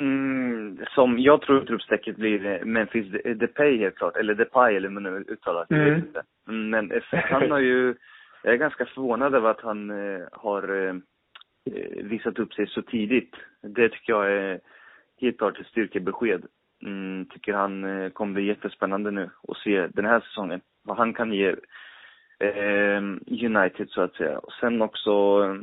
Mm, 0.00 0.78
som 0.94 1.18
jag 1.18 1.42
tror 1.42 1.62
utropstecket 1.62 2.16
blir 2.16 2.46
eh, 2.46 2.64
Memphis 2.64 3.12
De- 3.12 3.34
Depay 3.34 3.78
helt 3.78 3.96
klart. 3.96 4.16
Eller 4.16 4.34
Depay 4.34 4.76
eller 4.76 4.88
hur 4.88 4.94
man 4.94 5.02
nu 5.02 5.24
uttalar 5.28 5.66
det. 5.68 5.74
Mm. 5.74 6.70
Men 6.70 6.92
eh, 6.92 7.02
han 7.12 7.50
har 7.50 7.58
ju, 7.58 7.94
jag 8.42 8.52
är 8.52 8.58
ganska 8.58 8.84
förvånad 8.84 9.34
över 9.34 9.50
att 9.50 9.60
han 9.60 9.90
eh, 9.90 10.22
har 10.32 10.86
eh, 10.86 10.88
eh, 10.88 10.94
visat 12.02 12.38
upp 12.38 12.52
sig 12.54 12.66
så 12.66 12.82
tidigt. 12.82 13.36
Det 13.62 13.88
tycker 13.88 14.12
jag 14.12 14.32
är 14.32 14.60
helt 15.20 15.38
klart 15.38 15.60
ett 15.60 15.66
styrkebesked. 15.66 16.42
Mm, 16.82 17.26
tycker 17.30 17.52
han 17.52 17.84
eh, 17.84 18.10
kommer 18.10 18.34
bli 18.34 18.46
jättespännande 18.46 19.10
nu 19.10 19.30
att 19.48 19.56
se 19.56 19.86
den 19.86 20.04
här 20.04 20.20
säsongen. 20.20 20.60
Vad 20.84 20.96
han 20.96 21.14
kan 21.14 21.32
ge 21.32 21.48
eh, 22.40 23.02
United 23.26 23.88
så 23.90 24.00
att 24.02 24.14
säga. 24.14 24.38
Och 24.38 24.52
sen 24.52 24.82
också 24.82 25.10
eh, 25.44 25.54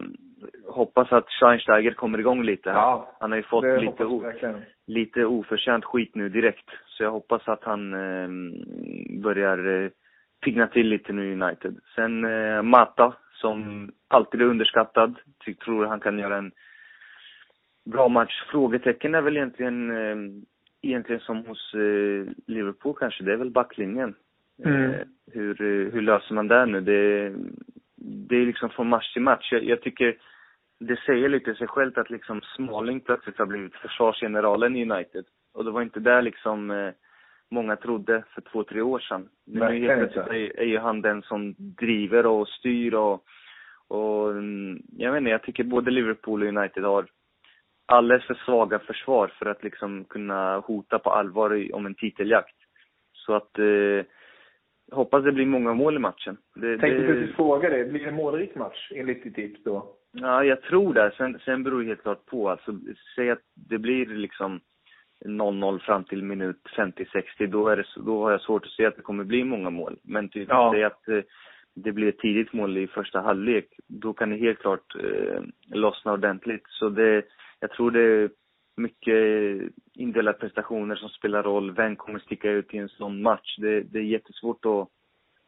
hoppas 0.74 1.12
att 1.12 1.30
Schweinsteiger 1.30 1.92
kommer 1.94 2.20
igång 2.20 2.44
lite. 2.44 2.70
Ja, 2.70 3.16
han 3.20 3.32
har 3.32 3.38
ju 3.38 3.44
fått 3.44 3.64
lite, 3.82 4.06
o- 4.06 4.20
lite 4.88 5.26
oförtjänt 5.26 5.86
skit 5.86 6.16
nu 6.16 6.30
direkt. 6.30 6.70
Så 6.88 7.04
jag 7.04 7.12
hoppas 7.12 7.48
att 7.48 7.64
han 7.64 7.94
eh, 7.94 8.30
börjar 9.24 9.84
eh, 9.84 9.90
pigna 10.44 10.68
till 10.68 10.88
lite 10.88 11.14
nu 11.14 11.42
United. 11.42 11.80
Sen 11.96 12.26
eh, 12.26 12.62
Mata, 12.62 13.14
som 13.36 13.92
alltid 14.08 14.42
är 14.42 14.46
underskattad. 14.46 15.16
Ty- 15.46 15.54
tror 15.54 15.86
han 15.86 16.00
kan 16.00 16.20
göra 16.20 16.38
en 16.38 16.52
bra 17.86 18.08
match. 18.08 18.44
Frågetecken 18.52 19.16
är 19.16 19.22
väl 19.22 19.38
egentligen, 19.38 19.92
eh, 19.92 20.18
egentligen 20.82 21.22
som 21.22 21.46
hos 21.46 21.74
eh, 21.74 22.34
Liverpool 22.48 22.96
kanske. 23.00 23.24
Det 23.24 23.34
är 23.34 23.38
väl 23.38 23.52
backlinjen. 23.52 24.16
Mm. 24.66 24.92
Eh, 24.92 25.00
hur, 25.32 25.62
eh, 25.62 25.94
hur 25.94 26.02
löser 26.02 26.36
man 26.36 26.48
det 26.48 26.66
nu? 26.66 26.82
Det, 26.82 27.34
det 27.96 28.36
är 28.36 28.46
liksom 28.46 28.70
från 28.70 28.90
match 28.90 29.14
till 29.14 29.22
match. 29.22 29.52
Jag, 29.52 29.64
jag 29.64 29.82
tycker 29.82 30.18
det 30.80 31.00
säger 31.06 31.30
lite 31.30 31.56
sig 31.56 31.68
självt 31.68 31.98
att 31.98 32.10
liksom 32.10 32.42
Smalling 32.42 33.00
plötsligt 33.00 33.38
har 33.38 33.46
blivit 33.46 33.76
försvarsgeneralen 33.76 34.76
i 34.76 34.92
United. 34.92 35.26
Och 35.54 35.66
det 35.66 35.72
var 35.72 35.82
inte 35.82 36.00
där 36.00 36.22
liksom 36.22 36.72
eh, 36.72 36.92
många 37.52 37.76
trodde 37.76 38.24
för 38.34 38.42
två, 38.42 38.64
tre 38.64 38.82
år 38.82 39.00
sedan. 39.00 39.30
Nu 39.46 39.60
Verkligen 39.60 40.00
helt 40.00 40.14
plötsligt 40.14 40.56
är, 40.56 40.60
är 40.60 40.66
ju 40.66 40.78
han 40.78 41.02
den 41.02 41.22
som 41.22 41.56
driver 41.58 42.26
och 42.26 42.48
styr 42.48 42.94
och, 42.94 43.24
och 43.88 44.32
mm, 44.32 44.82
jag 44.98 45.12
vet 45.12 45.20
inte, 45.20 45.32
jag 45.32 45.44
tycker 45.44 45.64
både 45.64 45.92
Liverpool 45.92 46.42
och 46.42 46.48
United 46.48 46.84
har 46.84 47.06
alldeles 47.86 48.26
för 48.26 48.34
svaga 48.34 48.80
försvar 48.80 49.28
för 49.28 49.46
att 49.46 49.64
liksom 49.64 50.06
kunna 50.06 50.60
hota 50.60 51.00
på 51.00 51.10
allvar 51.10 51.76
om 51.76 51.86
en 51.86 51.96
titeljakt. 51.96 52.56
Så 53.14 53.34
att 53.34 53.60
eh, 53.60 54.06
hoppas 54.92 55.24
det 55.24 55.32
blir 55.32 55.46
många 55.46 55.74
mål 55.74 55.96
i 55.96 56.00
matchen. 56.00 56.38
Det, 56.56 56.78
Tänkte 56.78 57.02
det, 57.02 57.14
precis 57.14 57.36
fråga 57.36 57.70
dig, 57.70 57.86
blir 57.86 58.04
det 58.04 58.10
en 58.10 58.16
målrik 58.16 58.56
match 58.56 58.92
enligt 58.96 59.24
ditt 59.24 59.36
tips 59.36 59.64
då? 59.64 59.96
Ja, 60.12 60.44
jag 60.44 60.62
tror 60.62 60.94
det. 60.94 61.12
Sen, 61.18 61.40
sen 61.46 61.64
beror 61.64 61.82
det 61.82 61.88
helt 61.88 62.02
klart 62.02 62.26
på. 62.26 62.50
Alltså, 62.50 62.80
säg 63.16 63.32
att 63.32 63.42
det 63.70 63.78
blir 63.78 64.06
liksom 64.06 64.60
0-0 65.26 65.80
fram 65.80 66.04
till 66.04 66.24
minut 66.24 66.62
50-60, 66.78 67.48
då, 67.48 67.68
är 67.68 67.78
det, 67.78 67.86
då 67.96 68.24
har 68.24 68.32
jag 68.32 68.42
svårt 68.42 68.66
att 68.66 68.72
se 68.72 68.86
att 68.86 68.96
det 68.96 69.02
kommer 69.02 69.24
bli 69.24 69.44
många 69.44 69.70
mål. 69.70 69.98
Men 70.04 70.30
typ, 70.30 70.50
Ja. 70.50 70.72
säg 70.74 70.84
att 70.84 71.08
eh, 71.08 71.20
det 71.76 71.92
blir 71.92 72.08
ett 72.10 72.20
tidigt 72.20 72.54
mål 72.54 72.78
i 72.78 72.88
första 72.88 73.22
halvlek, 73.22 73.68
då 73.88 74.14
kan 74.14 74.30
det 74.30 74.36
helt 74.38 74.60
klart 74.60 74.96
eh, 75.04 75.42
lossna 75.68 76.14
ordentligt. 76.14 76.64
Så 76.68 76.90
det, 76.90 77.26
jag 77.60 77.72
tror 77.72 77.92
det 77.92 78.32
mycket 78.78 79.16
indelade 79.94 80.38
prestationer 80.38 80.96
som 80.96 81.10
spelar 81.10 81.44
roll. 81.44 81.72
Vem 81.72 81.96
kommer 81.96 82.20
sticka 82.20 82.50
ut 82.52 82.74
i 82.74 82.78
en 82.78 82.90
sån 82.90 83.22
match? 83.22 83.56
Det, 83.58 83.82
det 83.82 84.00
är 84.00 84.04
jättesvårt 84.04 84.66
att, 84.66 84.88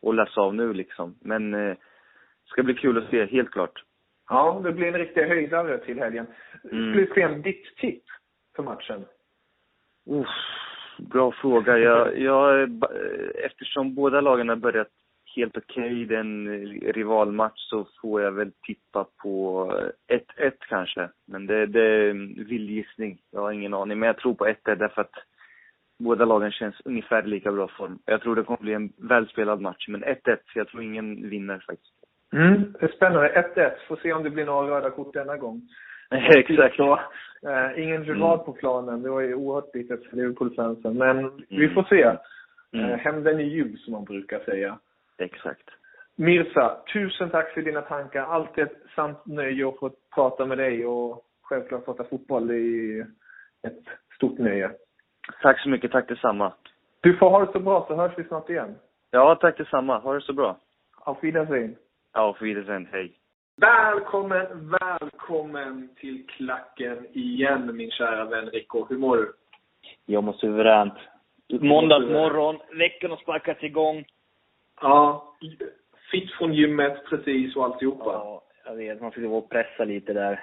att 0.10 0.16
läsa 0.16 0.42
av 0.42 0.56
nu 0.56 0.74
liksom. 0.74 1.16
Men 1.22 1.54
eh, 1.54 1.60
det 1.60 2.50
ska 2.52 2.64
bli 2.64 2.74
kul 2.74 2.98
att 2.98 3.10
se, 3.10 3.26
helt 3.26 3.52
klart. 3.52 3.84
Ja, 4.30 4.62
det 4.64 4.72
blir 4.72 4.88
en 4.88 4.94
riktig 4.94 5.22
höjdare 5.22 5.78
till 5.78 6.00
helgen. 6.00 6.28
Mm. 6.72 6.94
Slutligen, 6.94 7.42
ditt 7.42 7.78
tipp 7.78 8.04
för 8.56 8.64
matchen? 8.64 9.06
Uff, 10.10 10.28
bra 10.98 11.32
fråga. 11.32 11.78
Jag, 11.78 12.20
jag, 12.20 12.70
eftersom 13.46 13.96
båda 13.96 14.22
lagen 14.22 14.50
har 14.50 14.56
börjat 14.56 14.88
helt 15.36 15.58
okej 15.58 15.84
okay, 15.84 16.06
den 16.06 16.48
eh, 16.48 16.94
rivalmatch 16.94 17.70
så 17.70 17.88
får 18.02 18.22
jag 18.22 18.32
väl 18.32 18.52
tippa 18.68 19.06
på 19.24 19.66
1-1 20.40 20.52
kanske. 20.70 21.10
Men 21.26 21.48
det, 21.48 21.66
det 21.66 21.82
är 21.82 22.14
vild 22.44 22.70
gissning. 22.70 23.18
Jag 23.32 23.42
har 23.42 23.52
ingen 23.52 23.74
aning. 23.74 24.00
Men 24.00 24.08
jag 24.08 24.18
tror 24.18 24.34
på 24.34 24.46
1-1 24.46 24.56
därför 24.76 25.02
att 25.02 25.14
båda 26.00 26.26
lagen 26.26 26.52
känns 26.52 26.76
ungefär 26.86 27.24
lika 27.24 27.52
bra 27.52 27.68
form. 27.68 28.00
Jag 28.06 28.22
tror 28.22 28.36
det 28.36 28.44
kommer 28.44 28.62
bli 28.62 28.74
en 28.74 28.94
välspelad 28.98 29.62
match. 29.62 29.88
Men 29.88 30.04
1-1, 30.04 30.38
jag 30.56 30.68
tror 30.68 30.84
ingen 30.84 31.30
vinner 31.30 31.64
faktiskt. 31.68 31.94
Mm, 32.34 32.74
det 32.80 32.86
är 32.86 32.92
spännande. 32.92 33.52
1-1. 33.56 33.88
Får 33.88 33.96
se 33.96 34.14
om 34.14 34.24
det 34.24 34.30
blir 34.30 34.46
några 34.46 34.78
röda 34.78 34.90
kort 34.90 35.14
denna 35.14 35.38
gång. 35.38 35.62
Exakt. 36.38 36.76
Så, 36.76 37.00
äh, 37.42 37.84
ingen 37.84 38.04
rival 38.04 38.34
mm. 38.34 38.46
på 38.46 38.54
planen. 38.54 39.04
Det 39.04 39.10
var 39.10 39.22
ju 39.22 39.36
oerhört 39.36 39.72
bittert 39.72 40.10
för 40.10 40.18
Liverpool-fansen. 40.18 40.98
Men 40.98 41.20
mm. 41.20 41.32
vi 41.50 41.70
får 41.70 41.84
se. 41.84 42.18
Mm. 42.74 42.92
Äh, 42.92 42.98
hämnden 42.98 43.40
är 43.40 43.44
ljus, 43.44 43.84
som 43.84 43.94
man 43.94 44.04
brukar 44.04 44.40
säga. 44.40 44.80
Exakt. 45.18 45.70
Mirza, 46.16 46.78
tusen 46.94 47.30
tack 47.30 47.54
för 47.54 47.62
dina 47.62 47.82
tankar. 47.82 48.24
Alltid 48.24 48.64
ett 48.64 48.78
sant 48.96 49.26
nöje 49.26 49.68
att 49.68 49.80
få 49.80 49.92
prata 50.16 50.46
med 50.46 50.58
dig 50.58 50.86
och 50.86 51.26
självklart 51.42 51.86
prata 51.86 52.04
fotboll. 52.04 52.48
Det 52.48 52.56
är 52.58 53.02
ett 53.68 53.84
stort 54.16 54.38
nöje. 54.38 54.72
Tack 55.42 55.60
så 55.60 55.70
mycket. 55.70 55.92
Tack 55.92 56.08
detsamma. 56.08 56.54
Du 57.02 57.18
får 57.18 57.30
ha 57.30 57.46
det 57.46 57.52
så 57.52 57.60
bra 57.60 57.86
så 57.88 57.96
hörs 57.96 58.14
vi 58.18 58.24
snart 58.24 58.50
igen. 58.50 58.76
Ja, 59.12 59.36
tack 59.36 59.58
detsamma. 59.58 60.00
Ha 60.00 60.14
det 60.14 60.22
så 60.22 60.34
bra. 60.34 60.58
Auf 61.06 61.24
Wiedersehen. 61.24 61.76
Auf 62.14 62.42
Wiedersehen. 62.42 62.88
Hej. 62.92 63.14
Välkommen, 63.62 64.76
välkommen 64.82 65.90
till 65.96 66.28
klacken 66.28 67.08
igen 67.14 67.76
min 67.76 67.92
kära 67.92 68.26
vän 68.26 68.50
Rico. 68.50 68.86
Hur 68.90 68.98
mår 68.98 69.18
du? 69.18 69.34
Jag 70.06 70.24
mår 70.24 70.34
suveränt. 70.34 70.94
Måndagsmorgon, 71.60 72.60
veckan 72.78 73.10
har 73.10 73.18
sparkats 73.18 73.64
igång. 73.64 74.06
Ja, 74.82 75.34
fitt 76.12 76.32
från 76.32 76.54
gymmet 76.54 77.06
precis 77.10 77.56
och 77.56 77.66
alltihopa. 77.66 78.12
Ja, 78.14 78.44
jag 78.66 78.76
vet. 78.76 79.02
Man 79.02 79.12
försöker 79.12 79.42
pressa 79.42 79.86
lite 79.86 80.14
där. 80.14 80.40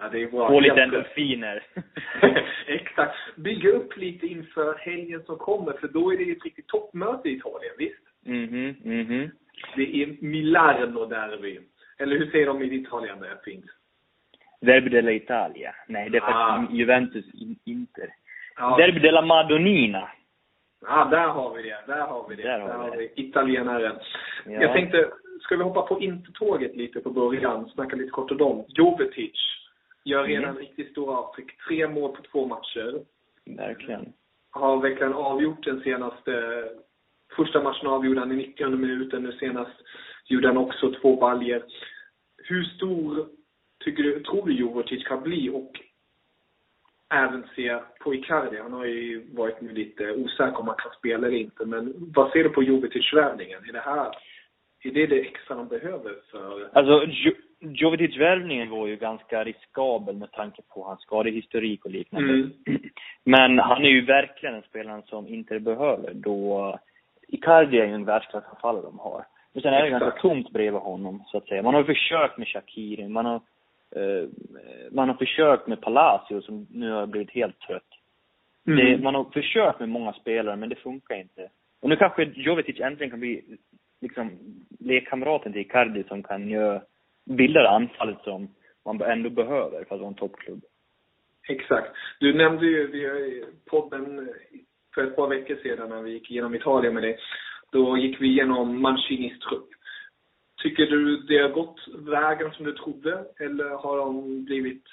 Ja, 0.00 0.08
det 0.12 0.22
är 0.22 0.30
bra. 0.30 0.48
Få 0.48 0.60
lite 0.60 0.82
endorfiner. 0.82 1.66
Exakt. 2.66 3.16
Bygga 3.36 3.70
upp 3.70 3.96
lite 3.96 4.26
inför 4.26 4.74
helgen 4.74 5.22
som 5.22 5.36
kommer, 5.36 5.72
för 5.72 5.88
då 5.88 6.12
är 6.12 6.16
det 6.16 6.30
ett 6.32 6.44
riktigt 6.44 6.66
toppmöte 6.66 7.28
i 7.28 7.36
Italien, 7.36 7.74
visst? 7.78 8.04
Mhm, 8.22 8.76
mhm. 8.82 9.30
Det 9.76 10.02
är 10.02 10.06
Milano-derby. 10.20 11.60
Eller 11.98 12.16
hur 12.18 12.30
säger 12.30 12.46
de 12.46 12.62
i 12.62 12.74
Italien 12.74 13.20
det 13.20 13.28
är 13.28 13.36
fint? 13.44 13.64
Derby 14.60 14.90
della 14.90 15.12
Italia. 15.12 15.74
Nej, 15.88 16.10
det 16.10 16.18
är 16.18 16.22
ah. 16.22 16.56
faktiskt 16.56 16.78
Juventus 16.78 17.24
Inter. 17.64 18.08
Ah. 18.56 18.76
Derby 18.76 19.00
della 19.00 19.22
Madonnina. 19.22 20.08
Ja, 20.86 21.04
där 21.04 21.28
har 21.28 21.54
vi 21.54 21.62
det. 21.62 21.78
Där 21.86 22.00
har 22.00 22.28
vi 22.28 22.36
det. 22.36 22.42
Där 22.42 22.60
har, 22.60 22.68
där 22.68 22.78
har 22.78 22.96
vi 22.96 23.12
italienaren. 23.14 23.96
Ja. 24.46 24.52
Jag 24.52 24.72
tänkte, 24.72 25.10
ska 25.40 25.56
vi 25.56 25.62
hoppa 25.62 25.82
på 25.82 26.00
Intertåget 26.00 26.76
lite 26.76 27.00
på 27.00 27.10
början? 27.10 27.68
Snacka 27.68 27.96
lite 27.96 28.10
kort 28.10 28.30
om 28.30 28.36
dem. 28.36 28.64
Jovetic 28.68 29.32
gör 30.04 30.24
redan 30.24 30.50
mm. 30.50 30.56
riktigt 30.56 30.90
stora 30.90 31.16
avtryck. 31.16 31.58
Tre 31.68 31.88
mål 31.88 32.16
på 32.16 32.22
två 32.22 32.46
matcher. 32.46 33.02
Verkligen. 33.44 34.12
Har 34.50 34.80
verkligen 34.80 35.12
avgjort 35.14 35.64
den 35.64 35.80
senaste... 35.80 36.64
Första 37.36 37.62
matchen 37.62 37.86
avgjorde 37.86 38.20
han 38.20 38.32
i 38.32 38.36
90 38.36 38.68
minuten. 38.68 39.22
Nu 39.22 39.32
senast 39.32 39.72
gjorde 40.24 40.48
han 40.48 40.56
också 40.56 40.92
två 40.92 41.16
baljer. 41.16 41.62
Hur 42.36 42.64
stor 42.64 43.26
tycker 43.84 44.02
du, 44.02 44.22
tror 44.22 44.46
du 44.46 44.52
Jovetic 44.52 45.04
kan 45.04 45.22
bli? 45.22 45.50
Och 45.50 45.72
även 47.14 47.46
se 47.56 47.78
på 48.00 48.14
Icardi. 48.14 48.58
Han 48.62 48.72
har 48.72 48.84
ju 48.84 49.26
varit 49.32 49.62
lite 49.62 50.12
osäker 50.12 50.60
om 50.60 50.68
han 50.68 50.76
kan 50.76 50.92
spela 50.98 51.26
eller 51.26 51.36
inte. 51.36 51.64
Men 51.64 51.94
vad 52.14 52.32
ser 52.32 52.44
du 52.44 52.48
på 52.48 52.62
Jovetic-värvningen? 52.62 53.68
Är 53.68 53.72
det 53.72 53.80
här, 53.80 54.12
är 54.84 54.90
det 54.90 55.06
det 55.06 55.20
extra 55.20 55.56
de 55.56 55.68
behöver 55.68 56.14
för... 56.30 56.68
Alltså, 56.72 57.04
jo 57.06 57.32
Jovetic-värvningen 57.60 58.70
var 58.70 58.86
ju 58.86 58.96
ganska 58.96 59.44
riskabel 59.44 60.16
med 60.16 60.32
tanke 60.32 60.62
på 60.74 60.84
hans 60.84 61.00
skadehistorik 61.00 61.84
och 61.84 61.90
liknande. 61.90 62.32
Mm. 62.32 62.52
Men 63.24 63.58
han 63.58 63.84
är 63.84 63.88
ju 63.88 64.04
verkligen 64.04 64.54
en 64.54 64.62
spelare 64.62 65.02
som 65.06 65.28
inte 65.28 65.60
behöver 65.60 66.14
då 66.14 66.78
Icardi 67.28 67.78
är 67.78 67.86
ju 67.86 67.94
en 67.94 68.04
världsklassanfallare 68.04 68.82
de 68.82 68.98
har. 68.98 69.24
Men 69.54 69.62
sen 69.62 69.74
är 69.74 69.82
det 69.82 69.90
ganska 69.90 70.20
tomt 70.20 70.50
bredvid 70.50 70.80
honom, 70.80 71.24
så 71.26 71.36
att 71.38 71.48
säga. 71.48 71.62
Man 71.62 71.74
har 71.74 71.84
försökt 71.84 72.38
med 72.38 72.48
Shakiri, 72.48 73.08
man 73.08 73.26
har 73.26 73.40
Eh, 73.96 74.28
man 74.90 75.08
har 75.08 75.16
försökt 75.16 75.66
med 75.66 75.80
Palacio 75.80 76.42
som 76.42 76.66
nu 76.70 76.90
har 76.90 77.06
blivit 77.06 77.30
helt 77.30 77.60
trött. 77.60 77.88
Mm. 78.66 78.78
Det, 78.78 79.02
man 79.02 79.14
har 79.14 79.24
försökt 79.24 79.80
med 79.80 79.88
många 79.88 80.12
spelare, 80.12 80.56
men 80.56 80.68
det 80.68 80.76
funkar 80.76 81.14
inte. 81.14 81.48
Och 81.80 81.88
nu 81.88 81.96
kanske 81.96 82.24
Jovetic 82.34 82.80
äntligen 82.80 83.10
kan 83.10 83.20
bli 83.20 83.58
liksom 84.00 84.30
lekkamraten 84.80 85.52
till 85.52 85.60
Icardi 85.60 86.04
som 86.08 86.22
kan 86.22 86.48
göra, 86.48 86.82
bilda 87.24 87.62
det 87.62 87.70
anfallet 87.70 88.18
som 88.24 88.48
man 88.84 89.02
ändå 89.02 89.30
behöver 89.30 89.84
för 89.84 89.94
att 89.94 90.00
vara 90.00 90.08
en 90.08 90.14
toppklubb. 90.14 90.64
Exakt. 91.48 91.90
Du 92.20 92.34
nämnde 92.34 92.66
ju 92.66 92.82
i 92.82 93.44
podden 93.64 94.28
för 94.94 95.06
ett 95.06 95.16
par 95.16 95.28
veckor 95.28 95.56
sedan 95.62 95.88
när 95.88 96.02
vi 96.02 96.12
gick 96.12 96.30
igenom 96.30 96.54
Italien 96.54 96.94
med 96.94 97.02
dig. 97.02 97.18
Då 97.74 97.98
gick 97.98 98.20
vi 98.20 98.26
igenom 98.26 98.82
Mancinis 98.82 99.38
trupp. 99.40 99.68
Tycker 100.62 100.86
du 100.86 101.16
det 101.16 101.38
har 101.38 101.48
gått 101.48 101.80
vägen 101.94 102.52
som 102.52 102.64
du 102.64 102.72
trodde 102.72 103.24
eller 103.40 103.68
har 103.68 103.96
de 103.98 104.44
blivit 104.44 104.84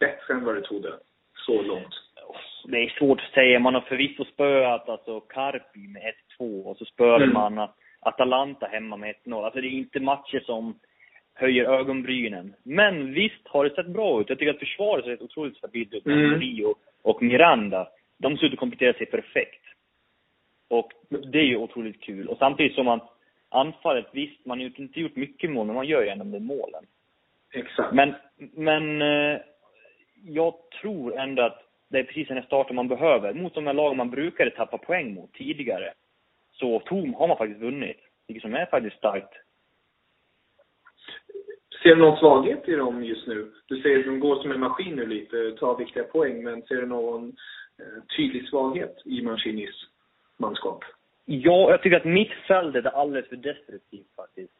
bättre 0.00 0.34
än 0.34 0.44
vad 0.44 0.54
du 0.54 0.60
trodde 0.60 0.92
så 1.46 1.62
långt? 1.62 1.94
Det 2.64 2.76
är 2.76 2.98
svårt 2.98 3.20
att 3.20 3.34
säga. 3.34 3.58
Man 3.58 3.74
har 3.74 3.80
förvisso 3.80 4.24
spöat 4.24 4.88
alltså 4.88 5.20
Carpi 5.20 5.88
med 5.88 6.02
1-2 6.40 6.62
och 6.62 6.76
så 6.76 6.84
spöade 6.84 7.24
mm. 7.24 7.34
man 7.34 7.68
Atalanta 8.00 8.66
hemma 8.66 8.96
med 8.96 9.14
1-0. 9.24 9.44
Alltså 9.44 9.60
det 9.60 9.66
är 9.66 9.70
inte 9.70 10.00
matcher 10.00 10.42
som 10.46 10.78
höjer 11.34 11.64
ögonbrynen. 11.64 12.54
Men 12.62 13.12
visst 13.14 13.48
har 13.48 13.64
det 13.64 13.74
sett 13.74 13.92
bra 13.92 14.20
ut. 14.20 14.28
Jag 14.28 14.38
tycker 14.38 14.54
att 14.54 14.58
försvaret 14.58 15.04
ser 15.04 15.22
otroligt 15.22 15.56
stabilt 15.56 15.94
ut 15.94 16.04
med 16.04 16.24
mm. 16.24 16.40
Rio 16.40 16.74
och 17.02 17.22
Miranda. 17.22 17.88
De 18.18 18.36
ser 18.36 18.46
ut 18.46 18.52
att 18.52 18.58
komplettera 18.58 18.92
sig 18.92 19.06
perfekt. 19.06 19.64
Och 20.70 20.92
det 21.08 21.38
är 21.38 21.44
ju 21.44 21.56
otroligt 21.56 22.00
kul. 22.00 22.28
Och 22.28 22.38
samtidigt 22.38 22.74
som 22.74 22.84
man 22.86 23.00
anfallet, 23.48 24.06
visst, 24.12 24.46
man 24.46 24.58
har 24.58 24.64
ju 24.64 24.72
inte 24.76 25.00
gjort 25.00 25.16
mycket 25.16 25.50
mål, 25.50 25.66
men 25.66 25.76
man 25.76 25.86
gör 25.86 26.02
ju 26.02 26.08
ändå 26.08 26.24
de 26.24 26.40
målen. 26.40 26.84
Exakt. 27.52 27.94
Men, 27.94 28.14
men 28.52 29.02
eh, 29.02 29.40
jag 30.24 30.54
tror 30.80 31.18
ändå 31.18 31.42
att 31.42 31.62
det 31.88 31.98
är 31.98 32.04
precis 32.04 32.28
den 32.28 32.36
här 32.36 32.44
starten 32.44 32.76
man 32.76 32.88
behöver. 32.88 33.34
Mot 33.34 33.54
de 33.54 33.66
här 33.66 33.74
lagen 33.74 33.96
man 33.96 34.10
brukade 34.10 34.50
tappa 34.50 34.78
poäng 34.78 35.14
mot 35.14 35.32
tidigare, 35.32 35.92
så 36.52 36.80
tog, 36.80 37.14
har 37.14 37.28
man 37.28 37.36
faktiskt 37.36 37.60
vunnit. 37.60 38.00
Vilket 38.26 38.42
som 38.42 38.54
är 38.54 38.66
faktiskt 38.66 38.96
starkt. 38.96 39.34
Ser 41.82 41.94
du 41.94 41.96
någon 41.96 42.18
svaghet 42.18 42.68
i 42.68 42.72
dem 42.72 43.04
just 43.04 43.26
nu? 43.26 43.52
Du 43.66 43.82
säger 43.82 43.98
att 43.98 44.04
de 44.04 44.20
går 44.20 44.42
som 44.42 44.50
en 44.50 44.60
maskin 44.60 44.96
nu 44.96 45.06
lite, 45.06 45.56
tar 45.58 45.78
viktiga 45.78 46.04
poäng, 46.04 46.44
men 46.44 46.62
ser 46.62 46.74
du 46.74 46.86
någon 46.86 47.28
eh, 47.78 48.16
tydlig 48.16 48.48
svaghet 48.48 48.96
i 49.04 49.22
Mancinis 49.22 49.90
manskap? 50.40 50.84
Ja, 51.24 51.70
jag 51.70 51.82
tycker 51.82 51.96
att 51.96 52.04
mittfältet 52.04 52.84
är 52.84 52.90
alldeles 52.90 53.28
för 53.28 53.36
destruktivt 53.36 54.14
faktiskt. 54.16 54.52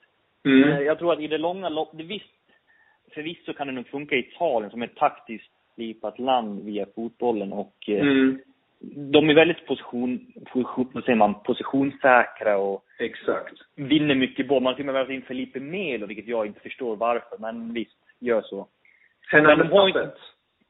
Mm. 0.44 0.68
Eh, 0.68 0.80
jag 0.80 0.98
tror 0.98 1.12
att 1.12 1.20
i 1.20 1.26
det 1.26 1.38
långa 1.38 1.68
loppet, 1.68 2.06
visst, 2.06 2.24
förvisso 3.14 3.52
kan 3.52 3.66
det 3.66 3.72
nog 3.72 3.86
funka 3.86 4.14
i 4.14 4.18
Italien 4.18 4.70
som 4.70 4.82
ett 4.82 4.96
taktiskt 4.96 5.50
slipat 5.74 6.18
land 6.18 6.64
via 6.64 6.86
fotbollen 6.94 7.52
och 7.52 7.74
eh, 7.88 8.00
mm. 8.00 8.38
de 9.12 9.30
är 9.30 9.34
väldigt 9.34 9.66
position, 9.66 10.32
position, 10.52 11.02
säger 11.02 11.18
man, 11.18 11.34
positionssäkra 11.42 12.58
och 12.58 12.84
Exakt. 12.98 13.54
vinner 13.74 14.14
mycket 14.14 14.48
boll. 14.48 14.62
Man 14.62 14.70
har 14.70 14.76
till 14.76 14.82
och 14.82 14.86
med 14.86 14.94
värvat 14.94 15.10
in 15.10 15.22
Felipe 15.22 15.60
Melo, 15.60 16.06
vilket 16.06 16.28
jag 16.28 16.46
inte 16.46 16.60
förstår 16.60 16.96
varför, 16.96 17.38
men 17.38 17.72
visst, 17.72 17.98
gör 18.18 18.42
så. 18.42 18.66
Hernanes 19.30 20.14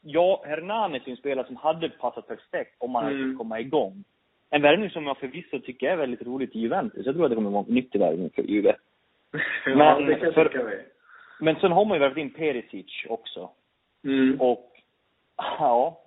Ja, 0.03 0.43
Hernanes 0.47 1.07
är 1.07 1.11
en 1.11 1.17
spelare 1.17 1.47
som 1.47 1.57
hade 1.57 1.89
passat 1.89 2.27
perfekt 2.27 2.77
om 2.79 2.91
man 2.91 3.07
mm. 3.07 3.23
hade 3.23 3.37
komma 3.37 3.61
igång. 3.61 4.05
En 4.51 4.63
värvning 4.63 4.91
som 4.91 5.07
jag 5.07 5.19
förvisso 5.19 5.61
tycker 5.61 5.91
är 5.91 5.97
väldigt 5.97 6.23
roligt 6.23 6.57
i 6.57 6.61
Juventus. 6.61 7.07
Jag 7.07 7.15
tror 7.15 7.25
att 7.25 7.31
det 7.31 7.35
kommer 7.35 7.51
vara 7.51 7.65
en 7.69 7.75
nyttig 7.75 7.99
värvning 7.99 8.31
för 8.31 8.43
Juve. 8.43 8.77
Men, 9.67 9.79
ja, 9.79 10.01
det 10.01 10.15
kan 10.15 10.33
för, 10.33 10.51
jag 10.55 10.81
men 11.41 11.57
sen 11.57 11.73
har 11.73 11.85
man 11.85 11.97
ju 11.97 12.01
värvat 12.01 12.19
in 12.19 12.31
Perisic 12.31 12.87
också. 13.09 13.51
Mm. 14.05 14.41
Och, 14.41 14.73
ja. 15.37 16.05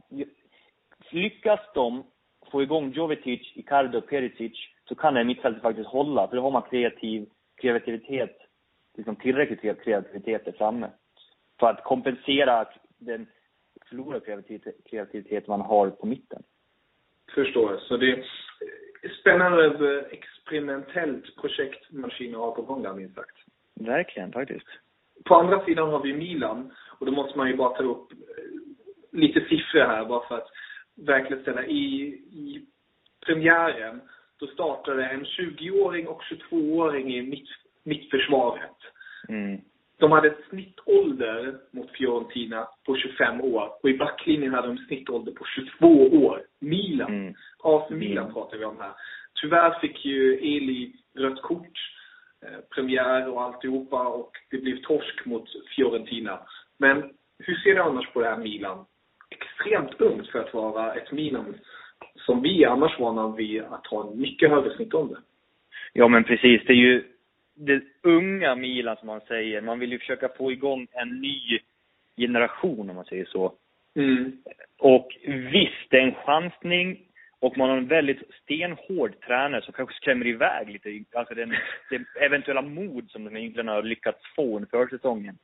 Lyckas 1.12 1.60
de 1.74 2.04
få 2.52 2.64
igång 2.64 2.92
Jovetic, 2.92 3.52
Icardo 3.56 3.98
och 3.98 4.08
Perisic 4.08 4.54
så 4.88 4.96
kan 4.96 5.14
det 5.14 5.20
här 5.20 5.26
mittfältet 5.26 5.62
faktiskt 5.62 5.90
hålla. 5.90 6.28
För 6.28 6.36
då 6.36 6.42
har 6.42 6.52
man 6.52 6.62
kreativ, 6.62 7.26
kreativitet, 7.56 8.38
liksom 8.98 9.16
tillräckligt 9.16 9.84
kreativitet 9.84 10.46
där 10.46 10.52
framme. 10.52 10.90
För 11.60 11.68
att 11.68 11.84
kompensera 11.84 12.66
den 12.98 13.28
kreativitet, 14.26 14.76
kreativitet 14.86 15.48
man 15.48 15.62
har 15.62 15.90
på 15.90 16.06
mitten. 16.06 16.44
Förstår. 17.34 17.78
Så 17.78 17.98
det 17.98 18.12
är 18.12 18.26
spännande 19.22 20.06
experimentellt 20.12 21.36
projekt 21.36 21.92
maskiner 21.92 22.38
har 22.38 22.52
på 22.52 22.62
gång 22.62 22.84
där, 22.84 22.94
minst 22.94 23.16
sagt. 23.16 23.38
Verkligen, 23.76 24.32
faktiskt. 24.32 24.68
På 25.26 25.36
andra 25.36 25.66
sidan 25.66 25.90
har 25.90 26.04
vi 26.04 26.14
Milan. 26.14 26.74
Och 27.00 27.06
då 27.06 27.12
måste 27.12 27.38
man 27.38 27.48
ju 27.48 27.56
bara 27.56 27.78
ta 27.78 27.84
upp 27.84 28.12
eh, 28.12 28.18
lite 29.12 29.40
siffror 29.40 29.80
här 29.80 30.06
bara 30.06 30.28
för 30.28 30.36
att 30.36 30.48
verkligen 30.96 31.42
ställa. 31.42 31.66
I, 31.66 32.04
i 32.32 32.66
premiären, 33.26 34.02
då 34.38 34.48
startade 34.48 35.06
en 35.06 35.26
20-åring 35.26 36.08
och 36.08 36.22
22-åring 36.22 37.14
i 37.14 37.22
mitt, 37.22 37.50
mittförsvaret. 37.84 38.78
Mm. 39.30 39.62
De 40.04 40.12
hade 40.12 40.28
ett 40.28 40.46
snittålder 40.50 41.56
mot 41.72 41.92
Fiorentina 41.92 42.68
på 42.86 42.96
25 42.96 43.42
år. 43.42 43.70
Och 43.84 43.90
i 43.90 43.98
backlinjen 43.98 44.54
hade 44.54 44.68
de 44.68 44.78
snittålder 44.78 45.32
på 45.32 45.46
22 45.46 45.88
år. 46.28 46.42
Milan. 46.60 47.12
Mm. 47.14 47.34
AC 47.64 47.90
Milan 47.90 48.24
Mm. 48.24 48.34
pratar 48.34 48.58
vi 48.58 48.66
om 48.66 48.80
här. 48.80 48.92
Tyvärr 49.42 49.80
fick 49.80 50.06
ju 50.06 50.34
Eli 50.34 50.94
rött 51.18 51.42
kort, 51.42 51.80
eh, 52.46 52.60
premiär 52.76 53.30
och 53.30 53.42
alltihopa 53.42 54.08
och 54.08 54.32
det 54.52 54.58
blev 54.58 54.82
torsk 54.82 55.26
mot 55.26 55.50
Fiorentina. 55.76 56.40
Men 56.78 57.04
hur 57.40 57.56
ser 57.56 57.76
du 57.76 57.82
annars 57.82 58.14
på 58.14 58.22
det 58.22 58.30
här 58.30 58.38
Milan? 58.38 58.86
Extremt 59.30 60.02
ungt 60.02 60.28
för 60.28 60.40
att 60.40 60.54
vara 60.54 60.94
ett 60.94 61.12
Milan 61.12 61.56
som 62.16 62.42
vi 62.42 62.64
är 62.64 62.68
annars 62.68 63.00
vana 63.00 63.36
vid 63.36 63.62
att 63.62 63.88
ha 63.88 64.08
en 64.08 64.22
mycket 64.22 64.50
högre 64.50 64.76
snittålder. 64.76 65.18
Ja, 65.94 66.08
men 66.08 66.24
precis. 66.24 66.62
Det 66.68 66.74
är 66.74 66.78
ju 66.78 67.04
det 67.66 67.84
unga 68.04 68.56
Milan, 68.56 68.98
som 68.98 69.08
man 69.08 69.22
säger. 69.22 69.62
Man 69.62 69.80
vill 69.80 69.92
ju 69.92 70.00
försöka 70.00 70.30
få 70.30 70.52
igång 70.52 70.88
en 70.92 71.22
ny 71.22 71.60
generation, 72.18 72.90
om 72.90 72.96
man 72.96 73.06
säger 73.06 73.26
så. 73.26 73.54
Mm. 73.96 74.38
Och 74.78 75.18
visst, 75.26 75.90
det 75.90 75.98
är 75.98 76.02
en 76.02 76.16
chansning. 76.16 77.00
Och 77.40 77.58
man 77.58 77.70
har 77.70 77.78
en 77.78 77.88
väldigt 77.88 78.22
stenhård 78.44 79.20
tränare 79.20 79.62
som 79.62 79.74
kanske 79.74 79.96
skrämmer 79.96 80.28
iväg 80.28 80.70
lite. 80.70 81.04
Alltså 81.14 81.34
den, 81.34 81.54
det 81.90 82.26
eventuella 82.26 82.62
mod 82.62 83.12
som 83.12 83.26
de 83.26 83.38
egentligen 83.38 83.68
har 83.68 83.84
lyckats 83.84 84.20
få 84.36 84.56
under 84.56 84.70
försäsongen. 84.70 85.38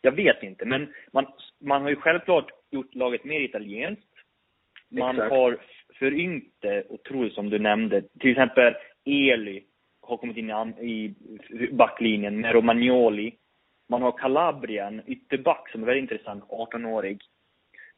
Jag 0.00 0.12
vet 0.12 0.42
inte, 0.42 0.64
men 0.64 0.94
man, 1.12 1.26
man 1.60 1.82
har 1.82 1.90
ju 1.90 1.96
självklart 1.96 2.50
gjort 2.70 2.94
laget 2.94 3.24
mer 3.24 3.40
italienskt. 3.40 4.06
Man 4.88 5.16
Exakt. 5.16 5.30
har 5.30 5.58
föryngt 5.98 6.54
det 6.60 6.84
otroligt, 6.88 7.32
som 7.32 7.50
du 7.50 7.58
nämnde. 7.58 8.02
Till 8.20 8.30
exempel 8.30 8.74
Eli 9.04 9.64
har 10.06 10.16
kommit 10.16 10.36
in 10.36 10.50
i 10.50 10.54
i 10.80 11.14
backlinjen 11.72 12.40
med 12.40 12.52
Romagnoli. 12.52 13.34
Man 13.88 14.02
har 14.02 14.12
Calabrian, 14.12 15.02
ytterback, 15.06 15.70
som 15.70 15.82
är 15.82 15.86
väldigt 15.86 16.10
intressant, 16.10 16.44
18-årig. 16.44 17.20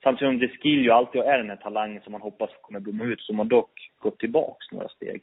Samtidigt 0.03 0.33
som 0.33 0.39
Deskilio 0.39 0.93
alltid 0.93 1.21
är 1.21 1.39
den 1.39 1.51
här 1.51 1.57
talangen 1.57 2.03
som 2.03 2.13
man 2.13 2.21
hoppas 2.21 2.51
kommer 2.61 2.81
blomma 2.81 3.05
ut, 3.05 3.21
som 3.21 3.39
har 3.39 3.45
dock 3.45 3.91
gått 3.99 4.19
tillbaks 4.19 4.73
några 4.73 4.89
steg. 4.89 5.23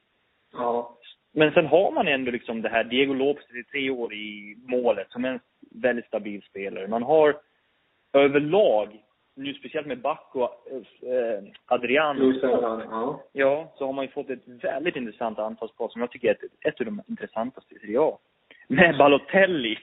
Ja. 0.53 0.97
Men 1.33 1.51
sen 1.51 1.65
har 1.65 1.91
man 1.91 2.07
ändå 2.07 2.31
liksom 2.31 2.61
det 2.61 2.69
här 2.69 2.83
Diego 2.83 3.13
Lopez, 3.13 3.45
33 3.47 3.89
år 3.89 4.13
i 4.13 4.55
målet, 4.67 5.11
som 5.11 5.25
är 5.25 5.29
en 5.29 5.39
väldigt 5.71 6.05
stabil 6.05 6.41
spelare. 6.41 6.87
Man 6.87 7.03
har 7.03 7.35
överlag, 8.13 9.03
nu 9.35 9.53
speciellt 9.53 9.87
med 9.87 10.01
Bacco, 10.01 10.41
eh, 10.41 11.43
Adriano, 11.65 12.19
Luis 12.19 12.43
Adriano, 12.43 12.83
ja. 12.91 13.23
ja, 13.31 13.73
så 13.75 13.85
har 13.85 13.93
man 13.93 14.05
ju 14.05 14.11
fått 14.11 14.29
ett 14.29 14.47
väldigt 14.47 14.95
intressant 14.95 15.39
anfallspar 15.39 15.87
som 15.87 16.01
jag 16.01 16.11
tycker 16.11 16.27
är 16.27 16.31
ett, 16.31 16.73
ett 16.73 16.79
av 16.79 16.85
de 16.85 17.01
intressantaste 17.07 17.75
i 17.75 17.79
Serie 17.79 17.99
A. 18.01 18.17
Med 18.67 18.97
Balotelli 18.97 19.77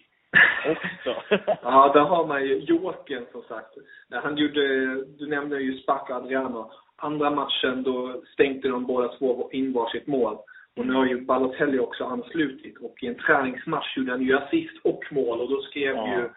också. 0.67 1.23
Ja, 1.63 1.91
där 1.95 2.01
har 2.01 2.27
man 2.27 2.45
ju 2.45 2.59
Jokern 2.59 3.27
som 3.33 3.43
sagt. 3.43 3.75
När 4.09 4.21
han 4.21 4.37
gjorde, 4.37 4.95
du 5.05 5.27
nämnde 5.27 5.61
ju 5.61 5.79
Spack 5.79 6.11
och 6.11 6.17
Adriano. 6.17 6.71
Andra 6.97 7.31
matchen 7.31 7.83
då 7.83 8.23
stänkte 8.33 8.69
de 8.69 8.87
båda 8.87 9.09
två 9.09 9.51
in 9.53 9.73
varsitt 9.73 10.07
mål. 10.07 10.37
Och 10.77 10.87
nu 10.87 10.93
har 10.93 11.07
ju 11.07 11.21
Balotelli 11.21 11.79
också 11.79 12.05
anslutit. 12.05 12.79
Och 12.79 13.03
i 13.03 13.07
en 13.07 13.15
träningsmatch 13.15 13.97
gjorde 13.97 14.11
han 14.11 14.23
ju 14.23 14.37
assist 14.37 14.79
och 14.85 15.05
mål. 15.11 15.41
Och 15.41 15.51
då 15.51 15.63
skrev 15.63 15.97
Ja. 15.97 16.19
ju 16.19 16.29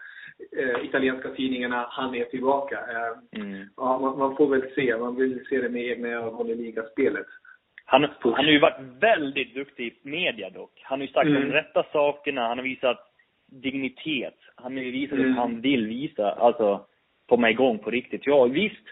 eh, 0.58 0.84
italienska 0.84 1.28
tidningarna 1.30 1.86
han 1.90 2.14
är 2.14 2.24
tillbaka. 2.24 2.76
Eh, 2.78 3.40
Mm. 3.42 3.68
ja, 3.76 3.98
man, 3.98 4.18
man 4.18 4.36
får 4.36 4.48
väl 4.48 4.70
se. 4.74 4.96
Man 4.96 5.16
vill 5.16 5.46
se 5.48 5.60
det 5.60 5.68
med 5.68 5.82
egna 5.84 6.08
ögon 6.08 6.50
i 6.50 6.54
ligaspelet. 6.54 7.26
Han, 7.84 8.02
han 8.22 8.32
har 8.44 8.52
ju 8.52 8.58
varit 8.58 8.80
väldigt 9.00 9.54
duktig 9.54 9.86
i 9.86 10.08
media 10.08 10.50
dock. 10.50 10.80
Han 10.84 11.00
har 11.00 11.06
ju 11.06 11.12
sagt 11.12 11.26
Mm. 11.26 11.42
de 11.42 11.52
rätta 11.52 11.82
sakerna, 11.92 12.48
han 12.48 12.58
har 12.58 12.64
visat 12.64 12.98
dignitet. 13.46 14.38
Han 14.54 14.76
har 14.76 14.82
ju 14.84 14.90
visat 14.90 15.18
Mm. 15.18 15.30
att 15.30 15.36
han 15.38 15.60
vill 15.60 15.86
visa, 15.86 16.32
alltså 16.32 16.86
komma 17.28 17.50
igång 17.50 17.78
på 17.78 17.90
riktigt. 17.90 18.26
Ja, 18.26 18.44
visst, 18.44 18.84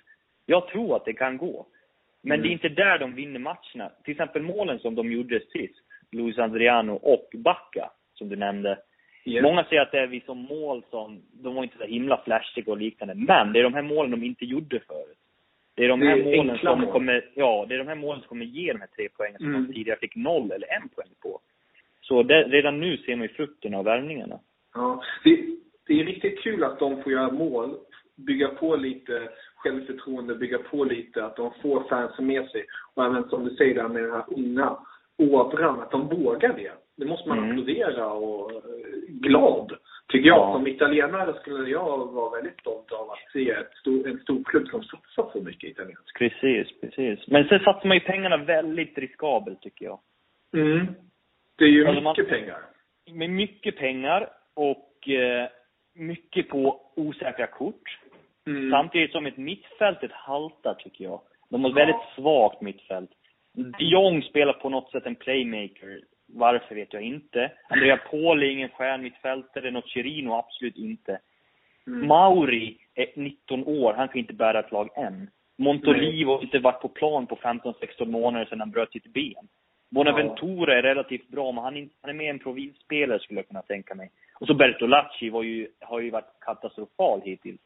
jag 0.47 0.69
tror 0.69 0.97
att 0.97 1.05
det 1.05 1.13
kan 1.13 1.37
gå. 1.39 1.67
Men 2.23 2.33
Mm. 2.33 2.43
det 2.43 2.49
är 2.49 2.53
inte 2.53 2.69
där 2.69 2.99
de 2.99 3.15
vinner 3.15 3.41
matcherna. 3.41 3.91
Till 4.05 4.13
exempel 4.13 4.43
målen 4.43 4.79
som 4.79 4.95
de 4.95 5.13
gjorde 5.13 5.41
sist, 5.41 5.75
Luis 6.13 6.39
Adriano 6.39 6.93
och 6.93 7.29
Bacca, 7.35 7.91
som 8.15 8.29
du 8.29 8.37
nämnde. 8.37 8.79
Yes. 9.25 9.43
Många 9.43 9.65
säger 9.65 9.83
att 9.83 9.93
det 9.93 9.99
är 10.01 10.07
vissa 10.07 10.35
mål 10.35 10.83
som, 10.91 11.23
de 11.33 11.55
var 11.55 11.63
inte 11.63 11.79
så 11.79 11.85
himla 11.85 12.21
flashiga 12.25 12.73
och 12.73 12.79
liknande. 12.79 13.15
Men 13.15 13.53
det 13.53 13.59
är 13.59 13.63
de 13.63 13.75
här 13.75 13.83
målen 13.83 14.11
de 14.11 14.25
inte 14.27 14.45
gjorde 14.45 14.81
förut. 14.81 15.19
Det 15.75 15.85
är 15.85 15.89
de 15.89 16.03
här 16.03 16.17
är 16.17 16.37
målen 16.37 16.59
som 16.59 16.81
mål. 16.81 16.93
kommer, 16.93 17.25
ja, 17.35 17.67
det 17.69 17.75
är 17.75 17.79
de 17.79 17.89
här 17.89 17.95
målen 17.95 18.21
som 18.21 18.29
kommer 18.29 18.45
ge 18.45 18.73
de 18.73 18.81
här 18.81 18.89
tre 18.97 19.09
poängen 19.17 19.39
som 19.39 19.49
Mm. 19.49 19.67
de 19.67 19.73
tidigare 19.73 19.99
fick 19.99 20.17
noll 20.17 20.53
eller 20.53 20.73
en 20.73 20.89
poäng 20.89 21.11
på. 21.23 21.41
Så 22.01 22.23
det, 22.23 22.43
redan 22.43 22.81
nu 22.81 22.97
ser 22.97 23.17
man 23.17 23.27
ju 23.27 23.35
frukterna 23.35 23.79
av 23.79 23.85
värvningarna. 23.85 24.39
Ja, 24.75 25.03
det, 25.25 25.45
det 25.87 26.01
är 26.01 26.05
riktigt 26.05 26.43
kul 26.43 26.65
att 26.65 26.79
de 26.79 27.03
får 27.03 27.13
göra 27.13 27.31
mål, 27.33 27.77
bygga 28.17 28.49
på 28.49 28.77
lite 28.77 29.29
självförtroende, 29.57 30.35
bygga 30.35 30.59
på 30.59 30.85
lite, 30.85 31.25
att 31.25 31.37
de 31.37 31.53
får 31.63 31.89
fansen 31.89 32.27
med 32.27 32.49
sig. 32.51 32.65
Och 32.95 33.05
även 33.05 33.29
som 33.29 33.45
du 33.45 33.57
säger 33.57 33.75
där 33.75 33.89
med 33.89 34.03
den 34.03 34.13
här 34.13 34.25
unga 34.27 34.77
ådran, 35.19 35.81
att 35.81 35.91
de 35.91 36.09
vågar 36.09 36.53
det. 36.53 36.73
Det 36.97 37.05
måste 37.07 37.29
man 37.29 37.39
Mm. 37.39 37.51
applådera 37.51 38.13
och 38.13 38.53
eh, 38.53 38.59
glad, 39.09 39.73
tycker 40.09 40.29
jag. 40.29 40.39
Ja. 40.39 40.53
Som 40.53 40.67
italienare 40.67 41.41
skulle 41.41 41.71
jag 41.71 42.13
vara 42.13 42.31
väldigt 42.37 42.61
stolt 42.61 42.93
av 42.93 43.11
att 43.11 43.33
se 43.33 43.51
ett 43.51 43.75
stor, 43.81 44.09
en 44.09 44.19
stor 44.19 44.45
klubb 44.45 44.69
som 44.69 44.83
satsar 44.83 45.31
så 45.33 45.41
mycket 45.45 45.71
italienskt. 45.71 46.19
Precis, 46.19 46.81
precis. 46.81 47.27
Men 47.27 47.49
sen 47.49 47.59
satsar 47.61 47.89
man 47.89 47.97
ju 47.97 48.01
pengarna 48.01 48.37
väldigt 48.37 48.99
riskabelt 48.99 49.61
tycker 49.63 49.85
jag. 49.85 49.99
Mm. 50.57 50.87
Det 51.59 51.65
är 51.65 51.69
ju 51.69 51.87
Alltså, 51.87 52.03
man- 52.03 52.15
mycket 52.19 52.29
pengar. 52.33 52.59
Med 53.13 53.31
mycket 53.31 53.77
pengar 53.77 54.29
och 54.55 55.09
eh, 55.09 55.49
mycket 55.95 56.49
på 56.49 56.81
osäkra 56.97 57.47
kort. 57.47 57.99
Mm. 58.47 58.71
Samtidigt 58.71 59.13
som 59.13 59.27
ett 59.27 59.37
mittfältet 59.37 60.13
haltar 60.13 60.75
tycker 60.75 61.05
jag. 61.05 61.21
De 61.51 61.63
har 61.65 61.71
ett 61.71 61.77
väldigt 61.77 62.09
svagt 62.17 62.61
mittfält. 62.61 63.11
De 63.55 63.73
Jong 63.79 64.23
spelar 64.23 64.53
på 64.53 64.69
något 64.69 64.91
sätt 64.91 65.07
en 65.07 65.15
playmaker. 65.15 66.01
Varför 66.33 66.75
vet 66.75 66.93
jag 66.93 67.03
inte. 67.03 67.53
Andrea 67.69 67.97
Paul 67.97 68.43
är 68.43 68.47
ingen 68.47 68.69
stjärnmittfältare. 68.69 69.71
Nocerino 69.71 70.33
absolut 70.33 70.77
inte. 70.77 71.19
Mm. 71.87 72.09
Mauri 72.09 72.79
är 72.95 73.07
19 73.17 73.65
år. 73.65 73.95
Han 73.95 74.09
kan 74.09 74.19
inte 74.19 74.33
bära 74.33 74.61
ett 74.61 74.73
lag 74.73 74.89
än. 74.97 75.31
Montolivo 75.57 76.33
har 76.33 76.43
inte 76.43 76.59
varit 76.59 76.81
på 76.81 76.89
plan 76.89 77.27
på 77.27 77.37
15-16 77.37 78.07
månader 78.07 78.45
sedan 78.45 78.61
han 78.61 78.71
bröt 78.71 78.93
sitt 78.93 79.13
ben. 79.13 79.49
Bonaventura 79.91 80.79
är 80.79 80.83
relativt 80.83 81.29
bra, 81.29 81.53
men 81.53 81.65
han 81.65 81.77
är, 81.77 81.89
han 82.01 82.11
är 82.11 82.15
mer 82.15 82.31
en 82.31 82.39
provinsspelare 82.39 83.19
skulle 83.19 83.39
jag 83.39 83.49
kunna 83.49 83.63
tänka 83.63 83.95
mig. 83.95 84.11
Och 84.41 84.47
så 84.47 84.55
Bertolacci 84.55 85.31
var 85.31 85.43
ju, 85.43 85.69
har 85.81 86.01
ju 86.01 86.11
varit 86.11 86.41
katastrofal 86.41 87.21
hittills. 87.25 87.61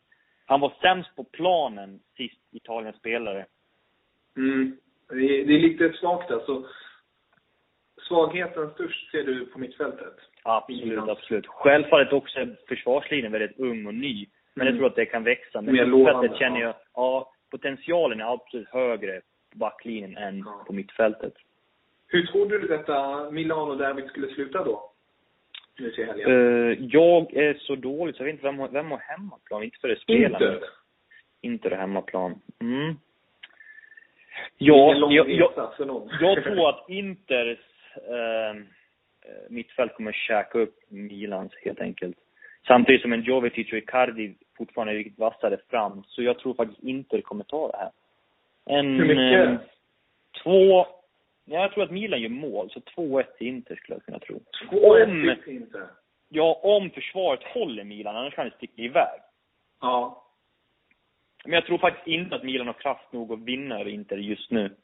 Han 0.46 0.60
var 0.60 0.72
sämst 0.80 1.16
på 1.16 1.24
planen 1.24 2.00
sist 2.16 2.40
Italiens 2.52 2.96
spelare. 2.96 3.46
Mm. 4.36 4.76
Det, 5.08 5.14
är, 5.14 5.46
det 5.46 5.54
är 5.54 5.58
lite 5.58 5.92
svagt 5.92 6.30
alltså. 6.30 6.64
Svagheten 8.08 8.70
störst 8.70 9.10
ser 9.10 9.22
du 9.22 9.46
på 9.46 9.58
mittfältet. 9.58 10.14
Absolut, 10.42 10.92
Ja. 11.06 11.12
absolut. 11.12 11.46
Självfallet 11.46 12.12
också 12.12 12.38
är 12.38 12.56
försvarslinjen 12.68 13.32
väldigt 13.32 13.58
ung 13.58 13.86
och 13.86 13.94
ny. 13.94 14.26
Men 14.54 14.66
jag 14.66 14.72
Mm. 14.72 14.78
tror 14.80 14.86
att 14.90 14.96
det 14.96 15.06
kan 15.06 15.24
växa. 15.24 15.60
Men 15.60 15.74
Mer 15.74 15.86
mittfältet 15.86 16.38
känner 16.38 16.60
ja. 16.60 16.66
jag, 16.66 16.74
ja, 16.94 17.32
potentialen 17.50 18.20
är 18.20 18.32
absolut 18.34 18.68
högre 18.68 19.20
på 19.52 19.58
backlinjen 19.58 20.16
än 20.16 20.38
Ja. 20.38 20.64
på 20.66 20.72
mittfältet. 20.72 21.34
Hur 22.08 22.26
tror 22.26 22.46
du 22.48 22.58
detta 22.58 23.30
Milano-derbyt 23.30 24.08
skulle 24.08 24.34
sluta 24.34 24.64
då? 24.64 24.92
Nu 25.78 25.90
till 25.90 26.06
helgen. 26.06 26.30
Eh, 26.30 26.78
jag 26.90 27.34
är 27.34 27.54
så 27.54 27.74
dålig 27.74 28.14
så 28.14 28.20
jag 28.22 28.24
vet 28.24 28.32
inte 28.32 28.46
vem, 28.52 28.72
vem 28.72 28.90
har 28.90 28.98
hemmaplan. 28.98 29.62
Inte 29.62 29.78
för 29.80 29.88
det 29.88 29.96
spelar. 30.00 30.54
Inte? 30.54 30.60
Inte 31.40 31.68
det 31.68 31.76
hemmaplan. 31.76 32.40
Mm. 32.60 32.94
Ja, 34.58 34.94
jag, 34.94 35.12
jag, 35.12 35.30
jag 36.20 36.42
tror 36.44 36.68
att 36.68 36.88
Inters 36.90 37.58
eh, 38.08 38.50
eh, 38.50 38.56
mittfält 39.48 39.94
kommer 39.94 40.12
käka 40.12 40.58
upp 40.58 40.76
Milans 40.88 41.52
helt 41.64 41.80
enkelt. 41.80 42.16
Samtidigt 42.66 43.02
som 43.02 43.12
en 43.12 43.22
Jovetic 43.22 43.72
och 43.72 43.78
Icardi 43.78 44.34
fortfarande 44.58 44.92
är 44.92 44.96
riktigt 44.96 45.18
vassare 45.18 45.58
fram. 45.70 46.04
Så 46.06 46.22
jag 46.22 46.38
tror 46.38 46.54
faktiskt 46.54 46.82
Inter 46.82 47.20
kommer 47.20 47.44
ta 47.44 47.70
det 47.70 47.76
här. 47.78 47.90
En, 48.78 48.86
Hur 49.00 49.06
mycket? 49.14 49.48
eh, 49.48 49.56
två, 50.42 50.86
ja, 51.44 51.60
jag 51.62 51.72
tror 51.72 51.84
att 51.84 51.90
Milan 51.90 52.20
gör 52.22 52.28
mål. 52.28 52.70
Så 52.70 52.80
2-1 52.80 53.24
till 53.38 53.46
Inter 53.46 53.76
skulle 53.76 53.96
jag 53.96 54.04
kunna 54.04 54.18
tro. 54.18 54.40
Två 54.70 54.88
Om- 54.88 55.28
ett 55.28 55.46
inte. 55.46 55.88
Ja, 56.28 56.60
om 56.62 56.90
försvaret 56.90 57.42
håller 57.42 57.84
Milan, 57.84 58.16
annars 58.16 58.34
kan 58.34 58.44
det 58.48 58.56
sticka 58.56 58.82
iväg. 58.82 59.20
Ja. 59.80 60.22
Men 61.44 61.52
jag 61.52 61.66
tror 61.66 61.78
faktiskt 61.78 62.06
inte 62.06 62.36
att 62.36 62.44
Milan 62.44 62.66
har 62.66 62.74
kraft 62.74 63.12
nog 63.12 63.32
att 63.32 63.38
vinna 63.40 63.82
Inter 63.88 64.16
just 64.16 64.50
nu. 64.50 64.74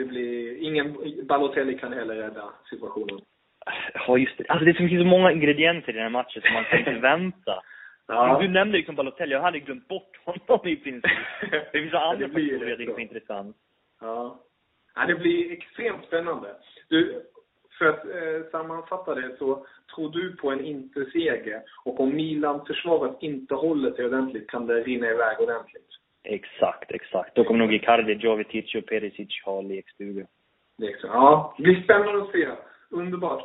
Det 0.00 0.06
blir 0.06 0.56
ingen, 0.62 0.96
Balotelli 1.26 1.78
kan 1.78 1.92
heller 1.92 2.14
rädda 2.14 2.44
situationen. 2.70 3.20
Ja, 3.94 4.18
just 4.18 4.38
det. 4.38 4.44
Alltså 4.48 4.64
det 4.64 4.74
finns 4.74 5.02
så 5.02 5.04
många 5.04 5.32
ingredienser 5.32 5.90
i 5.90 5.92
den 5.92 6.02
här 6.02 6.10
matchen 6.10 6.42
som 6.42 6.52
man 6.52 6.64
kan 6.64 6.78
inte 6.78 6.90
vänta. 6.90 7.62
Ja. 8.06 8.38
Du 8.42 8.48
nämnde 8.48 8.78
liksom 8.78 8.94
Balotelli, 8.94 9.32
jag 9.32 9.40
hade 9.40 9.58
glömt 9.58 9.88
bort 9.88 10.16
honom 10.24 10.68
i 10.68 10.76
princip. 10.76 11.10
Det 11.72 11.80
finns 11.80 11.94
andra 11.94 12.26
faktorer 12.26 12.68
jag 12.68 12.78
tycker 12.78 12.92
är 12.92 13.00
intressant. 13.00 13.56
Ja. 14.00 14.40
ja. 14.94 15.06
Det 15.06 15.14
blir 15.14 15.52
extremt 15.52 16.04
spännande. 16.06 16.48
Du, 16.88 17.22
för 17.78 17.86
att 17.86 18.04
eh, 18.04 18.50
sammanfatta 18.50 19.14
det 19.14 19.36
så 19.38 19.66
tror 19.94 20.10
du 20.10 20.36
på 20.36 20.50
en 20.50 20.64
Inter-seger 20.64 21.62
och 21.84 22.00
om 22.00 22.16
Milan-försvaret 22.16 23.16
inte 23.20 23.54
håller 23.54 23.92
sig 23.92 24.06
ordentligt 24.06 24.50
kan 24.50 24.66
det 24.66 24.74
rinna 24.74 25.10
iväg 25.10 25.40
ordentligt. 25.40 25.89
Exakt, 26.22 26.90
exakt. 26.90 27.34
Då 27.34 27.44
kommer 27.44 27.60
nog 27.60 27.74
Icardi, 27.74 28.12
Jovetic 28.12 28.74
och 28.74 28.86
Perisic 28.86 29.42
ha 29.44 29.60
lekstuga. 29.60 30.26
Ja, 31.02 31.54
det 31.56 31.62
blir 31.62 31.82
spännande 31.82 32.22
att 32.22 32.32
se. 32.32 32.48
Underbart. 32.90 33.44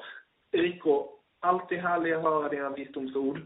Rico, 0.51 1.07
alltid 1.39 1.78
härligt 1.78 2.15
att 2.15 2.23
höra 2.23 2.49
dina 2.49 2.69
visdomsord. 2.69 3.41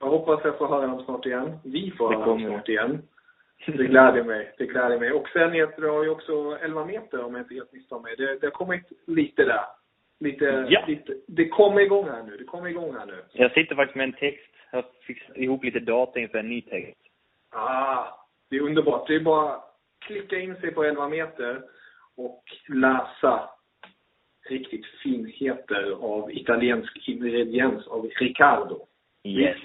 Jag 0.00 0.06
hoppas 0.06 0.40
jag 0.44 0.58
får 0.58 0.68
höra 0.68 0.86
dem 0.86 1.04
snart 1.04 1.26
igen. 1.26 1.58
Vi 1.64 1.90
får 1.90 2.12
höra 2.12 2.26
dem 2.26 2.40
snart 2.40 2.68
igen. 2.68 3.02
Det 3.66 3.84
gläder 3.84 4.24
mig. 4.24 4.54
Det 4.58 4.66
gläder 4.66 4.98
mig. 4.98 5.12
Och 5.12 5.28
sen 5.28 5.52
heter 5.52 5.82
du 5.82 5.88
har 5.88 6.04
ju 6.04 6.10
också 6.10 6.58
11 6.62 6.84
meter 6.84 7.24
om 7.24 7.34
jag 7.34 7.42
inte 7.42 7.54
helt 7.54 7.72
misstar 7.72 8.00
mig. 8.00 8.14
Det, 8.16 8.38
det 8.40 8.46
har 8.46 8.50
kommit 8.50 8.82
lite 9.06 9.44
där. 9.44 9.64
Lite, 10.20 10.66
ja. 10.68 10.84
lite, 10.86 11.14
det 11.26 11.48
kommer 11.48 11.80
igång 11.80 12.08
här 12.08 12.22
nu. 12.22 12.36
Det 12.36 12.44
kommer 12.44 12.68
igång 12.68 12.94
här 12.94 13.06
nu. 13.06 13.24
Jag 13.32 13.52
sitter 13.52 13.74
faktiskt 13.74 13.96
med 13.96 14.04
en 14.04 14.12
text. 14.12 14.50
Jag 14.70 14.78
har 14.78 14.86
fixat 15.06 15.36
ihop 15.36 15.64
lite 15.64 15.80
data 15.80 16.20
inför 16.20 16.38
en 16.38 16.48
ny 16.48 16.62
text. 16.62 17.00
Ah, 17.50 18.23
det 18.54 18.58
är 18.58 18.62
underbart. 18.62 19.06
Det 19.06 19.14
är 19.14 19.20
bara 19.20 19.54
att 19.54 19.64
klicka 20.06 20.38
in 20.38 20.56
sig 20.56 20.70
på 20.70 20.84
11 20.84 21.08
meter 21.08 21.62
och 22.16 22.42
läsa 22.68 23.50
riktigt 24.48 24.86
finheter 25.02 25.90
av 26.00 26.32
italiensk 26.32 27.08
ingrediens 27.08 27.86
av 27.86 28.10
Riccardo. 28.20 28.86
Yes. 29.24 29.56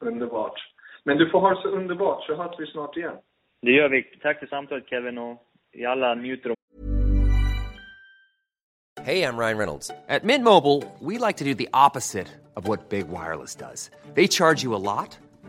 Underbart. 0.00 0.58
Men 1.04 1.18
du 1.18 1.30
får 1.30 1.40
ha 1.40 1.54
det 1.54 1.62
så 1.62 1.68
underbart, 1.68 2.24
så 2.24 2.34
hörs 2.34 2.54
vi 2.58 2.66
snart 2.66 2.96
igen. 2.96 3.16
Det 3.62 3.70
gör 3.70 3.88
vi. 3.88 4.02
Tack 4.02 4.38
för 4.38 4.46
samtalet 4.46 4.88
Kevin 4.88 5.18
och 5.18 5.42
i 5.72 5.84
alla 5.84 6.14
njuter 6.14 6.54
Hej, 9.04 9.22
I'm 9.24 9.36
Ryan 9.36 9.58
Reynolds. 9.58 9.90
At 10.08 10.22
Mint 10.22 10.44
Mobile, 10.44 10.84
we 11.00 11.18
like 11.26 11.38
to 11.38 11.44
do 11.44 11.54
the 11.54 11.68
opposite 11.74 12.28
of 12.54 12.68
what 12.68 12.90
Big 12.90 13.08
Wireless 13.08 13.56
does. 13.56 13.90
They 14.14 14.28
charge 14.28 14.62
you 14.62 14.74
a 14.76 14.78
lot, 14.78 15.18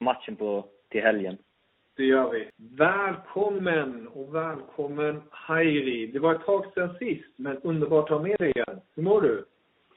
Matchen 0.00 0.36
på 0.36 0.64
till 0.90 1.02
helgen. 1.02 1.38
Det 1.96 2.04
gör 2.04 2.30
vi. 2.30 2.48
Välkommen 2.56 4.08
och 4.08 4.34
välkommen 4.34 5.22
Hairi. 5.30 6.06
Det 6.06 6.18
var 6.18 6.34
ett 6.34 6.44
tag 6.44 6.64
sedan 6.74 6.94
sist, 6.98 7.32
men 7.36 7.56
underbart 7.56 8.04
att 8.04 8.16
ha 8.16 8.22
med 8.22 8.38
dig 8.38 8.50
igen. 8.50 8.80
Hur 8.94 9.02
mår 9.02 9.22
du? 9.22 9.44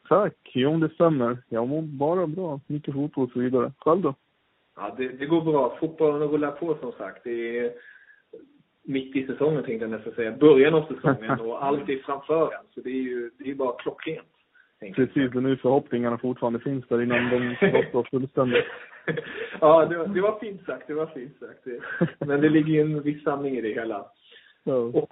Tack. 0.07 0.33
Jo, 0.53 0.77
det 0.77 0.89
stämmer. 0.89 1.37
Jag 1.49 1.67
mår 1.67 1.81
bara 1.81 2.27
bra. 2.27 2.59
Mycket 2.67 2.93
fotboll 2.93 3.25
och 3.25 3.31
så 3.31 3.39
vidare. 3.39 3.71
Själv 3.77 4.01
då? 4.01 4.15
Ja, 4.75 4.95
det, 4.97 5.07
det 5.07 5.25
går 5.25 5.41
bra. 5.41 5.77
Fotbollen 5.79 6.29
rullar 6.29 6.51
på 6.51 6.77
som 6.81 6.91
sagt. 6.91 7.23
Det 7.23 7.59
är 7.59 7.71
mitt 8.83 9.15
i 9.15 9.25
säsongen 9.25 9.63
tänkte 9.63 9.83
jag 9.85 9.91
nästan 9.91 10.13
säga. 10.13 10.31
Början 10.31 10.73
av 10.73 10.85
säsongen 10.93 11.39
och 11.39 11.65
allt 11.65 11.89
är 11.89 11.97
framför 11.97 12.43
en. 12.53 12.65
Så 12.73 12.81
det 12.81 12.89
är 12.89 13.03
ju 13.03 13.31
det 13.37 13.51
är 13.51 13.55
bara 13.55 13.75
klockrent. 13.75 14.27
Precis, 14.95 15.35
och 15.35 15.43
nu 15.43 15.57
förhoppningarna 15.57 16.17
fortfarande 16.17 16.59
finns 16.59 16.87
där 16.87 17.01
innan 17.01 17.29
de 17.29 17.55
stoppar 17.69 18.09
fullständigt. 18.09 18.65
ja, 19.61 19.85
det 19.85 19.97
var, 19.97 20.07
det 20.07 20.21
var 20.21 20.39
fint 20.39 20.65
sagt. 20.65 20.87
Det 20.87 20.93
var 20.93 21.05
fint 21.05 21.39
sagt. 21.39 21.67
Men 22.19 22.41
det 22.41 22.49
ligger 22.49 22.73
ju 22.73 22.81
en 22.81 23.01
viss 23.01 23.23
sanning 23.23 23.57
i 23.57 23.61
det 23.61 23.73
hela. 23.73 24.05
Ja. 24.63 24.75
Och, 24.75 25.11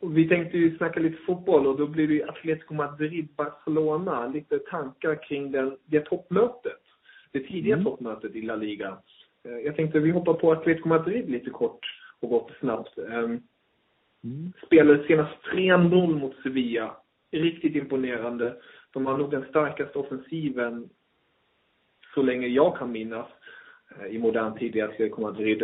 och, 0.00 0.16
vi 0.16 0.28
tänkte 0.28 0.58
ju 0.58 0.76
snacka 0.76 1.00
lite 1.00 1.22
fotboll 1.26 1.66
och 1.66 1.78
då 1.78 1.86
blir 1.86 2.08
det 2.08 2.24
Atletico 2.24 2.74
Madrid-Barcelona. 2.74 4.26
Lite 4.26 4.58
tankar 4.58 5.22
kring 5.28 5.50
den, 5.50 5.76
det 5.84 6.00
toppmötet. 6.00 6.80
Det 7.32 7.40
tidiga 7.40 7.74
mm. 7.74 7.84
toppmötet 7.84 8.34
i 8.34 8.42
La 8.42 8.56
Liga. 8.56 8.96
Eh, 9.44 9.58
jag 9.64 9.76
tänkte 9.76 9.98
vi 9.98 10.10
hoppar 10.10 10.34
på 10.34 10.52
Atletico 10.52 10.88
Madrid 10.88 11.30
lite 11.30 11.50
kort 11.50 11.86
och 12.20 12.28
gott 12.28 12.52
snabbt. 12.60 12.98
Ehm, 12.98 13.42
mm. 14.24 14.52
Spelade 14.66 15.06
senast 15.06 15.34
3-0 15.52 16.18
mot 16.18 16.36
Sevilla. 16.42 16.96
Riktigt 17.30 17.76
imponerande. 17.76 18.56
De 18.92 19.06
har 19.06 19.18
nog 19.18 19.30
den 19.30 19.44
starkaste 19.48 19.98
offensiven 19.98 20.88
så 22.14 22.22
länge 22.22 22.46
jag 22.46 22.76
kan 22.76 22.92
minnas 22.92 23.26
eh, 23.98 24.06
i 24.06 24.18
modern 24.18 24.58
tid 24.58 24.76
i 24.76 24.80
Atletico 24.80 25.20
Madrid. 25.20 25.62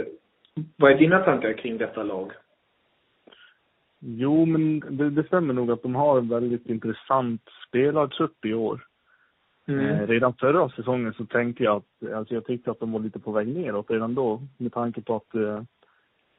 Vad 0.77 0.93
är 0.93 0.99
dina 0.99 1.19
tankar 1.19 1.53
kring 1.53 1.79
detta 1.79 2.03
lag? 2.03 2.33
Jo, 3.99 4.45
men 4.45 4.81
det, 4.81 5.11
det 5.11 5.27
stämmer 5.27 5.55
nog 5.55 5.71
att 5.71 5.83
de 5.83 5.95
har 5.95 6.19
en 6.19 6.29
väldigt 6.29 6.67
intressant 6.67 7.43
spelartrupp 7.69 8.45
i 8.45 8.55
år. 8.55 8.87
Mm. 9.69 9.87
Eh, 9.87 10.07
redan 10.07 10.35
förra 10.35 10.69
säsongen 10.69 11.13
så 11.13 11.27
tänkte 11.27 11.65
jag 11.65 11.77
att, 11.77 12.13
alltså 12.13 12.35
jag 12.35 12.45
tyckte 12.45 12.71
att 12.71 12.81
de 12.81 12.93
var 12.93 13.01
lite 13.01 13.19
på 13.19 13.33
väg 13.33 13.49
neråt 13.49 13.91
redan 13.91 14.15
då 14.15 14.43
med 14.59 14.73
tanke 14.73 15.01
på 15.03 15.17
att 15.17 15.35
eh, 15.35 15.63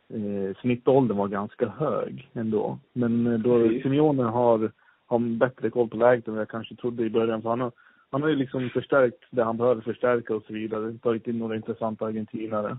eh 0.09 0.55
snittåldern 0.61 1.17
var 1.17 1.27
ganska 1.27 1.67
hög 1.67 2.29
ändå. 2.33 2.79
Men 2.93 3.41
då 3.41 3.55
mm. 3.55 3.81
Simeone 3.81 4.23
har 4.23 4.71
har 5.07 5.19
bättre 5.19 5.69
koll 5.69 5.89
på 5.89 5.97
läget 5.97 6.27
än 6.27 6.33
vad 6.33 6.41
jag 6.41 6.49
kanske 6.49 6.75
trodde 6.75 7.03
i 7.03 7.09
början. 7.09 7.41
För 7.41 7.49
han 7.49 7.61
har, 7.61 7.71
han 8.11 8.21
har 8.21 8.29
ju 8.29 8.35
liksom 8.35 8.69
förstärkt 8.69 9.23
det 9.29 9.43
han 9.43 9.57
behöver 9.57 9.81
förstärka 9.81 10.35
och 10.35 10.43
så 10.43 10.53
vidare. 10.53 10.93
Tagit 10.93 11.27
in 11.27 11.39
några 11.39 11.55
intressanta 11.55 12.05
argentinare. 12.05 12.77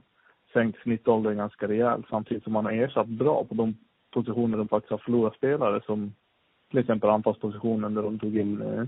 Sänkt 0.53 0.83
snittåldern 0.83 1.37
ganska 1.37 1.69
rejält 1.69 2.07
samtidigt 2.11 2.45
som 2.45 2.55
han 2.55 2.65
har 2.65 2.73
ersatt 2.73 3.07
bra 3.07 3.45
på 3.45 3.55
de 3.55 3.75
positioner 4.11 4.59
de 4.59 4.69
faktiskt 4.69 4.91
har 4.91 4.99
förlorat 4.99 5.35
spelare 5.35 5.81
som 5.87 6.13
till 6.71 6.79
exempel 6.79 7.11
anfallspositionen 7.11 7.95
där 7.95 8.03
de 8.03 8.19
tog 8.19 8.37
in 8.37 8.63
eh, 8.63 8.85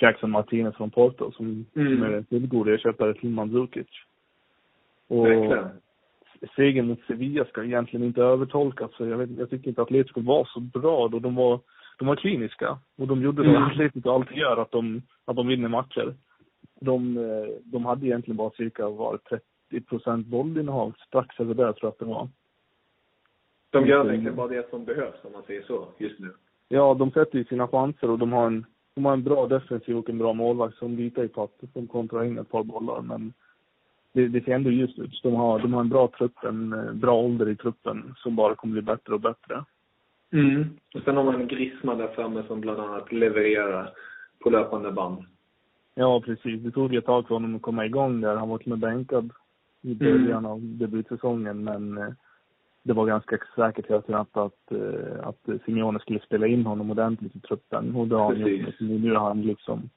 Jackson 0.00 0.30
Martinez 0.30 0.76
från 0.76 0.90
Porto 0.90 1.32
som, 1.32 1.66
mm. 1.74 1.96
som 1.96 2.02
är 2.02 2.12
en 2.12 2.24
fullgod 2.24 2.68
ersättare 2.68 3.14
till 3.14 3.30
Mandzukic. 3.30 3.86
Och 5.08 5.26
Verkligen. 5.26 5.68
segern 6.56 6.86
mot 6.86 7.00
Sevilla 7.06 7.44
ska 7.44 7.64
egentligen 7.64 8.06
inte 8.06 8.22
övertolkas. 8.22 8.90
Så 8.96 9.06
jag, 9.06 9.18
vet, 9.18 9.30
jag 9.38 9.50
tycker 9.50 9.68
inte 9.68 9.82
att 9.82 9.88
Atletico 9.88 10.20
var 10.20 10.44
så 10.44 10.60
bra 10.60 11.08
då. 11.08 11.18
De 11.18 11.34
var 11.34 11.60
de 12.00 12.06
var 12.06 12.16
kliniska 12.16 12.78
och 12.98 13.06
de 13.06 13.22
gjorde 13.22 13.42
det 13.42 13.58
Atletico 13.58 14.10
alltid 14.10 14.36
gör, 14.36 14.56
att 14.56 14.70
de, 14.70 15.02
att 15.24 15.36
de 15.36 15.46
vinner 15.46 15.68
matcher. 15.68 16.14
De, 16.80 17.16
eh, 17.16 17.48
de 17.64 17.84
hade 17.84 18.06
egentligen 18.06 18.36
bara 18.36 18.50
cirka 18.50 18.88
var 18.88 19.18
30 19.70 19.80
procent 19.80 20.26
bollinnehav, 20.26 20.94
strax 21.06 21.40
över 21.40 21.54
det 21.54 21.72
tror 21.72 21.76
jag 21.80 21.88
att 21.88 21.98
det 21.98 22.04
var. 22.04 22.28
De 23.70 23.86
gör 23.86 24.08
egentligen 24.08 24.36
bara 24.36 24.48
det 24.48 24.70
som 24.70 24.84
behövs, 24.84 25.24
om 25.24 25.32
man 25.32 25.42
säger 25.42 25.62
så, 25.62 25.88
just 25.98 26.18
nu. 26.18 26.32
Ja, 26.68 26.94
de 26.94 27.10
sätter 27.10 27.38
ju 27.38 27.44
sina 27.44 27.68
chanser 27.68 28.10
och 28.10 28.18
de 28.18 28.32
har 28.32 28.46
en, 28.46 28.66
de 28.94 29.04
har 29.04 29.12
en 29.12 29.24
bra 29.24 29.46
defensiv 29.46 29.96
och 29.96 30.10
en 30.10 30.18
bra 30.18 30.32
målvakt 30.32 30.76
som 30.76 30.96
litar 30.96 31.28
på 31.28 31.42
att 31.42 31.56
de 31.74 31.86
kontrar 31.86 32.24
in 32.24 32.38
ett 32.38 32.50
par 32.50 32.62
bollar. 32.62 33.00
Men 33.00 33.32
det, 34.12 34.28
det 34.28 34.44
ser 34.44 34.52
ändå 34.52 34.70
ljust 34.70 34.98
ut. 34.98 35.20
De 35.22 35.34
har, 35.34 35.58
de 35.58 35.74
har 35.74 35.80
en 35.80 35.88
bra 35.88 36.08
trupp, 36.18 36.44
en 36.44 36.72
eh, 36.72 36.92
bra 36.92 37.14
ålder 37.14 37.48
i 37.48 37.56
truppen 37.56 38.14
som 38.16 38.36
bara 38.36 38.54
kommer 38.54 38.72
bli 38.72 38.82
bättre 38.82 39.14
och 39.14 39.20
bättre. 39.20 39.64
Mm. 40.32 40.70
Och 40.94 41.00
sen 41.04 41.16
har 41.16 41.24
man 41.24 41.40
en 41.40 41.48
Grisman 41.48 41.98
där 41.98 42.08
framme 42.08 42.42
som 42.46 42.60
bland 42.60 42.80
annat 42.80 43.12
levererar 43.12 43.92
på 44.38 44.50
löpande 44.50 44.92
band. 44.92 45.24
Ja, 45.94 46.20
precis. 46.20 46.62
Det 46.62 46.70
tog 46.70 46.94
ett 46.94 47.06
tag 47.06 47.26
för 47.26 47.34
honom 47.34 47.56
att 47.56 47.62
komma 47.62 47.86
igång 47.86 48.20
där. 48.20 48.36
Han 48.36 48.48
var 48.48 48.58
till 48.58 48.72
och 48.72 48.78
med 48.78 48.90
bänkad 48.90 49.30
i 49.82 49.94
början 49.94 50.44
mm. 50.44 50.46
av 50.46 50.60
debutsäsongen, 50.62 51.64
men 51.64 51.98
eh, 51.98 52.08
det 52.82 52.92
var 52.92 53.06
ganska 53.06 53.38
säkert 53.56 53.90
hela 53.90 54.02
tiden 54.02 54.20
att, 54.20 54.36
att, 54.36 54.72
eh, 54.72 55.28
att 55.28 55.48
Simeone 55.64 55.98
skulle 55.98 56.20
spela 56.20 56.46
in 56.46 56.66
honom 56.66 56.90
ordentligt 56.90 57.36
i 57.36 57.40
truppen. 57.40 57.96
Och 57.96 58.08
det 58.08 58.16
har 58.16 58.24
han 58.24 58.46
gjort. 58.46 58.80
Nu 58.80 59.10
är 59.14 59.18
han 59.18 59.42
liksom, 59.42 59.90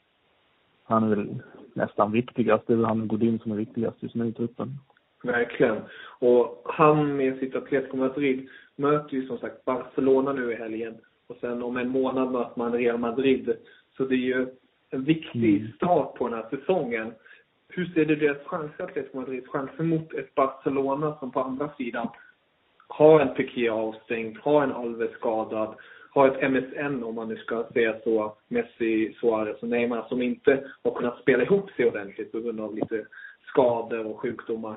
han 0.84 1.04
är 1.04 1.16
väl 1.16 1.42
nästan 1.74 2.12
viktigast. 2.12 2.68
Det 2.68 2.74
är 2.74 2.78
väl 2.78 2.86
han 2.86 3.08
Godin 3.08 3.40
som 3.40 3.52
är 3.52 3.56
viktigast 3.56 4.04
just 4.04 4.16
nu 4.16 4.28
i 4.28 4.34
truppen. 4.34 4.78
Verkligen. 5.24 5.78
Och 6.20 6.62
han 6.66 7.18
med 7.18 7.40
sitt 7.40 7.56
Atletico 7.56 7.98
Madrid 7.98 8.50
möter 8.76 9.14
ju 9.14 9.28
som 9.28 9.38
sagt 9.38 9.66
Barcelona 9.66 10.34
nu 10.34 10.52
i 10.52 10.56
helgen. 10.56 10.98
Och 11.28 11.38
sen 11.42 11.64
om 11.64 11.78
en 11.78 11.90
månad 11.90 12.32
möter 12.32 12.54
man 12.56 12.74
Real 12.74 12.98
Madrid. 12.98 13.56
Så 13.98 14.06
det 14.06 14.16
är 14.16 14.18
ju 14.18 14.48
en 14.90 15.04
viktig 15.04 15.60
mm. 15.60 15.72
start 15.72 16.16
på 16.16 16.28
den 16.28 16.38
här 16.38 16.50
säsongen. 16.50 17.14
Hur 17.70 17.86
ser 17.86 18.06
du 18.06 18.16
deras 18.16 18.44
chanser, 18.46 18.84
Atletico 18.84 19.18
Madrids 19.18 19.48
chanser 19.48 19.84
mot 19.84 20.14
ett 20.14 20.36
Barcelona 20.36 21.18
som 21.20 21.32
på 21.32 21.40
andra 21.40 21.70
sidan 21.78 22.08
har 22.88 23.20
en 23.20 23.34
Piqué 23.34 23.70
avstängd, 23.70 24.38
har 24.38 24.64
en 24.64 24.72
Alves 24.72 25.12
skadad, 25.12 25.76
har 26.10 26.28
ett 26.28 26.52
MSN 26.52 27.04
om 27.04 27.16
man 27.16 27.28
nu 27.28 27.38
ska 27.38 27.64
säga 27.74 27.96
så, 28.04 28.38
Messi, 28.48 29.14
Suarez 29.20 29.62
och 29.62 29.70
Neymar 29.70 30.06
som 30.10 30.22
inte 30.22 30.64
har 30.84 30.92
kunnat 30.92 31.22
spela 31.22 31.44
ihop 31.44 31.72
sig 31.72 31.86
ordentligt 31.86 32.32
på 32.32 32.40
grund 32.40 32.60
av 32.60 32.76
lite 32.76 33.06
skador 33.48 34.06
och 34.06 34.20
sjukdomar. 34.20 34.76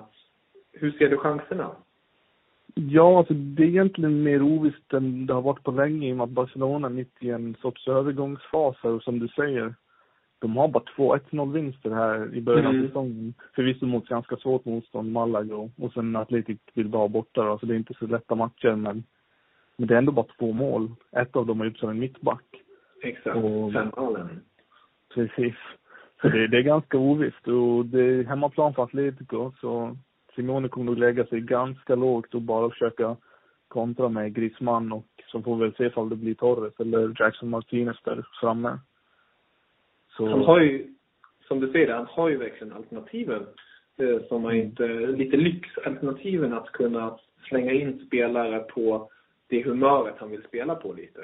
Hur 0.79 0.91
ser 0.93 1.09
du 1.09 1.17
chanserna? 1.17 1.71
Ja, 2.75 3.19
alltså 3.19 3.35
det 3.35 3.63
är 3.63 3.69
egentligen 3.69 4.23
mer 4.23 4.43
ovisst 4.43 4.93
än 4.93 5.27
det 5.27 5.35
har 5.35 5.43
varit 5.43 5.63
på 5.63 5.71
länge 5.71 6.09
i 6.09 6.13
och 6.13 6.17
med 6.17 6.25
att 6.25 6.31
Barcelona 6.31 6.87
är 6.87 6.93
mitt 6.93 7.17
i 7.21 7.31
en 7.31 7.55
sorts 7.55 7.89
övergångsfas 7.89 8.77
här 8.83 8.91
och 8.91 9.03
som 9.03 9.19
du 9.19 9.29
säger, 9.29 9.75
de 10.39 10.57
har 10.57 10.69
bara 10.69 10.83
två 10.97 11.17
1-0 11.17 11.53
vinster 11.53 11.91
här 11.91 12.35
i 12.35 12.41
början 12.41 12.67
mm. 12.67 12.83
av 12.83 12.89
säsongen. 12.89 13.35
Förvisso 13.55 13.87
mot 13.87 14.09
ganska 14.09 14.37
svårt 14.37 14.65
motstånd, 14.65 15.13
Malaga 15.13 15.57
och, 15.57 15.71
och 15.79 15.93
sen 15.93 16.17
Atletic 16.17 16.59
Bilbao 16.75 17.09
borta 17.09 17.45
då, 17.45 17.59
så 17.59 17.67
det 17.67 17.75
är 17.75 17.79
inte 17.79 17.95
så 17.95 18.07
lätta 18.07 18.35
matcher 18.35 18.77
men, 18.77 19.05
men 19.77 19.89
det 19.89 19.95
är 19.95 19.99
ändå 19.99 20.13
bara 20.13 20.27
två 20.39 20.53
mål. 20.53 20.91
Ett 21.13 21.37
av 21.37 21.47
dem 21.47 21.59
har 21.59 21.67
gjorts 21.67 21.83
av 21.83 21.91
en 21.91 21.99
mittback. 21.99 22.45
Exakt, 23.03 23.37
och, 23.37 23.73
fem 23.73 23.91
målen. 23.97 24.41
Precis. 25.15 25.57
Så 26.21 26.29
det, 26.29 26.49
det 26.49 26.57
är 26.57 26.63
ganska 26.63 26.99
ovisst 26.99 27.49
och 27.49 27.87
det 27.87 28.03
är 28.03 28.25
hemmaplan 28.25 28.75
för 28.75 28.83
Atletico 28.83 29.53
så 29.61 29.97
Simone 30.37 30.69
kommer 30.69 30.87
nog 30.87 30.99
lägga 30.99 31.27
sig 31.27 31.41
ganska 31.41 31.95
lågt 31.95 32.35
och 32.35 32.43
bara 32.43 32.71
försöka 32.71 33.17
kontra 33.69 34.09
med 34.09 34.35
Griezmann 34.35 34.93
och 34.93 35.07
så 35.27 35.43
får 35.43 35.57
vi 35.57 35.63
väl 35.63 35.75
se 35.75 35.85
ifall 35.85 36.09
det 36.09 36.17
blir 36.17 36.35
Torres 36.35 36.81
eller 36.81 37.15
Jackson 37.21 37.51
Martinez 37.51 37.97
där 38.05 38.27
framme. 38.41 38.79
Så... 40.17 40.29
Han 40.29 40.45
har 40.45 40.61
ju, 40.61 40.95
som 41.49 41.61
du 41.61 41.73
säger, 41.73 41.95
han 41.95 42.07
har 42.11 42.29
ju 42.29 42.37
verkligen 42.37 42.73
alternativen. 42.73 43.47
Eh, 43.99 44.29
som 44.29 44.45
har 44.45 44.53
inte, 44.53 44.87
lite 45.07 45.37
lyxalternativen 45.37 46.53
att 46.53 46.73
kunna 46.73 47.19
slänga 47.49 47.73
in 47.73 48.07
spelare 48.07 48.59
på 48.59 49.11
det 49.49 49.63
humöret 49.63 50.15
han 50.19 50.31
vill 50.31 50.43
spela 50.43 50.75
på 50.75 50.93
lite. 50.93 51.21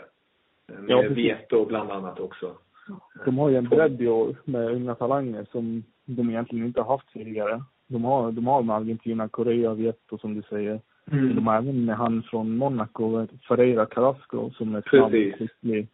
Eh, 0.69 0.79
med 0.79 0.91
ja, 0.91 1.09
Vieto 1.09 1.65
bland 1.67 1.91
annat 1.91 2.21
också. 2.21 2.57
De 3.25 3.39
har 3.39 3.51
ju 3.51 3.57
en 3.57 3.69
bredd 3.69 4.03
i 4.03 4.09
år 4.09 4.37
med 4.45 4.71
unga 4.71 4.95
talanger 4.95 5.47
som 5.53 5.85
de 6.05 6.31
egentligen 6.31 6.67
inte 6.67 6.81
har 6.81 6.97
haft 6.97 7.13
tidigare. 7.13 7.63
De 7.93 8.05
har, 8.05 8.33
de 8.33 8.47
har 8.47 8.63
med 8.63 8.77
Argentina, 8.77 9.29
Korea, 9.29 9.75
Vieto 9.75 10.19
som 10.19 10.35
du 10.35 10.43
säger. 10.43 10.81
Mm. 11.13 11.35
De 11.35 11.47
har 11.47 11.57
även 11.57 11.85
med 11.85 11.97
han 11.97 12.23
från 12.23 12.57
Monaco, 12.57 13.27
Ferreira 13.49 13.87
Carrasco 13.87 14.51
som 14.51 14.75
är 14.75 14.83
snabb, 14.91 15.13
skicklig 15.13 15.89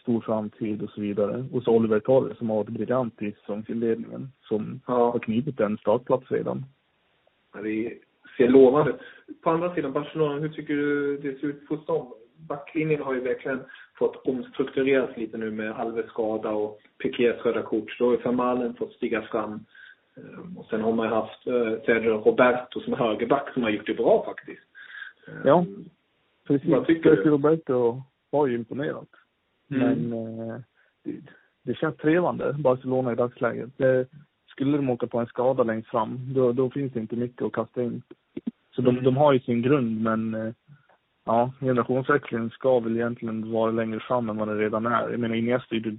stor 0.00 0.20
framtid 0.20 0.82
och 0.82 0.90
så 0.90 1.00
vidare. 1.00 1.44
Och 1.52 1.62
så 1.62 1.70
Oliver 1.70 2.00
Torres 2.00 2.38
som 2.38 2.50
har 2.50 2.56
varit 2.56 2.68
briljant 2.68 3.22
i 3.22 3.32
säsongsinledningen 3.32 4.32
som 4.42 4.80
ja. 4.86 5.10
har 5.10 5.18
knipit 5.18 5.60
en 5.60 5.78
startplats 5.78 6.30
redan. 6.30 6.64
Det 7.62 7.98
ser 8.36 8.48
lovande 8.48 8.94
På 9.42 9.50
andra 9.50 9.74
sidan 9.74 9.92
Barcelona, 9.92 10.40
hur 10.40 10.48
tycker 10.48 10.74
du 10.74 11.16
det 11.16 11.40
ser 11.40 11.46
ut 11.46 11.68
hos 11.68 11.86
dem? 11.86 12.14
Backlinjen 12.48 13.02
har 13.02 13.14
ju 13.14 13.20
verkligen 13.20 13.60
fått 13.98 14.26
omstruktureras 14.26 15.16
lite 15.16 15.38
nu 15.38 15.50
med 15.50 15.72
Alves 15.72 16.06
skada 16.06 16.50
och 16.50 16.80
Piqués 17.02 17.44
röda 17.44 17.62
kort. 17.62 17.98
Då 17.98 18.04
har 18.04 18.12
ju 18.12 18.18
Vermalen 18.18 18.74
fått 18.74 18.92
stiga 18.92 19.22
fram. 19.22 19.64
Ehm, 20.18 20.58
och 20.58 20.66
sen 20.70 20.80
har 20.80 20.92
man 20.92 21.08
haft 21.08 21.46
eh, 21.46 21.84
Sergio 21.86 22.10
Roberto 22.10 22.80
som 22.80 22.92
högerback 22.92 23.52
som 23.52 23.62
har 23.62 23.70
gjort 23.70 23.86
det 23.86 23.94
bra 23.94 24.24
faktiskt. 24.24 24.66
Ja, 25.44 25.58
ehm, 25.58 25.84
precis. 26.46 26.70
Sergio 26.70 27.30
Roberto 27.30 28.02
har 28.32 28.46
ju 28.46 28.54
imponerat. 28.54 29.08
Mm. 29.70 29.88
Men 29.88 30.12
eh, 30.12 30.56
det, 31.04 31.20
det 31.62 31.74
känns 31.74 31.96
trevande, 31.96 32.52
Barcelona 32.52 33.12
i 33.12 33.14
dagsläget. 33.14 33.70
Det, 33.76 34.06
skulle 34.58 34.76
de 34.76 34.90
åka 34.90 35.06
på 35.06 35.18
en 35.18 35.26
skada 35.26 35.62
längst 35.62 35.88
fram, 35.88 36.34
då, 36.34 36.52
då 36.52 36.70
finns 36.70 36.92
det 36.92 37.00
inte 37.00 37.16
mycket 37.16 37.42
att 37.42 37.52
kasta 37.52 37.82
in. 37.82 38.02
Så 38.74 38.82
de, 38.82 38.90
mm. 38.90 39.04
de 39.04 39.16
har 39.16 39.32
ju 39.32 39.40
sin 39.40 39.62
grund, 39.62 40.02
men 40.02 40.34
eh, 40.34 40.52
ja, 41.24 41.52
generationsväxlingen 41.60 42.50
ska 42.50 42.80
väl 42.80 42.96
egentligen 42.96 43.52
vara 43.52 43.70
längre 43.70 44.00
fram 44.00 44.28
än 44.28 44.36
vad 44.36 44.48
den 44.48 44.58
redan 44.58 44.86
är. 44.86 45.10
Jag 45.10 45.20
menar 45.20 45.34
Iniesta 45.34 45.76
är 45.76 45.98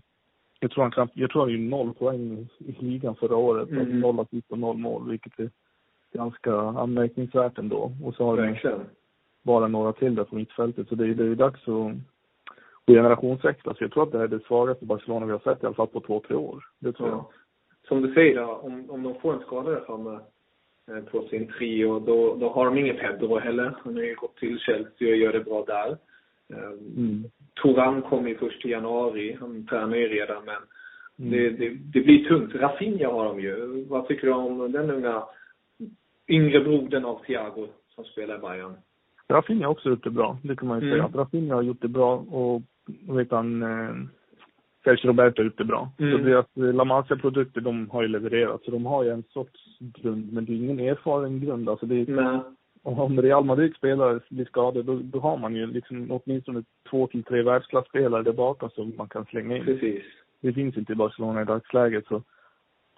jag 0.60 0.72
tror 0.72 0.84
han 0.84 0.92
kan, 0.92 1.10
jag 1.14 1.30
tror 1.30 1.42
han 1.42 1.52
gjorde 1.52 1.64
noll 1.64 1.94
poäng 1.94 2.48
i 2.58 2.72
ligan 2.80 3.16
förra 3.16 3.36
året. 3.36 3.70
Mm. 3.70 4.00
Noll 4.00 4.20
assist 4.20 4.52
och 4.52 4.60
noll 4.60 4.78
mål, 4.78 5.10
vilket 5.10 5.40
är 5.40 5.50
ganska 6.14 6.54
anmärkningsvärt 6.56 7.58
ändå. 7.58 7.92
Och 8.04 8.16
så 8.16 8.26
har 8.26 8.38
de 8.38 8.80
bara 9.44 9.68
några 9.68 9.94
till 9.94 10.16
där 10.16 10.24
på 10.24 10.36
mittfältet. 10.36 10.88
Så 10.88 10.96
det, 10.96 11.14
det 11.14 11.26
är 11.26 11.36
dags 11.36 11.68
att 11.68 11.92
generationsväxla. 12.88 13.74
Så 13.74 13.84
jag 13.84 13.92
tror 13.92 14.04
att 14.04 14.12
det 14.12 14.24
är 14.24 14.28
det 14.28 14.44
svagaste 14.48 14.86
Barcelona 14.86 15.26
vi 15.26 15.32
har 15.32 15.40
sett 15.40 15.64
i 15.64 15.66
alla 15.66 15.76
fall 15.76 15.88
på 15.88 16.00
två, 16.00 16.22
tre 16.28 16.36
år. 16.36 16.64
Det 16.80 16.94
tror 16.94 17.10
ja. 17.10 17.16
jag. 17.16 17.26
Som 17.88 18.02
du 18.02 18.14
säger, 18.14 18.36
då, 18.36 18.54
om, 18.54 18.90
om 18.90 19.04
de 19.04 19.20
får 19.20 19.34
en 19.34 19.40
skada 19.40 19.72
där 19.72 19.80
framme 19.80 20.20
på 21.12 21.28
sin 21.30 21.48
trio, 21.48 22.00
då, 22.00 22.36
då 22.36 22.50
har 22.50 22.66
de 22.66 22.78
ingen 22.78 22.98
Pedro 22.98 23.40
heller. 23.40 23.76
Han 23.84 23.96
har 23.96 24.04
ju 24.04 24.16
gått 24.16 24.38
till 24.38 24.60
Chelsea 24.60 25.10
och 25.10 25.16
gör 25.16 25.34
det 25.34 25.40
bra 25.40 25.64
där. 25.68 25.98
Mm. 26.50 27.24
Toran 27.56 28.02
kommer 28.02 28.30
ju 28.30 28.38
först 28.38 28.66
i 28.66 28.70
januari. 28.70 29.38
Han 29.40 29.66
tränar 29.66 29.96
ju 29.96 30.08
redan, 30.08 30.46
men 30.46 30.56
mm. 31.20 31.32
det, 31.32 31.50
det, 31.50 31.70
det, 31.94 32.02
blir 32.02 32.26
tungt. 32.26 32.56
Rafinha 32.56 33.12
har 33.12 33.26
de 33.26 33.40
ju. 33.40 33.86
Vad 33.90 34.08
tycker 34.08 34.28
du 34.28 34.34
om 34.34 34.72
den 34.72 34.92
unga 34.92 35.24
yngre 36.28 36.60
brodern 36.60 37.06
av 37.06 37.24
Thiago 37.26 37.68
som 37.96 38.04
spelar 38.04 38.36
i 38.36 38.42
Bayern? 38.42 38.74
Rafinha 39.30 39.66
har 39.66 39.72
också 39.72 39.90
gjort 39.90 40.04
det 40.04 40.10
bra, 40.10 40.38
det 40.44 40.56
kan 40.56 40.68
man 40.68 40.80
ju 40.80 40.88
mm. 40.88 40.94
säga. 40.94 41.06
Att 41.06 41.16
Rafinha 41.16 41.56
har 41.56 41.62
gjort 41.62 41.82
det 41.82 41.88
bra 41.88 42.16
och 42.16 42.62
vet 43.16 43.32
han, 43.32 43.64
eh, 43.64 43.96
Sergio 44.84 45.08
Roberto 45.08 45.42
ute 45.42 45.64
bra. 45.64 45.92
Mm. 46.00 46.12
Så 46.12 46.24
deras 46.24 46.46
eh, 46.58 46.74
La 46.74 46.84
Masia-produkter, 46.84 47.62
de 47.62 47.90
har 47.90 48.02
ju 48.02 48.08
levererat. 48.08 48.64
Så 48.64 48.72
de 48.72 48.86
har 48.86 49.04
ju 49.04 49.10
en 49.10 49.24
sorts 49.24 49.80
grund, 49.80 50.34
men 50.34 50.46
det 50.46 50.52
är 50.52 50.56
ingen 50.56 50.80
erfaren 50.80 51.40
grund. 51.40 51.70
Alltså 51.70 51.86
det 51.86 51.96
är, 51.96 52.08
Nej. 52.08 52.40
Om 52.84 53.22
Real 53.22 53.46
Madrid 53.46 53.76
spelare 53.76 54.20
blir 54.30 54.46
skadade, 54.46 54.84
då, 54.84 55.00
då 55.04 55.20
har 55.20 55.38
man 55.38 55.56
ju 55.56 55.68
liksom 55.68 56.12
åtminstone 56.12 56.64
två 56.90 57.08
till 57.08 57.24
tre 57.24 57.42
världsklasspelare 57.42 58.24
där 58.24 58.34
bakom 58.34 58.70
som 58.70 58.94
man 58.98 59.10
kan 59.10 59.26
slänga 59.26 59.58
in. 59.58 59.66
Precis. 59.66 60.04
Det 60.42 60.54
finns 60.54 60.78
inte 60.78 60.94
i 60.94 60.96
Barcelona 60.96 61.42
i 61.42 61.46
dagsläget, 61.46 62.08
så 62.08 62.24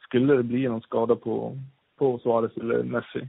skulle 0.02 0.36
det 0.36 0.44
bli 0.44 0.68
någon 0.68 0.82
skada 0.82 1.16
på, 1.16 1.58
på 1.98 2.20
Suarez 2.20 2.58
eller 2.58 2.84
Messi, 2.84 3.28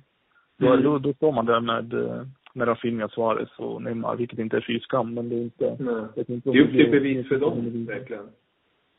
då, 0.56 0.66
mm. 0.66 0.82
då, 0.82 0.98
då 0.98 1.12
står 1.12 1.32
man 1.32 1.46
där 1.46 1.60
med 1.60 1.94
eh, 1.94 2.22
med 2.54 2.68
Rafinha, 2.68 3.08
Suarez 3.08 3.48
och 3.58 3.82
Neymar, 3.82 4.16
vilket 4.16 4.38
inte 4.38 4.56
är 4.56 4.60
fy 4.60 4.80
skam, 4.80 5.14
men 5.14 5.28
det 5.28 5.36
är 5.36 5.42
inte... 5.42 5.76
Nej. 5.78 6.04
Det 6.14 6.20
är, 6.20 6.34
inte 6.34 6.50
det 6.50 6.58
är 6.58 6.62
upp 6.62 6.70
till 6.70 6.90
bevis 6.90 7.28
för 7.28 7.38
dem, 7.38 7.86
verkligen. 7.86 8.28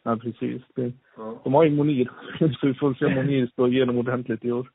Ja, 0.03 0.15
precis. 0.15 0.61
Det, 0.75 0.91
ja. 1.17 1.41
De 1.43 1.53
har 1.53 1.63
ju 1.63 1.71
Monir, 1.71 2.11
så 2.59 2.67
vi 2.67 2.73
får 2.73 2.93
se 2.93 3.15
Monir 3.15 3.47
stå 3.47 3.67
igenom 3.67 3.97
ordentligt 3.97 4.45
i 4.45 4.51
år. 4.51 4.69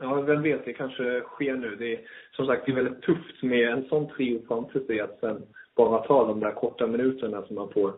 Ja, 0.00 0.20
vem 0.20 0.42
vet, 0.42 0.64
det 0.64 0.72
kanske 0.72 1.20
sker 1.20 1.56
nu. 1.56 1.76
Det 1.76 1.94
är, 1.94 2.00
som 2.32 2.46
sagt, 2.46 2.66
det 2.66 2.72
är 2.72 2.76
väldigt 2.76 3.02
tufft 3.02 3.42
med 3.42 3.68
en 3.68 3.84
sån 3.88 4.08
trio 4.08 4.42
framför 4.48 4.80
sig 4.80 5.00
att 5.00 5.20
sen 5.20 5.42
bara 5.76 6.02
ta 6.02 6.26
de 6.26 6.40
där 6.40 6.52
korta 6.52 6.86
minuterna 6.86 7.42
som 7.42 7.56
man 7.56 7.72
får. 7.72 7.94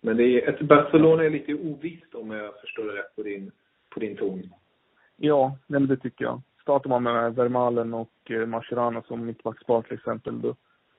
Men 0.00 0.16
det 0.16 0.24
är, 0.24 0.48
ett 0.48 0.60
Barcelona 0.60 1.24
är 1.24 1.30
lite 1.30 1.54
ovisst 1.54 2.14
om 2.14 2.30
jag 2.30 2.60
förstår 2.60 2.84
det 2.84 2.98
rätt 2.98 3.16
på 3.16 3.22
din, 3.22 3.50
på 3.94 4.00
din 4.00 4.16
ton. 4.16 4.42
Ja, 5.16 5.56
det 5.66 5.96
tycker 5.96 6.24
jag 6.24 6.42
startar 6.62 6.90
man 6.90 7.02
med 7.02 7.34
Vermalen 7.34 7.94
och 7.94 8.30
eh, 8.30 8.46
Mascherano 8.46 9.02
som 9.02 9.26
mittbackspar 9.26 9.82
till 9.82 9.94
exempel, 9.94 10.40
då, 10.40 10.54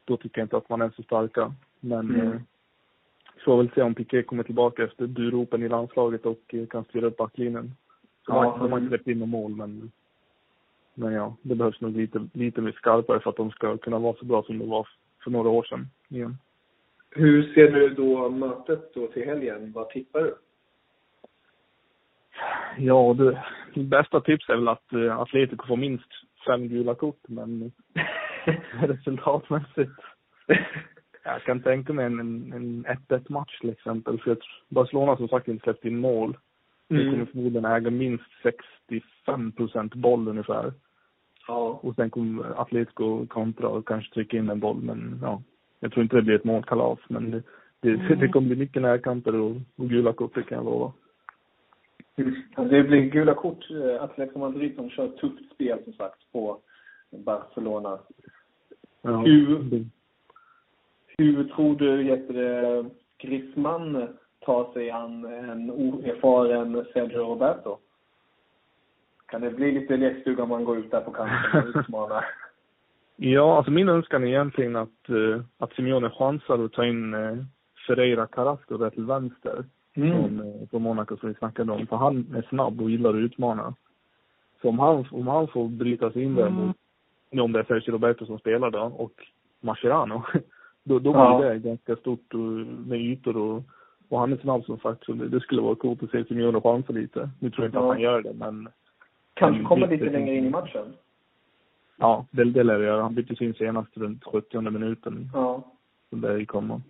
då 0.05 0.17
tycker 0.17 0.41
jag 0.41 0.45
inte 0.45 0.57
att 0.57 0.69
man 0.69 0.81
är 0.81 0.89
så 0.95 1.03
starka. 1.03 1.53
Men 1.79 2.09
mm. 2.09 2.27
eh, 2.27 2.41
får 3.45 3.57
väl 3.57 3.71
se 3.75 3.81
om 3.81 3.95
Piqué 3.95 4.23
kommer 4.23 4.43
tillbaka 4.43 4.83
efter 4.83 5.07
duropen 5.07 5.63
i 5.63 5.69
landslaget 5.69 6.25
och 6.25 6.41
eh, 6.47 6.65
kan 6.67 6.83
styra 6.83 7.05
upp 7.05 7.17
backlinjen. 7.17 7.75
De, 8.27 8.35
ja, 8.35 8.43
har, 8.43 8.59
de 8.59 8.71
har 8.71 8.79
inte 8.79 8.89
släppt 8.89 9.07
in 9.07 9.19
några 9.19 9.31
mål, 9.31 9.55
men 9.55 9.91
men 10.95 11.13
ja, 11.13 11.35
det 11.41 11.55
behövs 11.55 11.81
nog 11.81 11.97
lite, 11.97 12.27
lite 12.33 12.61
mer 12.61 12.71
skarpare 12.71 13.19
för 13.19 13.29
att 13.29 13.35
de 13.35 13.51
ska 13.51 13.77
kunna 13.77 13.99
vara 13.99 14.15
så 14.15 14.25
bra 14.25 14.43
som 14.43 14.59
de 14.59 14.69
var 14.69 14.87
för 15.23 15.31
några 15.31 15.49
år 15.49 15.63
sedan 15.63 15.87
igen. 16.09 16.37
Hur 17.09 17.53
ser 17.53 17.71
du 17.71 17.89
då 17.89 18.29
mötet 18.29 18.93
då 18.93 19.07
till 19.07 19.25
helgen? 19.25 19.71
Vad 19.71 19.89
tippar 19.89 20.21
du? 20.21 20.35
Ja, 22.77 23.15
det, 23.17 23.43
det 23.73 23.83
bästa 23.83 24.21
tips 24.21 24.49
är 24.49 24.55
väl 24.55 24.67
att 24.67 24.93
uh, 24.93 25.19
Atletico 25.19 25.67
får 25.67 25.77
minst 25.77 26.09
fem 26.47 26.67
gula 26.67 26.95
kort, 26.95 27.19
men 27.27 27.71
resultatmässigt. 28.71 29.91
Jag 31.23 31.43
kan 31.43 31.61
tänka 31.61 31.93
mig 31.93 32.05
en, 32.05 32.19
en 32.19 32.85
1-1 32.85 33.31
match 33.31 33.59
till 33.59 33.69
exempel. 33.69 34.19
För 34.19 34.31
att 34.31 34.39
Barcelona 34.69 35.17
som 35.17 35.27
sagt 35.27 35.47
inte 35.47 35.63
släppt 35.63 35.85
in 35.85 35.97
mål. 35.97 36.37
Mm. 36.93 37.05
De 37.05 37.11
kommer 37.11 37.25
förmodligen 37.25 37.65
äga 37.65 37.89
minst 37.89 38.23
65 38.43 39.51
procent 39.51 39.95
boll 39.95 40.27
ungefär. 40.27 40.73
Ja. 41.47 41.79
Och 41.83 41.95
sen 41.95 42.09
kommer 42.09 42.61
Atletico 42.61 43.25
kontra 43.27 43.67
och 43.67 43.87
kanske 43.87 44.13
trycka 44.13 44.37
in 44.37 44.49
en 44.49 44.59
boll. 44.59 44.81
Men 44.81 45.19
ja, 45.21 45.41
jag 45.79 45.91
tror 45.91 46.03
inte 46.03 46.15
det 46.15 46.21
blir 46.21 46.35
ett 46.35 46.43
målkalas. 46.43 46.99
Men 47.07 47.31
det, 47.31 47.43
det, 47.79 47.89
mm. 47.89 48.19
det 48.19 48.27
kommer 48.27 48.47
bli 48.47 48.57
mycket 48.57 48.81
närkamper 48.81 49.35
och, 49.35 49.55
och 49.75 49.89
gula 49.89 50.13
kort, 50.13 50.35
det 50.35 50.43
kan 50.43 50.55
jag 50.55 50.65
lova. 50.65 50.93
Mm. 52.15 52.69
Det 52.69 52.83
blir 52.83 53.01
gula 53.01 53.33
kort. 53.33 53.71
Eh, 53.71 54.03
Atletico 54.03 54.39
Madrid 54.39 54.75
som 54.75 54.89
kör 54.89 55.07
tufft 55.07 55.53
spel 55.53 55.83
som 55.83 55.93
sagt 55.93 56.31
på 56.31 56.59
Barcelona. 57.11 57.99
Ja. 59.01 59.17
Hur, 59.17 59.85
hur 61.17 61.43
tror 61.43 61.75
du 61.75 62.03
Jesper 62.03 62.85
Griezmann 63.17 64.07
tar 64.45 64.73
sig 64.73 64.91
an 64.91 65.25
en 65.25 65.71
oerfaren 65.71 66.85
Sergio 66.93 67.19
Roberto? 67.19 67.77
Kan 69.25 69.41
det 69.41 69.49
bli 69.51 69.71
lite 69.71 69.97
lekstuga 69.97 70.43
om 70.43 70.49
man 70.49 70.65
går 70.65 70.77
ut 70.77 70.91
där 70.91 71.01
på 71.01 71.11
kanten 71.11 71.63
och 71.63 71.79
utmanar? 71.79 72.25
Ja, 73.15 73.57
alltså 73.57 73.71
min 73.71 73.89
önskan 73.89 74.23
är 74.23 74.27
egentligen 74.27 74.75
att, 74.75 75.09
uh, 75.09 75.41
att 75.57 75.73
Simeone 75.73 76.09
chansar 76.09 76.65
att 76.65 76.71
ta 76.71 76.85
in 76.85 77.13
uh, 77.13 77.43
Ferreira 77.87 78.27
Carrasco 78.27 78.77
där 78.77 78.89
till 78.89 79.05
vänster. 79.05 79.65
Mm. 79.93 80.11
Från, 80.11 80.39
uh, 80.39 80.67
från 80.69 80.81
Monaco 80.81 81.17
som 81.17 81.29
vi 81.29 81.35
snackade 81.35 81.71
om. 81.71 81.87
För 81.87 81.95
han 81.95 82.35
är 82.35 82.41
snabb 82.49 82.81
och 82.81 82.89
gillar 82.89 83.09
att 83.09 83.15
utmana. 83.15 83.75
Så 84.61 84.69
om 84.69 84.79
han, 84.79 85.05
om 85.11 85.27
han 85.27 85.47
får 85.47 85.67
bryta 85.67 86.11
sig 86.11 86.23
in 86.23 86.35
där 86.35 86.47
mm. 86.47 86.53
mot, 86.53 86.77
om 87.31 87.51
det 87.51 87.59
är 87.59 87.63
Sergio 87.63 87.91
Roberto 87.91 88.25
som 88.25 88.39
spelar 88.39 88.71
då, 88.71 88.79
och 88.79 89.13
Mascherano, 89.61 90.23
då, 90.83 90.99
då 90.99 91.11
blir 91.11 91.21
ja. 91.21 91.39
det 91.39 91.59
ganska 91.59 91.95
stort 91.95 92.33
med 92.85 92.99
ytor 92.99 93.37
och, 93.37 93.63
och 94.13 94.19
han 94.19 94.33
är 94.33 94.37
snabb 94.37 94.65
som 94.65 94.79
sagt. 94.79 95.05
Så 95.05 95.11
det, 95.13 95.29
det 95.29 95.39
skulle 95.39 95.61
vara 95.61 95.75
coolt 95.75 96.03
att 96.03 96.11
se 96.11 96.25
Simeone 96.25 96.61
chansa 96.61 96.93
lite. 96.93 97.29
Nu 97.39 97.49
tror 97.49 97.65
jag 97.65 97.69
inte 97.69 97.77
ja. 97.77 97.83
att 97.83 97.89
han 97.89 98.01
gör 98.01 98.21
det, 98.21 98.33
men 98.33 98.69
Kanske 99.33 99.63
kommer 99.63 99.87
lite 99.87 100.05
längre 100.09 100.35
in 100.35 100.45
i 100.45 100.49
matchen. 100.49 100.93
Ja, 101.97 102.25
det, 102.31 102.43
det 102.43 102.63
lär 102.63 102.79
det 102.79 102.85
göra. 102.85 103.01
Han 103.01 103.15
byttes 103.15 103.41
in 103.41 103.53
senast 103.53 103.97
runt 103.97 104.23
70 104.23 104.61
minuten. 104.61 105.29
Ja. 105.33 105.63
Så 106.09 106.15
där 106.15 106.45
kommer 106.45 106.81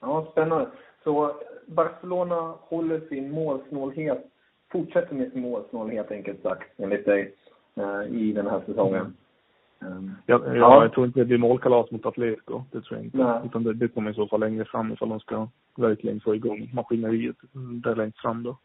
Ja, 0.00 0.28
spännande. 0.32 0.68
Så 1.04 1.34
Barcelona 1.66 2.54
håller 2.60 3.00
sin 3.00 3.30
målsnålhet, 3.30 4.26
fortsätter 4.72 5.14
med 5.14 5.32
sin 5.32 5.42
målsnålhet 5.42 6.10
enkelt 6.10 6.42
sagt, 6.42 6.70
enligt 6.76 7.04
dig, 7.04 7.34
eh, 7.74 8.02
i 8.16 8.32
den 8.32 8.46
här 8.46 8.60
säsongen. 8.66 9.16
Um, 9.82 10.16
ja, 10.26 10.40
ja, 10.46 10.54
ja, 10.54 10.82
jag 10.82 10.92
tror 10.92 11.06
inte 11.06 11.20
det 11.20 11.24
blir 11.24 11.38
målkalas 11.38 11.90
mot 11.90 12.06
Atletico. 12.06 12.62
Det 12.70 12.80
tror 12.80 12.98
jag 12.98 13.06
inte. 13.06 13.18
Nej. 13.18 13.40
Utan 13.44 13.64
det, 13.64 13.74
det 13.74 13.88
kommer 13.88 14.10
i 14.10 14.14
så 14.14 14.26
fall 14.26 14.40
längre 14.40 14.64
fram 14.64 14.92
ifall 14.92 15.08
de 15.08 15.20
ska 15.20 15.48
verkligen 15.76 16.20
få 16.20 16.34
igång 16.34 16.70
maskineriet 16.72 17.36
där 17.82 17.96
längst 17.96 18.18
fram 18.18 18.42
då. 18.42 18.56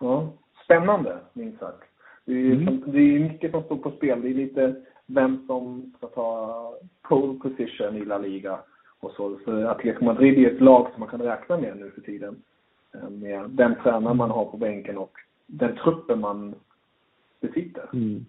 Ja, 0.00 0.32
spännande 0.64 1.18
minst 1.32 1.58
sagt. 1.58 1.82
Det 2.24 2.32
är, 2.32 2.52
mm. 2.52 2.82
det 2.86 2.98
är 2.98 3.20
mycket 3.20 3.50
som 3.50 3.62
står 3.62 3.76
på 3.76 3.90
spel. 3.90 4.22
Det 4.22 4.28
är 4.28 4.34
lite 4.34 4.74
vem 5.06 5.46
som 5.46 5.92
ska 5.96 6.06
ta 6.06 6.74
pole 7.02 7.38
position 7.38 7.96
i 7.96 8.04
La 8.04 8.18
Liga 8.18 8.58
och 9.00 9.10
så. 9.10 9.36
För 9.44 9.64
Atletico 9.64 10.04
Madrid 10.04 10.38
är 10.38 10.54
ett 10.54 10.60
lag 10.60 10.90
som 10.90 11.00
man 11.00 11.08
kan 11.08 11.22
räkna 11.22 11.58
med 11.58 11.76
nu 11.76 11.90
för 11.90 12.00
tiden. 12.00 12.42
Eh, 12.94 13.10
med 13.10 13.50
den 13.50 13.74
tränare 13.82 14.14
man 14.14 14.30
har 14.30 14.44
på 14.44 14.56
bänken 14.56 14.98
och 14.98 15.12
den 15.46 15.76
truppen 15.76 16.20
man 16.20 16.54
besitter. 17.40 17.88
Mm. 17.92 18.26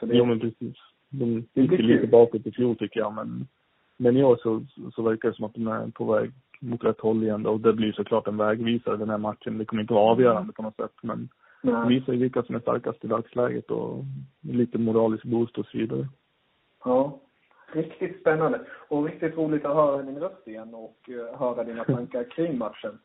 Så 0.00 0.06
det, 0.06 0.16
jo 0.16 0.24
men 0.24 0.40
precis. 0.40 0.76
De 1.18 1.46
gick 1.54 1.70
lite 1.70 2.06
bakåt 2.06 2.46
i 2.46 2.52
fjol 2.52 2.76
tycker 2.76 3.00
jag 3.00 3.14
men, 3.14 3.46
men 3.96 4.16
i 4.16 4.24
år 4.24 4.36
så, 4.42 4.64
så 4.94 5.02
verkar 5.02 5.28
det 5.28 5.34
som 5.34 5.44
att 5.44 5.54
de 5.54 5.66
är 5.66 5.88
på 5.88 6.12
väg 6.12 6.30
mot 6.60 6.84
rätt 6.84 7.00
håll 7.00 7.22
igen 7.22 7.42
då. 7.42 7.50
Och 7.50 7.60
det 7.60 7.72
blir 7.72 7.92
såklart 7.92 8.28
en 8.28 8.36
vägvisare 8.36 8.96
den 8.96 9.10
här 9.10 9.18
matchen. 9.18 9.58
Det 9.58 9.64
kommer 9.64 9.82
inte 9.82 9.94
vara 9.94 10.12
avgörande 10.12 10.52
på 10.52 10.62
något 10.62 10.76
sätt 10.76 10.92
men 11.02 11.28
Nej. 11.62 11.88
visar 11.88 12.12
ju 12.12 12.18
vilka 12.18 12.42
som 12.42 12.54
är 12.54 12.60
starkast 12.60 13.04
i 13.04 13.06
dagsläget 13.06 13.70
och 13.70 14.04
lite 14.40 14.78
moralisk 14.78 15.24
boost 15.24 15.58
och 15.58 15.66
så 15.66 15.78
vidare. 15.78 16.08
Ja, 16.84 17.20
riktigt 17.72 18.20
spännande. 18.20 18.60
Och 18.88 19.04
riktigt 19.04 19.36
roligt 19.36 19.64
att 19.64 19.74
höra 19.74 20.02
din 20.02 20.20
röst 20.20 20.48
igen 20.48 20.74
och 20.74 21.08
uh, 21.08 21.38
höra 21.38 21.64
dina 21.64 21.84
tankar 21.94 22.24
kring 22.24 22.58
matchen, 22.58 22.98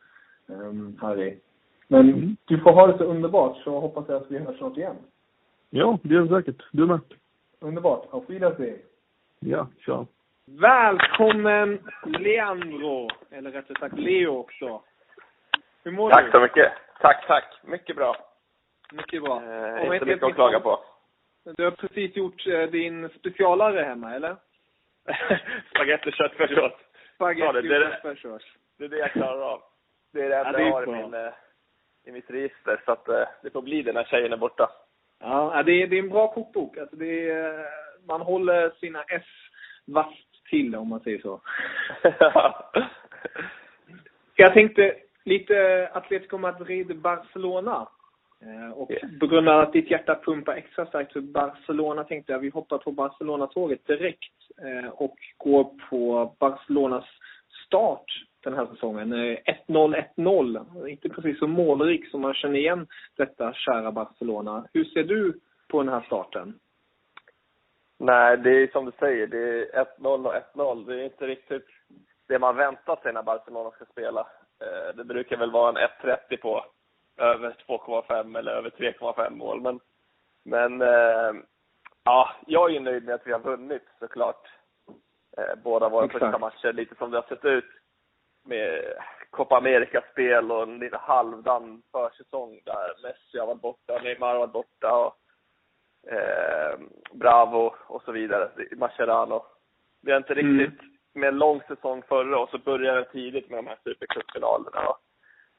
um, 0.48 0.98
Harry. 1.02 1.38
Men 1.88 2.10
mm. 2.10 2.36
du 2.46 2.60
får 2.60 2.72
ha 2.72 2.88
det 2.88 2.98
så 2.98 3.04
underbart 3.04 3.58
så 3.58 3.80
hoppas 3.80 4.06
jag 4.08 4.22
att 4.22 4.32
vi 4.32 4.38
hörs 4.38 4.58
snart 4.58 4.78
igen. 4.78 4.96
Ja, 5.70 6.00
det 6.04 6.14
gör 6.14 6.22
vi 6.22 6.30
säkert. 6.30 6.64
Du 6.72 6.86
med. 6.86 7.00
Underbart. 7.62 8.14
Auf 8.14 8.30
Wiedersehen. 8.30 8.80
Ja, 9.40 9.68
tja. 9.80 10.06
Välkommen 10.46 11.80
Leandro, 12.06 13.08
eller 13.32 13.52
rättare 13.52 13.80
sagt 13.80 14.00
Leo 14.00 14.38
också. 14.38 14.82
Hur 15.84 15.92
mår 15.92 16.12
tack 16.12 16.26
du? 16.26 16.32
Tack 16.32 16.32
så 16.32 16.42
mycket. 16.42 16.72
Tack, 17.02 17.28
tack. 17.28 17.60
Mycket 17.64 17.96
bra. 17.96 18.16
Mycket 18.92 19.24
bra. 19.24 19.44
Eh, 19.44 19.94
inte 19.94 20.06
mycket 20.06 20.24
att 20.24 20.36
klaga 20.36 20.60
på. 20.60 20.80
Du 21.58 21.64
har 21.64 21.72
precis 21.72 22.16
gjort 22.16 22.48
eh, 22.48 22.62
din 22.62 23.10
specialare 23.10 23.84
hemma, 23.84 24.16
eller? 24.16 24.36
Spagetti 25.76 26.10
och 26.10 26.14
köttfärssås. 26.14 26.72
Spagetti 27.16 27.58
och 27.58 27.64
köttfärssås. 27.64 28.42
Det 28.78 28.86
är 28.86 28.90
det 28.90 28.98
jag 28.98 29.12
klarar 29.12 29.42
av. 29.42 29.62
Det 30.14 30.26
är 30.26 30.30
det 30.30 30.38
enda 30.38 30.62
ja, 30.62 30.68
jag 30.68 30.74
har 30.74 30.84
i, 30.84 31.02
min, 31.02 31.14
eh, 31.14 31.34
i 32.06 32.12
mitt 32.12 32.30
register. 32.30 32.82
Så 32.86 32.92
att 32.92 33.08
eh, 33.08 33.28
det 33.44 33.50
får 33.50 33.62
bli 33.62 33.82
det 33.82 33.94
när 33.94 34.04
tjejen 34.04 34.34
är 34.34 34.38
borta. 34.38 34.70
Ja, 35.20 35.64
det 35.66 35.72
är, 35.72 35.88
det 35.88 35.96
är 35.96 36.04
en 36.04 36.10
bra 36.10 36.28
kokbok. 36.28 36.78
Alltså 36.78 36.96
det 36.96 37.30
är, 37.30 37.66
man 38.08 38.22
håller 38.22 38.70
sina 38.80 39.02
S 39.02 39.26
vasst 39.86 40.46
till, 40.50 40.76
om 40.76 40.88
man 40.88 41.00
säger 41.00 41.20
så. 41.20 41.42
jag 44.36 44.54
tänkte 44.54 44.96
lite 45.26 45.90
Atletico 45.94 46.38
Madrid-Barcelona. 46.38 47.88
Eh, 48.42 48.72
och 48.72 48.92
på 49.20 49.28
grund 49.28 49.50
av 49.50 49.60
att 49.60 49.74
ditt 49.74 49.92
hjärta 49.92 50.20
pumpar 50.26 50.54
extra 50.54 50.86
starkt 50.86 51.14
för 51.14 51.22
Barcelona 51.22 52.04
tänkte 52.04 52.32
jag 52.32 52.40
vi 52.40 52.50
hoppar 52.50 52.78
på 52.78 52.92
Barcelona-tåget 52.92 53.88
direkt 53.88 54.34
eh, 54.62 54.90
och 54.90 55.18
går 55.38 55.70
på 55.90 56.34
Barcelonas 56.40 57.06
start 57.66 58.26
den 58.44 58.54
här 58.54 58.66
säsongen. 58.66 59.14
1-0, 59.14 60.06
1-0. 60.16 60.88
Inte 60.88 61.10
precis 61.10 61.40
så 61.40 61.48
målrik 61.48 62.10
som 62.10 62.22
man 62.22 62.34
känner 62.34 62.60
igen 62.60 62.88
detta 63.16 63.54
kära 63.54 63.92
Barcelona. 63.92 64.68
Hur 64.74 64.86
ser 64.86 65.04
du 65.04 65.40
på 65.68 65.84
den 65.84 65.94
här 65.94 66.02
starten? 66.02 66.60
Nej, 67.98 68.38
det 68.38 68.50
är 68.50 68.68
som 68.68 68.86
du 68.86 68.92
säger, 69.00 69.28
det 69.28 69.38
är 69.38 69.86
1-0 70.00 70.26
och 70.26 70.34
1-0. 70.56 70.86
Det 70.86 71.02
är 71.02 71.04
inte 71.04 71.28
riktigt 71.28 71.68
det 72.28 72.40
man 72.40 72.56
väntat 72.56 73.02
sig 73.02 73.14
när 73.14 73.24
Barcelona 73.24 73.72
ska 73.72 73.86
spela. 73.86 74.28
Eh, 74.62 74.96
det 74.96 75.04
brukar 75.04 75.38
väl 75.38 75.52
vara 75.52 75.70
en 75.70 75.90
1-30 76.02 76.38
på 76.38 76.66
över 77.18 77.56
2,5 77.68 78.38
eller 78.38 78.52
över 78.52 78.70
3,5 78.70 79.30
mål. 79.30 79.62
Men, 79.62 79.80
men 80.44 80.82
eh, 80.82 81.42
ja, 82.04 82.30
jag 82.48 82.76
är 82.76 82.80
nöjd 82.80 83.04
med 83.04 83.16
att 83.16 83.28
vi 83.28 83.32
har 83.32 83.40
vunnit 83.40 83.88
såklart. 84.00 84.48
Eh, 85.38 85.56
båda 85.64 85.90
våra 85.90 86.06
Exakt. 86.06 86.26
första 86.26 86.38
matcher, 86.38 86.74
lite 86.74 86.96
som 86.96 87.12
det 87.12 87.18
har 87.18 87.36
sett 87.36 87.46
ut 87.46 87.66
med 88.44 88.94
Copa 89.30 89.58
America-spel 89.58 90.52
och 90.52 90.64
en 90.64 90.80
lite 90.80 90.98
halvdan 90.98 91.82
försäsong 91.92 92.62
där 92.66 93.04
Messi 93.04 93.40
har 93.40 93.48
varit 93.48 93.62
borta, 93.62 94.00
Neymar 94.04 94.28
har 94.28 94.40
varit 94.40 94.52
borta 94.54 94.96
och 94.96 95.16
eh, 96.12 96.80
Bravo 97.12 97.76
och 97.88 98.02
så 98.04 98.12
vidare, 98.12 98.50
Mascherano. 98.76 99.46
Vi 100.02 100.12
har 100.12 100.18
inte 100.18 100.34
mm. 100.34 100.60
riktigt 100.60 100.82
mm. 100.82 100.96
med 101.14 101.28
en 101.28 101.38
lång 101.38 101.62
säsong 101.68 102.04
förra 102.08 102.40
och 102.40 102.50
så 102.50 102.58
började 102.58 103.00
det 103.00 103.12
tidigt 103.12 103.50
med 103.50 103.60
de 103.60 103.68
här 103.68 103.78
supercupfinalerna. 103.84 104.96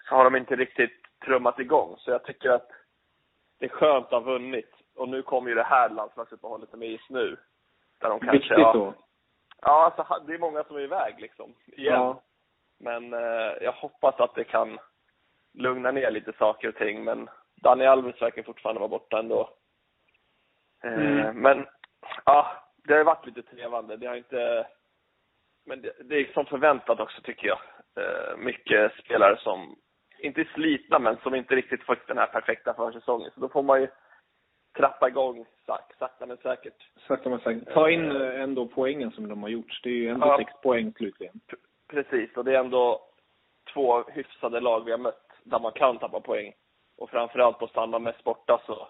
Så 0.09 0.14
har 0.14 0.24
de 0.24 0.37
inte 0.37 0.57
riktigt 0.57 1.01
trummat 1.24 1.59
igång. 1.59 1.95
Så 1.99 2.11
jag 2.11 2.24
tycker 2.24 2.51
att 2.51 2.70
det 3.59 3.64
är 3.64 3.68
skönt 3.68 4.05
att 4.05 4.12
ha 4.12 4.20
vunnit. 4.20 4.70
Och 4.97 5.09
nu 5.09 5.22
kommer 5.22 5.49
ju 5.49 5.55
det 5.55 5.62
här 5.62 5.89
landslagsuppehållet 5.89 6.70
som 6.70 6.83
är 6.83 6.87
just 6.87 7.11
nu. 7.11 7.37
Där 7.99 8.09
de 8.09 8.20
kanske, 8.20 8.33
Viktigt 8.33 8.59
ja, 8.59 8.72
då. 8.72 8.95
Ja, 9.62 9.85
alltså, 9.85 10.24
det 10.26 10.35
är 10.35 10.39
många 10.39 10.64
som 10.64 10.76
är 10.76 10.81
iväg 10.81 11.20
liksom. 11.20 11.55
Igen. 11.66 11.95
Ja. 11.95 12.22
Men 12.81 13.12
eh, 13.14 13.53
jag 13.61 13.72
hoppas 13.72 14.20
att 14.20 14.35
det 14.35 14.45
kan 14.45 14.78
lugna 15.55 15.91
ner 15.91 16.11
lite 16.11 16.33
saker 16.33 16.68
och 16.68 16.76
ting. 16.76 17.05
Men 17.05 17.28
Dani 17.62 17.87
Alves 17.87 18.22
verkar 18.22 18.43
fortfarande 18.43 18.81
vara 18.81 18.89
borta 18.89 19.18
ändå. 19.18 19.51
Eh, 20.85 20.93
mm. 20.93 21.37
Men, 21.37 21.66
ja, 22.24 22.47
det 22.85 22.95
har 22.95 23.05
varit 23.05 23.26
lite 23.26 23.43
trevande. 23.43 23.97
Det 23.97 24.07
har 24.07 24.16
inte... 24.16 24.66
Men 25.66 25.83
det, 25.83 25.93
det 26.05 26.16
är 26.16 26.33
som 26.33 26.47
förväntat 26.47 27.01
också 27.01 27.22
tycker 27.22 27.47
jag. 27.49 27.59
Eh, 27.97 28.37
mycket 28.37 28.93
spelare 29.05 29.37
som 29.39 29.76
inte 30.18 30.45
slitna, 30.55 30.99
men 30.99 31.16
som 31.16 31.35
inte 31.35 31.55
riktigt 31.55 31.83
fått 31.83 32.07
den 32.07 32.18
här 32.18 32.26
perfekta 32.26 32.74
försäsongen. 32.74 33.31
Så 33.35 33.41
då 33.41 33.49
får 33.49 33.62
man 33.62 33.81
ju 33.81 33.89
trappa 34.76 35.09
igång 35.09 35.47
sak, 35.66 35.93
sakta 35.99 36.26
men 36.26 36.37
säkert. 36.37 36.89
Sakta 37.09 37.31
men 37.31 37.41
säkert. 37.41 37.74
Ta 37.74 37.91
in 37.91 38.11
ändå 38.20 38.68
poängen 38.68 39.11
som 39.11 39.28
de 39.28 39.43
har 39.43 39.51
gjort. 39.51 39.81
Det 39.83 39.91
är 39.91 39.95
ju 39.95 40.09
ändå 40.09 40.26
ja. 40.26 40.39
sex 40.39 40.53
poäng 40.62 40.93
slutligen. 40.97 41.41
Precis, 41.91 42.36
och 42.36 42.45
det 42.45 42.55
är 42.55 42.61
ändå 42.61 43.01
två 43.72 44.03
hyfsade 44.03 44.61
lag 44.61 44.84
vi 44.84 44.91
har 44.91 44.99
mött 44.99 45.30
där 45.45 45.59
man 45.59 45.72
kan 45.72 45.99
tappa 45.99 46.20
poäng. 46.20 46.53
Och 46.99 47.11
framförallt 47.11 47.59
på 47.59 47.66
stanna 47.66 47.99
mest 47.99 48.24
borta 48.24 48.61
så, 48.66 48.88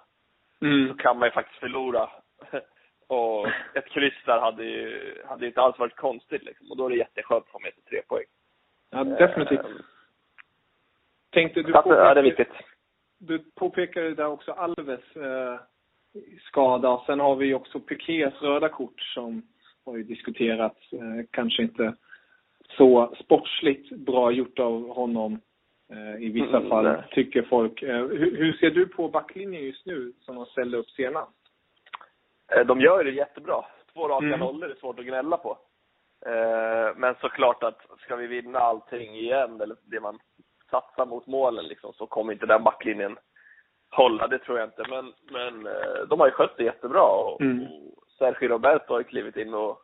mm. 0.61 0.89
så 0.89 0.95
kan 0.95 1.19
man 1.19 1.29
ju 1.29 1.33
faktiskt 1.33 1.61
förlora. 1.61 2.11
och 3.07 3.49
ett 3.75 3.89
kryss 3.89 4.25
där 4.27 4.39
hade 4.39 4.65
ju 4.65 5.15
hade 5.29 5.47
inte 5.47 5.61
alls 5.61 5.79
varit 5.79 5.97
konstigt 5.97 6.43
liksom. 6.43 6.71
Och 6.71 6.77
då 6.77 6.87
är 6.87 6.91
det 6.91 6.97
jätteskönt 6.97 7.45
att 7.45 7.51
få 7.51 7.59
med 7.59 7.75
sig 7.75 7.83
tre 7.83 8.03
poäng. 8.03 8.27
Ja, 8.91 9.05
definitivt. 9.05 9.65
Eh, 9.65 9.71
Tänkte 11.31 11.63
du 11.63 11.75
att, 11.75 11.87
ja, 11.87 12.15
det 12.15 12.21
är 12.21 12.25
viktigt. 12.25 12.53
Du 13.19 13.39
påpekade 13.39 14.15
där 14.15 14.27
också 14.27 14.53
Alves 14.53 15.17
eh, 15.17 15.61
skada. 16.41 17.03
Sen 17.07 17.21
har 17.21 17.37
vi 17.37 17.55
också 17.55 17.81
Pikés 17.81 18.43
röda 18.43 18.69
kort 18.69 19.01
som 19.01 19.43
har 19.85 19.97
ju 19.97 20.03
diskuterats. 20.03 20.93
Eh, 20.93 21.25
kanske 21.31 21.63
inte 21.63 21.95
så 22.77 23.15
sportsligt 23.25 23.91
bra 23.91 24.31
gjort 24.31 24.59
av 24.59 24.89
honom 24.89 25.41
eh, 25.93 26.23
i 26.23 26.29
vissa 26.29 26.57
mm, 26.57 26.69
fall, 26.69 26.85
nej. 26.85 27.03
tycker 27.11 27.43
folk. 27.43 27.83
Eh, 27.83 27.97
hur, 27.97 28.37
hur, 28.37 28.53
ser 28.53 28.71
du 28.71 28.87
på 28.87 29.09
backlinjen 29.09 29.65
just 29.65 29.87
nu, 29.87 30.13
som 30.21 30.37
de 30.37 30.47
ställde 30.47 30.77
upp 30.77 30.91
senast? 30.91 31.33
Eh, 32.53 32.67
de 32.67 32.81
gör 32.81 33.05
det 33.05 33.11
jättebra. 33.11 33.65
Två 33.93 34.09
raka 34.09 34.27
mm. 34.27 34.41
nollor 34.41 34.71
är 34.71 34.75
svårt 34.75 34.99
att 34.99 35.07
gnälla 35.07 35.37
på. 35.37 35.59
Eh, 36.27 36.97
men 36.97 37.15
såklart 37.21 37.63
att 37.63 37.87
ska 37.99 38.17
vi 38.17 38.27
vinna 38.27 38.59
allting 38.59 39.15
igen, 39.15 39.61
eller 39.61 39.77
det 39.85 40.01
man 40.01 40.19
satsar 40.71 41.07
mot 41.07 41.27
målen 41.27 41.65
liksom, 41.65 41.93
så 41.93 42.07
kommer 42.07 42.33
inte 42.33 42.47
den 42.47 42.65
backlinjen 42.65 43.17
hålla, 43.91 44.27
det 44.27 44.39
tror 44.39 44.59
jag 44.59 44.69
inte. 44.69 44.85
Men, 44.91 45.13
men 45.31 45.67
eh, 45.67 46.01
de 46.09 46.21
har 46.21 46.27
ju 46.27 46.33
skött 46.33 46.57
det 46.57 46.65
jättebra 46.65 47.03
och, 47.03 47.41
mm. 47.41 47.63
och 47.63 48.05
Sergio 48.19 48.49
Roberto 48.49 48.93
har 48.93 49.01
ju 49.01 49.05
klivit 49.05 49.37
in 49.37 49.55
och 49.55 49.83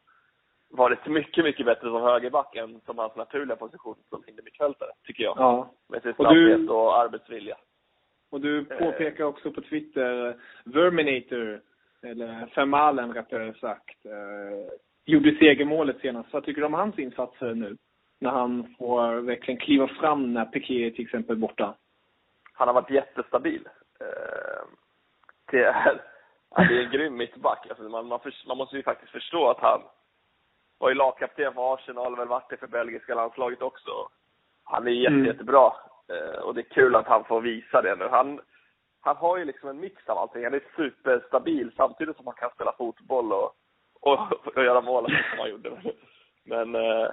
varit 0.69 1.07
mycket, 1.07 1.45
mycket 1.45 1.67
bättre 1.67 1.91
som 1.91 2.03
högerback 2.03 2.57
än 2.57 2.81
som 2.87 2.99
hans 2.99 3.17
naturliga 3.17 3.57
position 3.57 3.97
som 4.09 4.23
innermittfältare, 4.27 4.91
tycker 5.05 5.25
jag. 5.25 5.37
Ja. 5.39 5.71
Med 5.89 6.03
sin 6.03 6.15
snabbhet 6.15 6.59
och, 6.59 6.67
du, 6.67 6.69
och 6.69 6.99
arbetsvilja. 6.99 7.57
Och 8.31 8.41
du 8.41 8.65
påpekar 8.65 9.25
också 9.25 9.51
på 9.51 9.61
Twitter, 9.61 10.37
Verminator, 10.65 11.61
eller 12.03 12.47
Fermalen 12.47 13.15
rättare 13.15 13.55
sagt, 13.55 14.07
eh, 14.07 14.73
gjorde 15.05 15.37
segermålet 15.39 16.01
senast. 16.01 16.33
Vad 16.33 16.45
tycker 16.45 16.61
du 16.61 16.67
om 16.67 16.75
hans 16.75 16.99
insatser 16.99 17.55
nu? 17.55 17.77
När 18.19 18.31
han 18.31 18.75
får 18.79 19.21
verkligen 19.21 19.61
kliva 19.61 19.89
fram 19.89 20.33
när 20.33 20.45
Piqué 20.45 20.91
till 20.91 21.05
exempel 21.05 21.37
är 21.37 21.41
borta. 21.41 21.75
Han 22.53 22.69
har 22.69 22.75
varit 22.75 22.91
jättestabil. 22.91 23.69
Eh, 24.01 24.67
det, 25.51 25.65
är, 25.65 26.01
det 26.57 26.77
är 26.77 26.85
en 26.85 26.91
grym 26.91 27.17
mittback. 27.17 27.67
Alltså 27.69 27.89
man, 27.89 28.07
man, 28.07 28.21
för, 28.21 28.35
man 28.49 28.57
måste 28.57 28.77
ju 28.77 28.83
faktiskt 28.83 29.13
förstå 29.13 29.51
att 29.51 29.61
han 29.61 29.81
var 30.79 30.89
ju 30.89 30.95
lagkapten 30.95 31.55
för 31.55 31.75
Arsenal, 31.75 32.17
väl 32.17 32.29
varit 32.29 32.51
det 32.51 32.57
för 32.57 32.67
belgiska 32.67 33.15
landslaget 33.15 33.63
också. 33.63 33.91
Han 34.65 34.87
är 34.87 34.91
jätte, 34.91 35.15
mm. 35.15 35.27
jättebra. 35.27 35.73
Eh, 36.09 36.41
och 36.41 36.55
det 36.55 36.61
är 36.61 36.75
kul 36.75 36.95
att 36.95 37.07
han 37.07 37.25
får 37.25 37.41
visa 37.41 37.83
det 37.83 37.97
nu. 37.97 38.09
Han, 38.11 38.41
han 39.01 39.17
har 39.17 39.37
ju 39.37 39.45
liksom 39.45 39.69
en 39.69 39.81
mix 39.81 40.09
av 40.09 40.19
allting. 40.19 40.45
Han 40.45 40.55
är 40.55 40.63
superstabil 40.77 41.73
samtidigt 41.77 42.17
som 42.17 42.27
han 42.27 42.35
kan 42.35 42.51
spela 42.51 42.73
fotboll 42.73 43.33
och, 43.33 43.53
och, 44.01 44.33
och 44.57 44.65
göra 44.65 44.81
mål 44.81 45.05
som 45.31 45.39
han 45.39 45.51
gjorde. 45.51 45.71
Men 46.45 46.75
eh, 46.75 47.09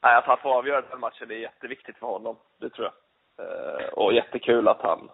att 0.00 0.24
han 0.24 0.38
får 0.38 0.58
avgöra 0.58 0.80
den 0.80 1.00
matchen, 1.00 1.30
är 1.30 1.34
jätteviktigt 1.34 1.98
för 1.98 2.06
honom. 2.06 2.36
Det 2.60 2.70
tror 2.70 2.88
jag. 2.88 2.94
Eh, 3.46 3.88
och 3.88 4.12
jättekul 4.12 4.68
att 4.68 4.82
han, 4.82 5.10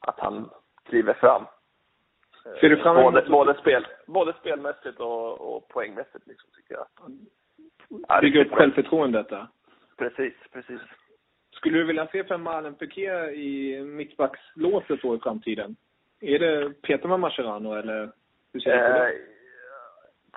att 0.00 0.20
han 0.20 0.50
kliver 0.84 1.14
fram. 1.14 1.46
Ser 2.44 2.68
du 2.68 2.76
fram 2.76 2.96
emot 2.96 3.14
både, 3.14 3.30
både, 3.30 3.54
spel, 3.54 3.86
både 4.06 4.32
spelmässigt 4.32 5.00
och, 5.00 5.56
och 5.56 5.68
poängmässigt, 5.68 6.26
liksom, 6.26 6.50
tycker 6.56 6.74
jag. 6.74 6.86
Ja, 8.08 8.20
Bygga 8.20 8.44
upp 8.44 8.52
självförtroendet 8.52 9.28
där. 9.28 9.46
Precis, 9.98 10.34
precis. 10.52 10.80
Skulle 11.52 11.78
du 11.78 11.84
vilja 11.84 12.06
se 12.06 12.24
Fermalen 12.24 12.74
Piqué 12.74 13.10
i 13.30 13.80
mittbackslåset 13.84 15.02
då 15.02 15.14
i 15.14 15.18
framtiden? 15.18 15.76
Är 16.20 16.38
det 16.38 16.82
Peter 16.82 17.08
med 17.08 17.20
Mascherano 17.20 17.74
eller 17.74 18.10
hur 18.52 18.60
ser 18.60 18.76
du 18.76 18.92
på 18.92 18.98
det? 18.98 19.08
Eh, 19.08 19.14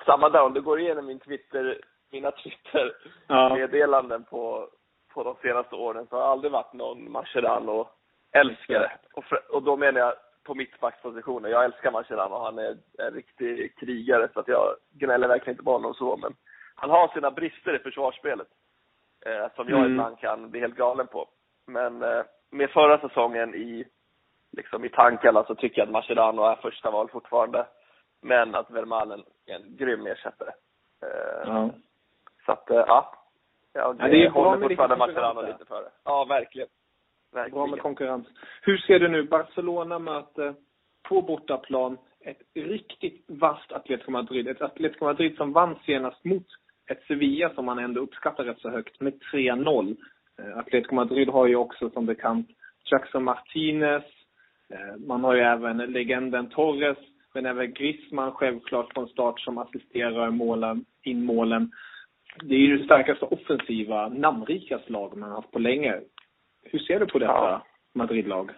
samma 0.05 0.30
där, 0.30 0.41
om 0.41 0.53
du 0.53 0.62
går 0.62 0.80
igenom 0.80 1.05
min 1.05 1.20
Twitter, 1.20 1.82
mina 2.12 2.32
Twitter-meddelanden 2.32 4.26
ja. 4.26 4.30
på, 4.30 4.70
på 5.14 5.24
de 5.24 5.36
senaste 5.41 5.76
åren 5.76 6.08
så 6.10 6.16
har 6.16 6.24
det 6.24 6.30
aldrig 6.30 6.51
varit 6.51 6.74
någon 6.74 7.12
Mascherano-älskare. 7.12 8.91
Och, 9.14 9.24
och 9.49 9.64
då 9.64 9.78
menar 9.78 9.99
jag 9.99 10.14
på 10.48 10.56
mittbackspositionen. 10.56 11.52
Jag 11.52 11.66
älskar 11.66 11.91
Mascherano. 11.91 12.36
Han 12.39 12.60
är 12.60 12.78
en 12.98 13.14
riktig 13.14 13.76
krigare, 13.80 14.30
så 14.34 14.39
att 14.39 14.48
jag 14.48 14.76
gnäller 14.91 15.28
verkligen 15.28 15.54
inte 15.54 15.64
på 15.64 15.72
honom 15.72 15.93
så. 15.93 16.18
Men 16.18 16.34
han 16.76 16.89
har 16.89 17.08
sina 17.08 17.32
brister 17.32 17.76
i 17.76 17.80
försvarsspelet. 17.80 18.48
Eh, 19.26 19.48
som 19.56 19.70
jag 19.70 19.80
mm. 19.80 19.91
ibland 19.91 20.20
kan 20.20 20.50
bli 20.50 20.60
helt 20.60 20.76
galen 20.76 21.08
på. 21.08 21.28
Men 21.68 22.04
eh, 22.04 22.24
med 22.50 22.70
förra 22.70 23.00
säsongen 23.00 23.56
i, 23.56 23.86
liksom 24.52 24.86
i 24.86 24.89
tankarna 24.89 25.43
så 25.43 25.56
tycker 25.56 25.82
jag 25.82 25.86
att 25.86 25.91
Mascherano 25.91 26.43
är 26.43 26.56
första 26.56 26.91
val 26.91 27.10
fortfarande. 27.10 27.66
Men 28.22 28.56
att 28.56 28.72
Vermaelen 28.72 29.24
är 29.45 29.56
en 29.56 29.78
grym 29.78 30.08
ersättare. 30.08 30.52
Eh, 31.04 31.43
ja. 31.45 31.70
Så 32.45 32.52
att, 32.52 32.70
eh, 32.70 32.84
ja. 32.88 33.14
Jag 33.74 33.95
ja, 34.00 34.08
det 34.08 34.26
är 34.26 34.30
håller 34.30 34.68
fortfarande 34.68 34.95
Mascherano 34.95 35.41
lite 35.41 35.66
före. 35.66 35.89
Ja, 36.04 36.26
verkligen. 36.26 36.68
Verkligen. 37.34 37.56
Bra 37.56 37.68
med 37.68 37.80
konkurrens. 37.80 38.28
Hur 38.62 38.78
ser 38.78 39.00
du 39.00 39.08
nu? 39.08 39.24
Barcelona 39.24 40.00
möter 40.00 40.56
på 41.10 41.22
bortaplan 41.22 41.98
ett 42.22 42.42
riktigt 42.54 43.26
vasst 43.28 43.72
Atletico 43.72 44.12
Madrid. 44.12 44.48
Ett 44.48 44.62
Atletico 44.62 45.06
Madrid 45.06 45.36
som 45.38 45.54
vann 45.54 45.76
senast 45.86 46.24
mot 46.24 46.48
ett 46.88 47.04
Sevilla 47.08 47.50
som 47.50 47.66
man 47.66 47.80
ändå 47.80 48.02
uppskattar 48.02 48.44
rätt 48.44 48.60
så 48.60 48.70
högt 48.70 49.02
med 49.02 49.14
3-0. 49.34 49.96
Eh, 50.40 50.58
Atletico 50.58 50.96
Madrid 50.96 51.30
har 51.30 51.48
ju 51.48 51.56
också 51.56 51.90
som 51.90 52.06
bekant 52.06 52.50
Jackson 52.92 53.24
Martinez. 53.24 54.04
Eh, 54.70 54.98
man 55.08 55.24
har 55.24 55.36
ju 55.36 55.42
även 55.42 55.78
legenden 55.78 56.50
Torres, 56.50 56.98
men 57.34 57.46
även 57.46 57.74
Griezmann 57.74 58.32
självklart 58.32 58.94
från 58.94 59.08
start 59.08 59.40
som 59.40 59.58
assisterar 59.58 60.30
målen, 60.30 60.86
in 61.04 61.26
målen. 61.26 61.72
Det 62.44 62.56
är 62.56 62.60
ju 62.60 62.78
det 62.78 62.86
starkaste 62.86 63.26
offensiva, 63.26 64.08
namnrikaste 64.10 64.92
lag 64.92 65.18
man 65.18 65.30
har 65.30 65.36
haft 65.36 65.52
på 65.52 65.60
länge. 65.60 66.02
Hur 66.72 66.80
ser 66.80 66.99
du 66.99 67.05
på 67.05 67.20
detta 67.20 67.34
ja. 67.34 67.61
Madrid-lag? 67.93 68.51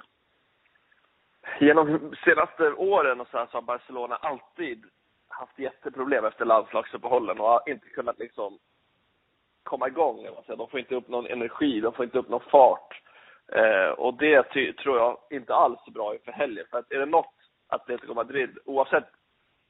Genom 1.60 2.16
senaste 2.26 2.72
åren 2.72 3.22
och 3.22 3.28
så, 3.28 3.47
så 3.51 3.57
har 3.57 3.62
Barcelona 3.62 4.16
alltid 4.16 4.86
haft 5.28 5.60
jätteproblem 5.60 6.26
efter 6.26 6.45
landslagsuppehållen 6.45 7.39
och 7.39 7.47
har 7.47 7.70
inte 7.70 7.89
kunnat 7.89 8.20
liksom 8.20 8.60
komma 9.64 9.88
igång. 9.88 10.28
De 10.47 10.68
får 10.68 10.80
inte 10.80 10.95
upp 10.95 11.07
någon 11.07 11.28
energi, 11.28 11.80
de 11.80 11.93
får 11.93 12.05
inte 12.05 12.20
upp 12.20 12.30
någon 12.30 12.49
fart. 12.51 13.01
Eh, 13.51 13.89
och 13.89 14.14
det 14.14 14.43
tror 14.74 14.97
jag 14.97 15.18
inte 15.30 15.53
alls 15.53 15.80
är 15.88 15.91
bra 15.91 16.14
inför 16.14 16.32
helgen. 16.32 16.66
För 16.72 16.78
att 16.78 16.91
är 16.91 16.99
det 16.99 17.05
något 17.05 17.34
Atletico 17.68 18.14
Madrid, 18.14 18.57
oavsett, 18.66 19.05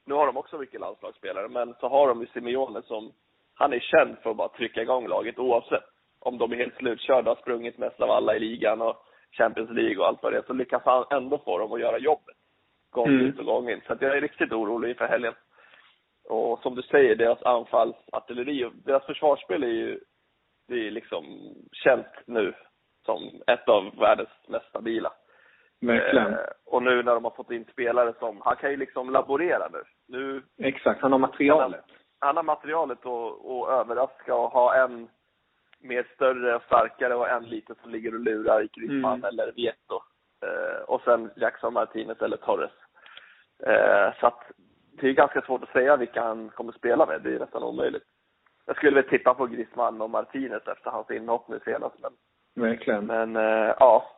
nu 0.06 0.14
har 0.14 0.26
de 0.26 0.36
också 0.36 0.58
mycket 0.58 0.80
landslagsspelare, 0.80 1.48
men 1.48 1.74
så 1.80 1.88
har 1.88 2.08
de 2.08 2.20
ju 2.20 2.26
Simeone 2.26 2.82
som, 2.82 3.12
han 3.54 3.72
är 3.72 3.80
känd 3.80 4.18
för 4.18 4.30
att 4.30 4.36
bara 4.36 4.48
trycka 4.48 4.82
igång 4.82 5.08
laget 5.08 5.38
oavsett 5.38 5.89
om 6.20 6.38
de 6.38 6.52
är 6.52 6.56
helt 6.56 6.76
slutkörda, 6.76 7.30
har 7.30 7.36
sprungit 7.36 7.78
mest 7.78 8.00
av 8.00 8.10
alla 8.10 8.36
i 8.36 8.38
ligan 8.38 8.82
och 8.82 8.96
Champions 9.32 9.70
League 9.70 9.98
och 9.98 10.06
allt 10.06 10.22
vad 10.22 10.32
det 10.32 10.38
är, 10.38 10.42
så 10.42 10.52
lyckas 10.52 10.82
han 10.84 11.04
ändå 11.10 11.38
få 11.38 11.58
dem 11.58 11.72
att 11.72 11.80
göra 11.80 11.98
jobbet. 11.98 12.36
Gång 12.90 13.08
mm. 13.08 13.26
ut 13.26 13.38
och 13.38 13.44
gång 13.44 13.70
in. 13.70 13.80
Så 13.86 13.92
att 13.92 14.02
jag 14.02 14.16
är 14.16 14.20
riktigt 14.20 14.52
orolig 14.52 14.88
inför 14.88 15.06
helgen. 15.06 15.34
Och 16.28 16.58
som 16.58 16.74
du 16.74 16.82
säger, 16.82 17.16
deras 17.16 17.42
anfallsartilleri 17.42 18.64
och 18.64 18.72
deras 18.84 19.06
försvarsspel 19.06 19.62
är 19.62 19.68
ju, 19.68 20.00
det 20.68 20.86
är 20.86 20.90
liksom 20.90 21.24
känt 21.72 22.06
nu 22.26 22.54
som 23.04 23.42
ett 23.46 23.68
av 23.68 23.96
världens 23.96 24.28
mest 24.48 24.68
stabila. 24.68 25.12
Verkligen. 25.80 26.32
Eh, 26.32 26.38
och 26.66 26.82
nu 26.82 27.02
när 27.02 27.14
de 27.14 27.24
har 27.24 27.30
fått 27.30 27.50
in 27.50 27.64
spelare 27.72 28.14
som, 28.18 28.40
han 28.44 28.56
kan 28.56 28.70
ju 28.70 28.76
liksom 28.76 29.10
laborera 29.10 29.68
nu. 29.72 29.82
nu 30.08 30.42
Exakt, 30.58 31.02
han 31.02 31.12
har 31.12 31.18
materialet. 31.18 31.84
Han, 31.88 31.96
han 32.18 32.36
har 32.36 32.42
materialet 32.42 33.06
att 33.06 33.68
överraska 33.68 34.34
och 34.34 34.50
ha 34.50 34.74
en 34.74 35.08
mer 35.80 36.06
större 36.14 36.56
och 36.56 36.62
starkare 36.62 37.14
och 37.14 37.28
en 37.28 37.44
liten 37.44 37.76
som 37.82 37.90
ligger 37.90 38.14
och 38.14 38.20
lurar 38.20 38.62
i 38.62 38.68
Griezmann 38.72 39.18
mm. 39.18 39.24
eller 39.24 39.52
Vieto. 39.52 40.02
Eh, 40.42 40.82
och 40.86 41.02
sen 41.04 41.30
Jackson 41.36 41.72
Martinez 41.72 42.22
eller 42.22 42.36
Torres. 42.36 42.70
Eh, 43.66 44.20
så 44.20 44.26
att 44.26 44.42
det 45.00 45.08
är 45.08 45.12
ganska 45.12 45.42
svårt 45.42 45.62
att 45.62 45.72
säga 45.72 45.96
vilka 45.96 46.22
han 46.22 46.48
kommer 46.48 46.72
spela 46.72 47.06
med. 47.06 47.22
Det 47.22 47.34
är 47.34 47.38
nästan 47.38 47.62
omöjligt. 47.62 48.04
Jag 48.66 48.76
skulle 48.76 48.94
väl 49.02 49.10
tippa 49.10 49.34
på 49.34 49.46
Griezmann 49.46 50.00
och 50.00 50.10
Martinez 50.10 50.66
efter 50.66 50.90
hans 50.90 51.10
inhopp 51.10 51.48
nu 51.48 51.60
senast. 51.64 51.96
Men, 52.02 52.12
Verkligen. 52.54 53.06
Men 53.06 53.36
eh, 53.36 53.74
ja, 53.78 54.10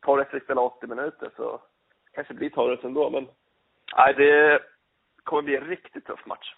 Torres 0.00 0.28
fick 0.28 0.44
spela 0.44 0.60
80 0.60 0.86
minuter 0.86 1.30
så 1.36 1.60
kanske 2.12 2.34
blir 2.34 2.50
Torres 2.50 2.84
ändå. 2.84 3.10
Men 3.10 3.28
nej, 3.96 4.14
det 4.14 4.60
kommer 5.24 5.42
bli 5.42 5.56
en 5.56 5.68
riktigt 5.68 6.06
tuff 6.06 6.26
match. 6.26 6.54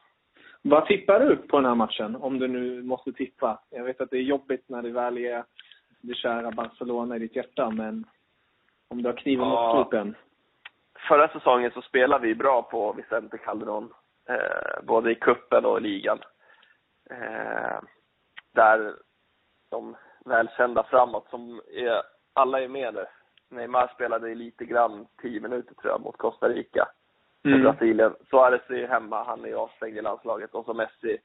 Vad 0.63 0.87
tippar 0.87 1.21
du 1.21 1.37
på 1.37 1.57
den 1.57 1.67
här 1.67 1.75
matchen, 1.75 2.17
om 2.17 2.39
du 2.39 2.49
nu 2.49 2.83
måste 2.83 3.13
tippa? 3.13 3.61
Jag 3.71 3.85
vet 3.85 4.01
att 4.01 4.11
det 4.11 4.17
är 4.17 4.23
jobbigt 4.23 4.69
när 4.69 4.83
det 4.83 4.91
väl 4.91 5.19
är 5.19 5.45
det 6.01 6.15
kära 6.15 6.51
Barcelona 6.51 7.17
i 7.17 7.19
ditt 7.19 7.37
hjärta, 7.37 7.71
men 7.71 8.07
om 8.89 9.03
du 9.03 9.09
har 9.09 9.17
kniven 9.17 9.49
ja. 9.49 9.75
mot 9.75 9.87
strupen? 9.87 10.15
förra 11.09 11.29
säsongen 11.29 11.71
så 11.75 11.83
spelade 11.83 12.27
vi 12.27 12.35
bra 12.35 12.63
på 12.63 12.93
Vicente 12.93 13.39
Calderon, 13.39 13.93
eh, 14.29 14.85
både 14.85 15.13
i 15.13 15.15
kuppen 15.15 15.65
och 15.65 15.79
i 15.79 15.81
ligan. 15.81 16.19
Eh, 17.11 17.81
där 18.55 18.95
de 19.71 19.97
välkända 20.25 20.83
framåt 20.83 21.27
som 21.31 21.61
är, 21.73 22.03
alla 22.33 22.61
är 22.61 22.69
med 22.69 22.95
där. 22.95 23.09
Neymar 23.51 23.91
spelade 23.95 24.35
lite 24.35 24.65
grann, 24.65 25.07
10 25.23 25.41
minuter 25.41 25.75
tror 25.75 25.93
jag, 25.93 26.01
mot 26.01 26.17
Costa 26.17 26.49
Rica 26.49 26.89
mm. 27.45 27.63
Brasilien. 27.63 28.15
Suarez 28.31 28.71
är 28.71 28.89
hemma, 28.89 29.25
han 29.25 29.45
är 29.45 29.55
avstängd 29.55 29.97
i 29.97 30.03
landslaget. 30.03 30.55
Och 30.55 30.65
så 30.65 30.75
Messi 30.75 31.19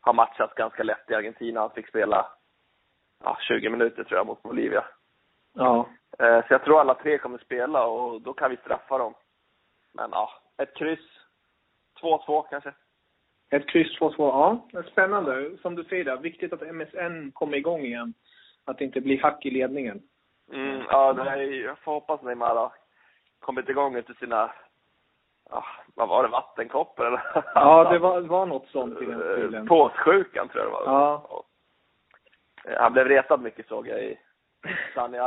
har 0.00 0.12
matchat 0.12 0.54
ganska 0.54 0.82
lätt 0.82 1.10
i 1.10 1.14
Argentina. 1.14 1.60
Han 1.60 1.70
fick 1.70 1.88
spela 1.88 2.26
ja, 3.24 3.36
20 3.40 3.70
minuter 3.70 4.04
tror 4.04 4.18
jag 4.18 4.26
mot 4.26 4.42
Bolivia. 4.42 4.84
Ja. 5.52 5.88
Eh, 6.18 6.46
så 6.46 6.52
jag 6.54 6.64
tror 6.64 6.80
alla 6.80 6.94
tre 6.94 7.18
kommer 7.18 7.38
spela 7.38 7.86
och 7.86 8.22
då 8.22 8.32
kan 8.32 8.50
vi 8.50 8.56
straffa 8.56 8.98
dem. 8.98 9.14
Men 9.92 10.10
ja, 10.12 10.30
ett 10.58 10.76
kryss. 10.76 11.20
2-2 12.02 12.46
kanske. 12.50 12.72
Ett 13.50 13.68
kryss 13.68 13.98
2-2, 14.00 14.14
ja. 14.18 14.82
Spännande. 14.92 15.56
Som 15.62 15.74
du 15.74 15.84
säger 15.84 16.04
där, 16.04 16.16
viktigt 16.16 16.52
att 16.52 16.74
MSN 16.74 17.30
kommer 17.32 17.56
igång 17.56 17.80
igen. 17.80 18.14
Att 18.64 18.78
det 18.78 18.84
inte 18.84 19.00
blir 19.00 19.22
hack 19.22 19.46
i 19.46 19.50
ledningen. 19.50 20.02
Mm, 20.52 20.82
ja, 20.88 21.12
det 21.12 21.30
är, 21.30 21.64
jag 21.64 21.78
får 21.78 21.92
hoppas 21.92 22.22
Neymar 22.22 22.56
har 22.56 22.72
kommit 23.38 23.68
igång 23.68 23.94
efter 23.94 24.14
sina, 24.14 24.52
ja, 25.50 25.64
vad 25.94 26.08
var 26.08 26.22
det, 26.22 26.28
vattenkoppor 26.28 27.06
eller? 27.06 27.22
Ja, 27.54 27.90
det 27.92 27.98
var, 27.98 28.20
var 28.20 28.46
något 28.46 28.68
sånt 28.68 29.02
i 29.02 29.04
den 29.04 29.30
eh, 29.30 29.36
stilen. 29.36 29.66
Påssjukan 29.66 30.48
tror 30.48 30.64
jag 30.64 30.72
det 30.72 30.72
var. 30.72 30.84
Ja. 30.84 31.44
Han 32.78 32.92
blev 32.92 33.08
retad 33.08 33.40
mycket 33.40 33.68
såg 33.68 33.88
jag 33.88 34.02
i 34.02 34.18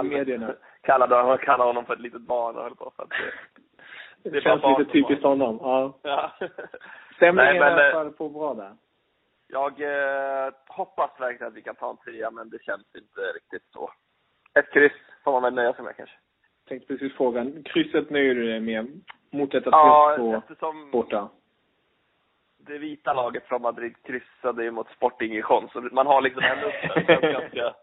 i 0.02 0.04
medierna. 0.04 0.56
Kallade 0.82 1.16
honom, 1.16 1.38
kallade 1.38 1.70
honom 1.70 1.86
för 1.86 1.94
ett 1.94 2.00
litet 2.00 2.22
barn 2.22 2.56
och 2.56 2.64
höll 2.64 2.76
på 2.76 2.92
för 2.96 3.04
att 3.04 3.10
det, 4.24 4.30
det 4.30 4.42
känns 4.42 4.64
lite 4.64 4.92
typiskt 4.92 5.24
honom. 5.24 5.60
Ja. 5.62 6.00
ja. 6.02 6.32
Stämningen 7.16 7.56
Nej, 7.56 7.60
men, 7.60 7.78
i 7.78 7.82
alla 7.82 7.92
fall 7.92 8.12
på 8.12 8.30
bra 8.30 8.54
där. 8.54 8.76
Jag 9.48 9.82
eh, 9.82 10.54
hoppas 10.68 11.12
verkligen 11.20 11.48
att 11.48 11.58
vi 11.58 11.62
kan 11.62 11.76
ta 11.76 11.90
en 11.90 11.98
trea, 11.98 12.32
men 12.32 12.50
det 12.50 12.64
känns 12.64 12.96
inte 12.96 13.22
riktigt 13.22 13.64
så. 13.74 13.92
Ett 14.54 14.74
kryss 14.74 14.92
får 15.24 15.32
man 15.32 15.44
väl 15.44 15.54
nöja 15.54 15.74
sig 15.74 15.84
med 15.84 15.96
kanske. 15.96 16.16
Tänkte 16.68 16.88
precis 16.88 17.18
fråga. 17.18 17.46
Krysset 17.66 18.10
nöjer 18.10 18.36
du 18.36 18.48
dig 18.48 18.60
med 18.60 19.02
mot 19.34 19.52
detta 19.52 19.70
ja, 19.70 20.16
på 20.18 20.36
eftersom 20.36 20.92
borta? 20.92 21.30
Det 22.58 22.78
vita 22.78 23.14
laget 23.14 23.46
från 23.46 23.62
Madrid 23.62 23.96
kryssade 24.04 24.64
ju 24.64 24.72
mot 24.72 24.90
Sporting 24.90 25.34
Gijon, 25.34 25.70
så 25.74 25.82
man 25.82 26.08
har 26.08 26.22
liksom 26.22 26.44
ändå 26.44 26.68
det 26.68 27.06
känns 27.06 27.22
ganska, 27.22 27.76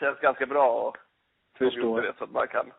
känns 0.00 0.18
ganska 0.18 0.46
bra 0.46 0.88
och 0.88 0.96
Förstår. 1.60 2.02
Det, 2.02 2.12
så 2.18 2.24
att 2.24 2.30
man 2.30 2.48
kan 2.48 2.72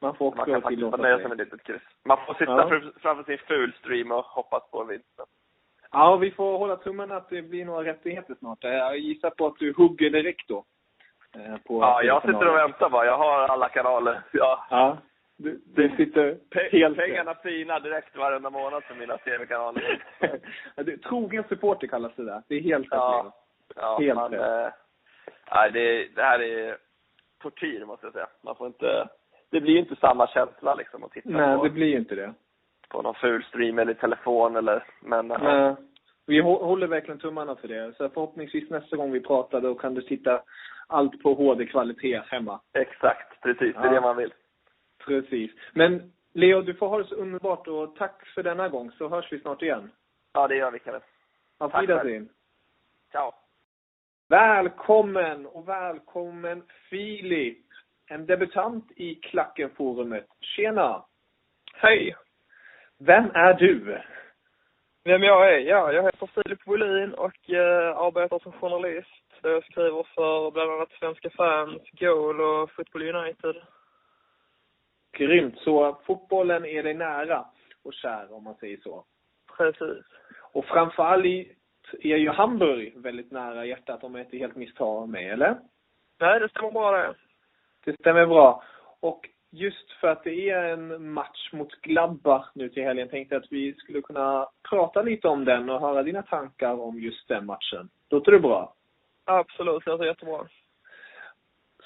man 0.00 0.16
får 0.16 0.34
man 0.34 0.46
kan 0.46 0.62
faktiskt 0.62 0.98
nöja 0.98 1.18
sig 1.18 1.28
med 1.28 1.40
ett 1.40 1.46
litet 1.46 1.66
kryss. 1.66 1.82
Man 2.04 2.18
får 2.26 2.34
sitta 2.34 2.52
ja. 2.52 2.90
framför 3.02 3.24
sin 3.24 3.38
fulstream 3.38 4.12
och 4.12 4.24
hoppas 4.24 4.70
på 4.70 4.82
en 4.82 4.88
vinst. 4.88 5.20
Ja, 5.90 6.16
vi 6.16 6.30
får 6.30 6.58
hålla 6.58 6.76
tummen 6.76 7.12
att 7.12 7.28
det 7.28 7.42
blir 7.42 7.64
några 7.64 7.84
rättigheter 7.84 8.34
snart. 8.38 8.58
Jag 8.60 8.98
gissar 8.98 9.30
på 9.30 9.46
att 9.46 9.58
du 9.58 9.74
hugger 9.76 10.10
direkt 10.10 10.48
då. 10.48 10.64
Eh, 11.36 11.56
på 11.56 11.80
ja, 11.80 12.02
jag 12.02 12.22
sitter 12.22 12.48
och 12.48 12.56
väntar 12.56 12.90
bara. 12.90 13.06
Jag 13.06 13.18
har 13.18 13.48
alla 13.48 13.68
kanaler. 13.68 14.22
Ja. 14.32 14.66
ja. 14.70 14.98
Du, 15.36 15.60
du 15.66 15.96
sitter 15.96 16.38
Pe 16.50 16.68
helt... 16.78 16.96
Pengarna 16.96 17.34
fina 17.34 17.80
direkt 17.80 18.16
varenda 18.16 18.50
månad 18.50 18.84
för 18.84 18.94
mina 18.94 19.18
tv-kanaler. 19.18 20.04
trogen 21.08 21.44
supporter 21.48 21.86
kallas 21.86 22.12
det 22.16 22.24
där. 22.24 22.42
Det 22.48 22.54
är 22.54 22.60
helt 22.60 22.86
ja. 22.90 23.32
Ja, 23.76 23.98
helt 24.00 24.14
man, 24.14 24.32
rätt. 24.32 24.40
Eh, 24.40 24.72
nej, 25.54 25.70
det, 25.72 26.08
det 26.14 26.22
här 26.22 26.42
är 26.42 26.76
tortyr 27.42 27.84
måste 27.84 28.06
jag 28.06 28.12
säga. 28.12 28.26
Man 28.44 28.56
får 28.56 28.66
inte... 28.66 29.08
Det 29.50 29.60
blir 29.60 29.78
inte 29.78 29.96
samma 29.96 30.26
känsla 30.26 30.74
liksom 30.74 31.04
att 31.04 31.10
titta 31.10 31.28
Nej, 31.28 31.40
på. 31.40 31.62
Nej, 31.62 31.70
det 31.70 31.74
blir 31.74 31.96
inte 31.96 32.14
det. 32.14 32.34
På 32.88 33.02
någon 33.02 33.14
ful 33.14 33.44
stream 33.44 33.78
eller 33.78 33.94
telefon 33.94 34.56
eller, 34.56 34.84
men... 35.00 35.28
Nej. 35.28 35.38
Ja. 35.42 35.76
Vi 36.26 36.40
håller 36.40 36.86
verkligen 36.86 37.20
tummarna 37.20 37.56
för 37.56 37.68
det. 37.68 37.96
Så 37.96 38.08
förhoppningsvis 38.08 38.70
nästa 38.70 38.96
gång 38.96 39.12
vi 39.12 39.20
pratar 39.20 39.60
då 39.60 39.74
kan 39.74 39.94
du 39.94 40.02
titta 40.02 40.42
allt 40.86 41.22
på 41.22 41.34
HD-kvalitet 41.34 42.22
hemma. 42.26 42.60
Exakt, 42.72 43.42
precis. 43.42 43.74
Det 43.74 43.88
är 43.88 43.92
det 43.92 44.00
man 44.00 44.16
vill. 44.16 44.32
Precis. 45.06 45.50
Men 45.72 46.12
Leo, 46.32 46.62
du 46.62 46.74
får 46.74 46.88
ha 46.88 46.98
det 46.98 47.04
så 47.04 47.14
underbart 47.14 47.68
och 47.68 47.96
tack 47.96 48.26
för 48.26 48.42
denna 48.42 48.68
gång 48.68 48.90
så 48.90 49.08
hörs 49.08 49.32
vi 49.32 49.40
snart 49.40 49.62
igen. 49.62 49.90
Ja, 50.32 50.48
det 50.48 50.56
gör 50.56 50.70
vi 50.70 50.78
Kalle. 50.78 51.00
Auf 51.58 51.82
Wiedersehen. 51.82 52.28
Ciao. 53.10 53.32
Välkommen 54.28 55.46
och 55.46 55.68
välkommen 55.68 56.62
Filip. 56.90 57.58
En 58.06 58.26
debutant 58.26 58.90
i 58.96 59.14
Klackenforumet. 59.14 60.26
Tjena! 60.40 61.04
Hej! 61.74 62.16
Vem 62.98 63.30
är 63.34 63.54
du? 63.54 64.00
Vem 65.04 65.22
jag 65.22 65.54
är? 65.54 65.58
Ja, 65.58 65.92
jag 65.92 66.02
heter 66.02 66.26
Filip 66.26 66.66
Wåhlin 66.66 67.14
och 67.14 67.50
eh, 67.50 67.98
arbetar 67.98 68.38
som 68.38 68.52
journalist. 68.52 69.24
Jag 69.42 69.64
skriver 69.64 70.06
för 70.14 70.50
bland 70.50 70.70
annat 70.70 70.92
Svenska 70.98 71.30
fans, 71.30 71.82
Goal 71.92 72.40
och 72.40 72.70
Football 72.70 73.02
United. 73.02 73.56
Grymt. 75.14 75.58
Så 75.58 75.98
fotbollen 76.06 76.64
är 76.64 76.82
dig 76.82 76.94
nära 76.94 77.44
och 77.84 77.94
kär, 77.94 78.32
om 78.32 78.44
man 78.44 78.54
säger 78.54 78.76
så? 78.76 79.04
Precis. 79.56 80.04
Och 80.52 80.64
framförallt 80.64 81.24
är 82.00 82.16
ju 82.16 82.28
Hamburg 82.28 82.92
väldigt 82.96 83.32
nära 83.32 83.66
hjärtat, 83.66 84.04
om 84.04 84.14
jag 84.14 84.24
inte 84.24 84.36
helt 84.36 84.56
misstar 84.56 85.06
mig, 85.06 85.28
eller? 85.28 85.56
Nej, 86.20 86.40
det 86.40 86.48
stämmer 86.48 86.70
bra 86.70 86.90
det. 86.90 87.14
Det 87.84 87.98
stämmer 87.98 88.26
bra. 88.26 88.62
Och 89.00 89.28
just 89.50 89.92
för 90.00 90.08
att 90.08 90.24
det 90.24 90.50
är 90.50 90.64
en 90.64 91.12
match 91.12 91.52
mot 91.52 91.70
Gladbach 91.70 92.50
nu 92.54 92.68
till 92.68 92.82
helgen 92.82 93.08
tänkte 93.08 93.34
jag 93.34 93.42
att 93.42 93.52
vi 93.52 93.74
skulle 93.74 94.02
kunna 94.02 94.48
prata 94.70 95.02
lite 95.02 95.28
om 95.28 95.44
den 95.44 95.70
och 95.70 95.80
höra 95.80 96.02
dina 96.02 96.22
tankar 96.22 96.80
om 96.80 97.00
just 97.00 97.28
den 97.28 97.46
matchen. 97.46 97.88
Låter 98.10 98.32
det 98.32 98.40
bra? 98.40 98.74
Absolut, 99.24 99.84
det 99.84 99.90
låter 99.90 100.04
jättebra. 100.04 100.48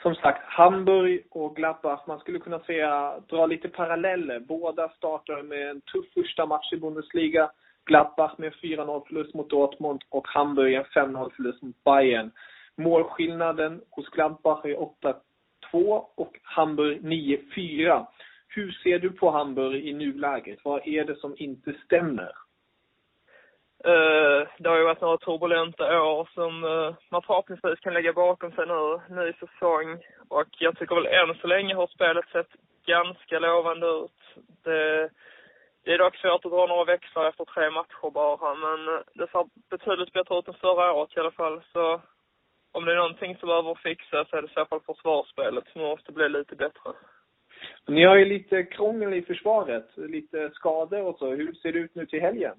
Som 0.02 0.14
sagt, 0.14 0.44
Hamburg 0.44 1.26
och 1.30 1.56
Gladbach, 1.56 2.06
man 2.06 2.18
skulle 2.18 2.38
kunna 2.38 2.58
säga, 2.60 3.20
dra 3.28 3.46
lite 3.46 3.68
paralleller. 3.68 4.40
Båda 4.40 4.88
startar 4.88 5.42
med 5.42 5.70
en 5.70 5.80
tuff 5.80 6.06
första 6.14 6.46
match 6.46 6.72
i 6.72 6.76
Bundesliga. 6.76 7.50
Gladbach 7.84 8.38
med 8.38 8.52
4-0 8.52 9.06
förlust 9.06 9.34
mot 9.34 9.50
Dortmund 9.50 10.04
och 10.08 10.28
Hamburg 10.28 10.74
en 10.74 10.84
5-0 10.84 11.30
förlust 11.36 11.62
mot 11.62 11.84
Bayern. 11.84 12.30
Målskillnaden 12.76 13.80
hos 13.90 14.08
Gladbach 14.08 14.64
är 14.64 14.76
8-2 15.72 16.04
och 16.14 16.38
Hamburg 16.42 17.00
9-4. 17.00 18.06
Hur 18.48 18.72
ser 18.72 18.98
du 18.98 19.10
på 19.10 19.30
Hamburg 19.30 19.86
i 19.86 19.92
nuläget? 19.92 20.58
Vad 20.64 20.88
är 20.88 21.04
det 21.04 21.16
som 21.16 21.34
inte 21.38 21.74
stämmer? 21.84 22.32
Eh, 23.88 24.48
det 24.58 24.68
har 24.68 24.78
ju 24.78 24.84
varit 24.84 25.00
några 25.00 25.18
turbulenta 25.18 26.02
år 26.02 26.28
som 26.34 26.64
uh, 26.64 26.94
man 27.10 27.22
förhoppningsvis 27.22 27.80
kan 27.80 27.94
lägga 27.94 28.12
bakom 28.12 28.52
sig 28.52 28.66
nu, 28.66 29.00
ny 29.08 29.32
säsong. 29.32 29.88
Och 30.28 30.48
jag 30.58 30.78
tycker 30.78 30.94
väl 30.94 31.06
än 31.06 31.34
så 31.40 31.46
länge 31.46 31.74
har 31.74 31.86
spelet 31.86 32.28
sett 32.32 32.52
ganska 32.86 33.38
lovande 33.38 33.86
ut. 33.86 34.20
Det, 34.64 35.10
det 35.84 35.92
är 35.94 35.98
dock 35.98 36.16
svårt 36.16 36.44
att 36.44 36.52
dra 36.52 36.66
några 36.66 36.84
växlar 36.84 37.28
efter 37.28 37.44
tre 37.44 37.70
matcher 37.70 38.10
bara, 38.10 38.54
men 38.54 38.94
eh, 38.94 39.00
det 39.14 39.26
ser 39.30 39.46
betydligt 39.70 40.12
bättre 40.12 40.38
ut 40.38 40.48
än 40.48 40.54
förra 40.54 40.92
året 40.92 41.16
i 41.16 41.20
alla 41.20 41.30
fall. 41.30 41.62
Så 41.72 42.00
om 42.72 42.84
det 42.84 42.92
är 42.92 42.96
någonting 42.96 43.36
som 43.36 43.46
behöver 43.46 43.74
fixas 43.74 44.30
så 44.30 44.36
är 44.36 44.42
det 44.42 44.48
i 44.48 44.54
så 44.54 44.64
fall 44.64 44.80
försvarsspelet 44.86 45.64
som 45.72 45.82
måste 45.82 46.12
bli 46.12 46.28
lite 46.28 46.56
bättre. 46.56 46.90
Ni 47.86 48.04
har 48.04 48.16
ju 48.16 48.24
lite 48.24 48.62
krångel 48.62 49.14
i 49.14 49.22
försvaret, 49.22 49.88
lite 49.96 50.50
skador 50.50 51.02
och 51.02 51.18
så. 51.18 51.34
Hur 51.34 51.52
ser 51.52 51.72
det 51.72 51.78
ut 51.78 51.94
nu 51.94 52.06
till 52.06 52.20
helgen? 52.20 52.56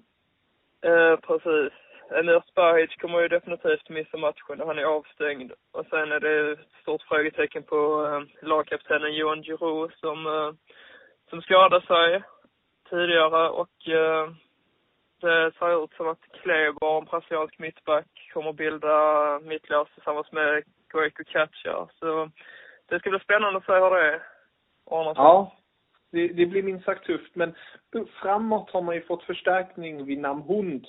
Eh, 0.82 1.16
precis. 1.16 1.72
Emir 2.10 2.42
Spahic 2.46 2.96
kommer 2.96 3.20
ju 3.20 3.28
definitivt 3.28 3.88
missa 3.88 4.16
matchen. 4.16 4.60
Han 4.66 4.78
är 4.78 4.84
avstängd. 4.84 5.52
Och 5.72 5.86
sen 5.90 6.12
är 6.12 6.20
det 6.20 6.52
ett 6.52 6.72
stort 6.82 7.02
frågetecken 7.02 7.62
på 7.62 8.06
eh, 8.06 8.48
lagkaptenen 8.48 9.14
Johan 9.14 9.42
Giroud 9.42 9.92
som, 9.92 10.26
eh, 10.26 10.52
som 11.30 11.42
skadade 11.42 11.86
sig 11.86 12.22
tidigare 12.90 13.48
och 13.48 13.88
eh, 13.88 14.30
det 15.20 15.52
ser 15.58 15.84
ut 15.84 15.92
som 15.92 16.08
att 16.08 16.32
Kleber, 16.42 16.98
en 16.98 17.04
brasiliansk 17.04 17.58
mittback, 17.58 18.06
kommer 18.32 18.52
bilda 18.52 19.38
mittlås 19.40 19.88
tillsammans 19.94 20.32
med 20.32 20.62
Goico 20.92 21.24
Katja. 21.24 21.88
Så 21.98 22.30
det 22.88 22.98
ska 22.98 23.10
bli 23.10 23.18
spännande 23.18 23.58
att 23.58 23.66
se 23.66 23.72
hur 23.72 23.90
det 23.90 24.20
ordnar 24.84 25.14
sig. 25.14 25.24
Ja, 25.24 25.52
det, 26.12 26.28
det, 26.28 26.46
blir 26.46 26.62
minst 26.62 26.84
sagt 26.84 27.06
tufft. 27.06 27.34
Men 27.34 27.54
framåt 28.22 28.70
har 28.70 28.82
man 28.82 28.94
ju 28.94 29.02
fått 29.02 29.22
förstärkning 29.22 30.04
vid 30.04 30.18
namn 30.18 30.42
Hund 30.42 30.86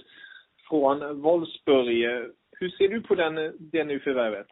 från 0.70 1.22
Wolfsburg. 1.22 2.32
Hur 2.60 2.70
ser 2.70 2.88
du 2.88 3.02
på 3.02 3.16
den, 3.16 3.36
det 3.60 3.84
nyförvärvet? 3.84 4.48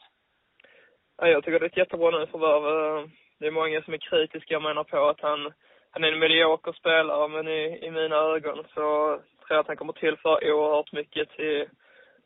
Ja, 1.17 1.28
jag 1.28 1.43
tycker 1.43 1.59
det 1.59 1.65
är 1.65 1.70
ett 1.70 1.78
jättebra 1.78 2.20
nyförvärv. 2.20 3.09
Det 3.39 3.47
är 3.47 3.51
många 3.51 3.82
som 3.82 3.93
är 3.93 3.97
kritiska 3.97 4.57
och 4.57 4.63
menar 4.63 4.84
på 4.84 5.09
att 5.09 5.22
han 5.22 5.53
han 5.91 6.03
är 6.03 6.11
en 6.11 6.20
medioker 6.20 6.72
spelare, 6.72 7.28
men 7.28 7.47
i, 7.47 7.80
i 7.82 7.91
mina 7.91 8.15
ögon 8.15 8.63
så 8.74 8.80
tror 9.39 9.49
jag 9.49 9.59
att 9.59 9.67
han 9.67 9.78
kommer 9.78 9.93
tillföra 9.93 10.53
oerhört 10.53 10.91
mycket 10.91 11.30
till, 11.30 11.67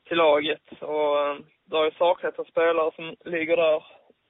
till 0.08 0.18
laget. 0.18 0.82
Och 0.82 1.20
eh, 1.20 1.36
det 1.66 1.78
har 1.78 1.86
ju 1.86 1.92
saknats 1.92 2.40
en 2.40 2.46
spelare 2.46 2.92
som 2.96 3.16
ligger 3.26 3.58
där 3.58 3.84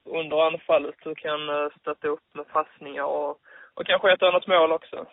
under 0.04 0.46
anfallet 0.46 1.06
och 1.06 1.18
kan 1.18 1.48
eh, 1.48 1.68
stötta 1.80 2.08
upp 2.08 2.34
med 2.34 2.48
passningar 2.48 3.04
och, 3.04 3.38
och 3.74 3.86
kanske 3.86 4.12
ett 4.12 4.22
annat 4.22 4.46
mål 4.46 4.72
också. 4.72 5.06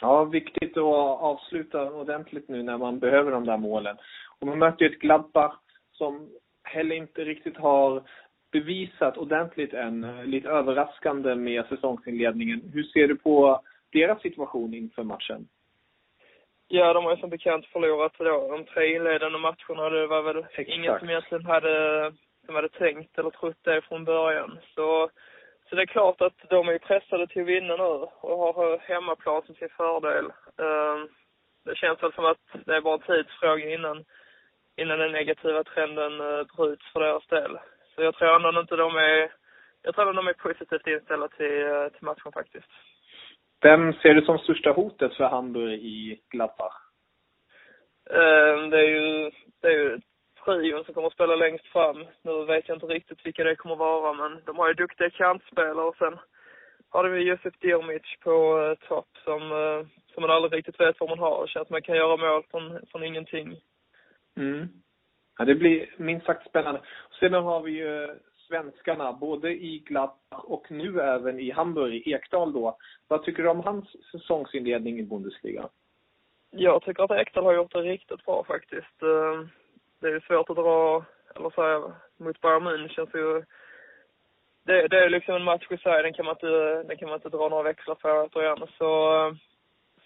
Ja, 0.00 0.24
viktigt 0.24 0.76
att 0.76 1.20
avsluta 1.20 1.92
ordentligt 1.92 2.48
nu 2.48 2.62
när 2.62 2.78
man 2.78 2.98
behöver 2.98 3.30
de 3.30 3.44
där 3.46 3.56
målen. 3.56 3.96
Och 4.38 4.46
man 4.46 4.58
möter 4.58 4.84
ju 4.84 4.90
ett 4.90 5.00
Gladbach 5.00 5.54
som 5.92 6.28
heller 6.62 6.96
inte 6.96 7.24
riktigt 7.24 7.56
har 7.56 8.02
bevisat 8.52 9.16
ordentligt 9.16 9.74
än. 9.74 10.22
Lite 10.24 10.48
överraskande 10.48 11.34
med 11.34 11.66
säsongsinledningen. 11.66 12.70
Hur 12.72 12.82
ser 12.82 13.08
du 13.08 13.16
på 13.16 13.60
deras 13.92 14.20
situation 14.20 14.74
inför 14.74 15.02
matchen? 15.02 15.48
Ja, 16.68 16.92
de 16.92 17.04
har 17.04 17.14
ju 17.14 17.20
som 17.20 17.30
bekant 17.30 17.66
förlorat 17.66 18.12
då, 18.18 18.48
de 18.48 18.64
tre 18.64 18.94
inledande 18.96 19.38
matcherna. 19.38 19.90
Det 19.90 20.06
var 20.06 20.22
väl 20.22 20.36
Exakt. 20.36 20.68
ingen 20.68 20.98
som 20.98 21.10
egentligen 21.10 21.46
hade, 21.46 22.12
som 22.46 22.54
hade 22.54 22.68
tänkt 22.68 23.18
eller 23.18 23.30
trott 23.30 23.56
det 23.62 23.82
från 23.82 24.04
början. 24.04 24.58
Så, 24.74 25.10
så 25.68 25.76
det 25.76 25.82
är 25.82 25.86
klart 25.86 26.20
att 26.20 26.38
de 26.50 26.68
är 26.68 26.78
pressade 26.78 27.26
till 27.26 27.42
att 27.42 27.48
vinna 27.48 27.76
nu 27.76 28.06
och 28.20 28.54
har 28.54 28.78
hemmaplan 28.78 29.42
som 29.46 29.54
sin 29.54 29.68
fördel. 29.68 30.24
Ehm, 30.58 31.08
det 31.64 31.76
känns 31.76 32.02
väl 32.02 32.12
som 32.12 32.24
att 32.24 32.64
det 32.66 32.76
är 32.76 32.80
bara 32.80 32.94
en 32.94 33.00
tidsfråga 33.00 33.70
innan, 33.70 34.04
innan 34.76 34.98
den 34.98 35.12
negativa 35.12 35.64
trenden 35.64 36.20
eh, 36.20 36.44
bryts 36.56 36.92
för 36.92 37.00
deras 37.00 37.26
del. 37.26 37.58
Så 37.94 38.02
jag 38.02 38.14
tror 38.14 38.46
ändå 38.46 38.60
inte 38.60 38.76
de 38.76 38.96
är, 38.96 39.32
jag 39.82 39.94
tror 39.94 40.12
de 40.12 40.28
är 40.28 40.32
positivt 40.32 40.86
inställda 40.86 41.28
till, 41.28 41.66
eh, 41.66 41.88
till 41.88 42.04
matchen 42.04 42.32
faktiskt. 42.32 42.70
Vem 43.60 43.92
ser 43.92 44.14
du 44.14 44.22
som 44.22 44.38
största 44.38 44.70
hotet 44.70 45.14
för 45.14 45.24
Hamburg 45.24 45.72
i 45.72 46.20
Gladbach? 46.30 46.74
Ehm, 48.10 48.70
det 48.70 48.78
är 48.78 48.88
ju, 48.88 49.30
det 49.62 49.68
är 49.68 49.72
ju 49.72 50.00
trion 50.44 50.84
som 50.84 50.94
kommer 50.94 51.06
att 51.06 51.14
spela 51.14 51.36
längst 51.36 51.66
fram. 51.66 52.04
Nu 52.22 52.44
vet 52.44 52.68
jag 52.68 52.76
inte 52.76 52.86
riktigt 52.86 53.26
vilka 53.26 53.44
det 53.44 53.56
kommer 53.56 53.74
att 53.74 53.78
vara, 53.78 54.12
men 54.12 54.40
de 54.44 54.56
har 54.58 54.68
ju 54.68 54.74
duktiga 54.74 55.10
kantspelare 55.10 55.84
och 55.84 55.96
sen 55.96 56.18
har 56.88 57.08
ju 57.08 57.30
Josef 57.30 57.54
Dirmic 57.60 58.02
på 58.20 58.60
eh, 58.60 58.88
topp 58.88 59.08
som, 59.24 59.42
eh, 59.42 59.86
som 60.14 60.20
man 60.20 60.30
aldrig 60.30 60.58
riktigt 60.58 60.80
vet 60.80 61.00
vad 61.00 61.08
man 61.08 61.18
har. 61.18 61.42
Det 61.42 61.48
känns 61.48 61.68
som 61.68 61.74
man 61.74 61.82
kan 61.82 61.96
göra 61.96 62.16
mål 62.16 62.42
från, 62.50 62.86
från 62.90 63.04
ingenting. 63.04 63.56
Mm. 64.36 64.68
Ja, 65.38 65.44
det 65.44 65.54
blir 65.54 65.94
minst 65.96 66.26
sagt 66.26 66.48
spännande. 66.48 66.80
Sedan 67.20 67.44
har 67.44 67.60
vi 67.62 67.72
ju 67.72 68.14
svenskarna, 68.48 69.12
både 69.12 69.50
i 69.50 69.78
Gladbach 69.78 70.44
och 70.44 70.70
nu 70.70 71.00
även 71.00 71.40
i 71.40 71.50
Hamburg, 71.50 72.08
Ekdal 72.08 72.52
då. 72.52 72.76
Vad 73.08 73.24
tycker 73.24 73.42
du 73.42 73.48
om 73.48 73.60
hans 73.60 74.10
säsongsinledning 74.12 74.98
i 74.98 75.02
Bundesliga? 75.02 75.68
Jag 76.50 76.82
tycker 76.82 77.02
att 77.02 77.20
Ekdal 77.20 77.44
har 77.44 77.54
gjort 77.54 77.72
det 77.72 77.80
riktigt 77.80 78.24
bra 78.24 78.44
faktiskt. 78.48 79.02
Det 80.04 80.10
är 80.10 80.20
svårt 80.20 80.50
att 80.50 80.56
dra, 80.56 81.04
eller 81.36 81.50
säga, 81.50 81.94
mot 82.16 82.40
Bayern 82.40 82.68
München 82.68 83.06
så 83.12 83.42
det, 84.66 84.88
det 84.88 85.04
är 85.04 85.08
liksom 85.08 85.34
en 85.34 85.44
match 85.44 85.66
i 85.70 85.78
sig, 85.78 86.02
den 86.02 86.12
kan 86.12 86.24
man 86.24 86.34
inte, 86.34 86.82
den 86.82 86.96
kan 86.96 87.08
man 87.08 87.16
inte 87.16 87.28
dra 87.28 87.48
några 87.48 87.62
växlar 87.62 87.94
på 87.94 88.08
återigen. 88.08 88.68
Så, 88.78 88.90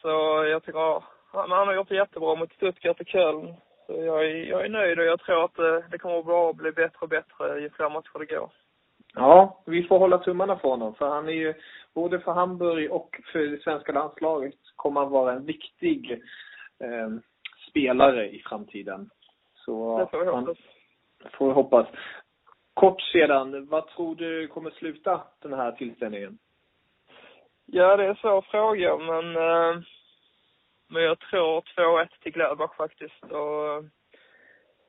så 0.02 0.08
jag 0.44 0.64
tycker, 0.64 1.02
han, 1.32 1.50
han 1.50 1.66
har 1.66 1.74
gjort 1.74 1.88
det 1.88 1.94
jättebra 1.94 2.34
mot 2.34 2.52
Stuttgart 2.52 3.00
och 3.00 3.06
Köln. 3.06 3.54
Så 3.86 3.92
jag 3.92 4.24
är, 4.24 4.44
jag 4.44 4.64
är 4.64 4.68
nöjd 4.68 4.98
och 4.98 5.04
jag 5.04 5.20
tror 5.20 5.44
att 5.44 5.54
det, 5.54 5.84
det 5.90 5.98
kommer 5.98 6.18
att 6.18 6.26
bara 6.26 6.52
bli 6.52 6.72
bättre 6.72 6.98
och 7.00 7.08
bättre 7.08 7.60
ju 7.60 7.70
fler 7.70 7.90
matcher 7.90 8.18
det 8.18 8.34
går. 8.34 8.50
Ja, 9.14 9.62
vi 9.66 9.82
får 9.82 9.98
hålla 9.98 10.18
tummarna 10.18 10.58
för 10.58 10.68
honom. 10.68 10.94
För 10.94 11.08
han 11.08 11.28
är 11.28 11.32
ju, 11.32 11.54
både 11.94 12.20
för 12.20 12.32
Hamburg 12.32 12.92
och 12.92 13.20
för 13.32 13.38
det 13.38 13.62
svenska 13.62 13.92
landslaget, 13.92 14.54
kommer 14.76 15.00
han 15.00 15.10
vara 15.10 15.32
en 15.32 15.44
viktig 15.44 16.22
eh, 16.80 17.08
spelare 17.70 18.30
i 18.30 18.42
framtiden. 18.42 19.10
Så 19.68 19.98
det 19.98 20.06
får 20.10 20.24
vi 20.24 20.30
hoppas. 20.30 20.58
Får 21.32 21.46
vi 21.46 21.52
hoppas. 21.52 21.86
Kort 22.74 23.02
sedan, 23.02 23.66
vad 23.66 23.88
tror 23.88 24.14
du 24.14 24.48
kommer 24.48 24.70
sluta 24.70 25.20
den 25.42 25.52
här 25.52 25.72
tillställningen? 25.72 26.38
Ja, 27.66 27.96
det 27.96 28.04
är 28.04 28.08
en 28.08 28.16
svår 28.16 28.42
fråga, 28.42 28.96
men 28.96 29.36
eh, 29.36 29.82
men 30.88 31.02
jag 31.02 31.18
tror 31.18 31.60
2-1 31.60 32.08
till 32.22 32.32
Gladbach 32.32 32.76
faktiskt. 32.76 33.22
Och 33.22 33.84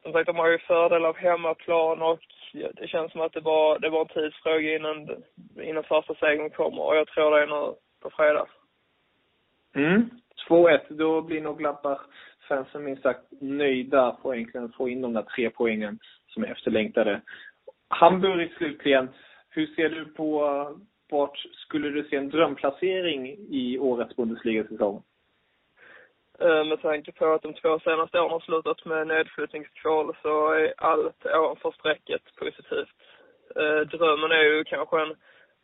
som 0.03 0.13
sagt, 0.13 0.25
de 0.25 0.35
har 0.35 0.47
ju 0.47 0.59
fördel 0.59 1.05
av 1.05 1.17
hemmaplan 1.17 2.01
och 2.01 2.19
det 2.73 2.87
känns 2.87 3.11
som 3.11 3.21
att 3.21 3.33
det 3.33 3.41
bara, 3.41 3.79
det 3.79 3.89
var 3.89 4.01
en 4.01 4.07
tidsfråga 4.07 4.75
innan, 4.75 5.23
innan 5.61 5.83
första 5.83 6.15
segern 6.15 6.49
kommer. 6.49 6.81
Och 6.81 6.95
jag 6.95 7.07
tror 7.07 7.31
det 7.31 7.43
är 7.43 7.47
nu 7.47 7.73
på 8.01 8.09
fredag. 8.09 8.47
Mm. 9.75 10.09
2-1. 10.49 10.79
Då 10.89 11.21
blir 11.21 11.41
nog 11.41 11.61
fansen 12.49 12.83
minst 12.83 13.03
sagt 13.03 13.23
nöjda 13.41 14.11
på 14.11 14.35
egentligen 14.35 14.71
få 14.71 14.89
in 14.89 15.01
de 15.01 15.13
där 15.13 15.21
tre 15.21 15.49
poängen 15.49 15.99
som 16.27 16.43
är 16.43 16.51
efterlängtade. 16.51 17.21
Hamburg 17.87 18.53
slutligen. 18.57 19.09
Hur 19.49 19.67
ser 19.67 19.89
du 19.89 20.05
på 20.05 20.39
vart 21.09 21.37
skulle 21.37 21.89
du 21.89 22.03
se 22.03 22.15
en 22.15 22.29
drömplacering 22.29 23.27
i 23.49 23.79
årets 23.79 24.15
Bundesliga-säsong? 24.15 25.03
Eh, 26.39 26.65
med 26.65 26.81
tanke 26.81 27.11
på 27.11 27.25
att 27.25 27.41
de 27.41 27.53
två 27.53 27.79
senaste 27.79 28.19
åren 28.19 28.31
har 28.31 28.39
slutat 28.39 28.85
med 28.85 29.07
nedflyttningskval 29.07 30.15
så 30.21 30.51
är 30.51 30.73
allt 30.77 31.25
ovanför 31.25 31.71
strecket 31.71 32.35
positivt. 32.35 32.95
Eh, 33.55 33.79
drömmen 33.97 34.31
är 34.31 34.43
ju 34.43 34.63
kanske 34.63 35.01
en 35.01 35.15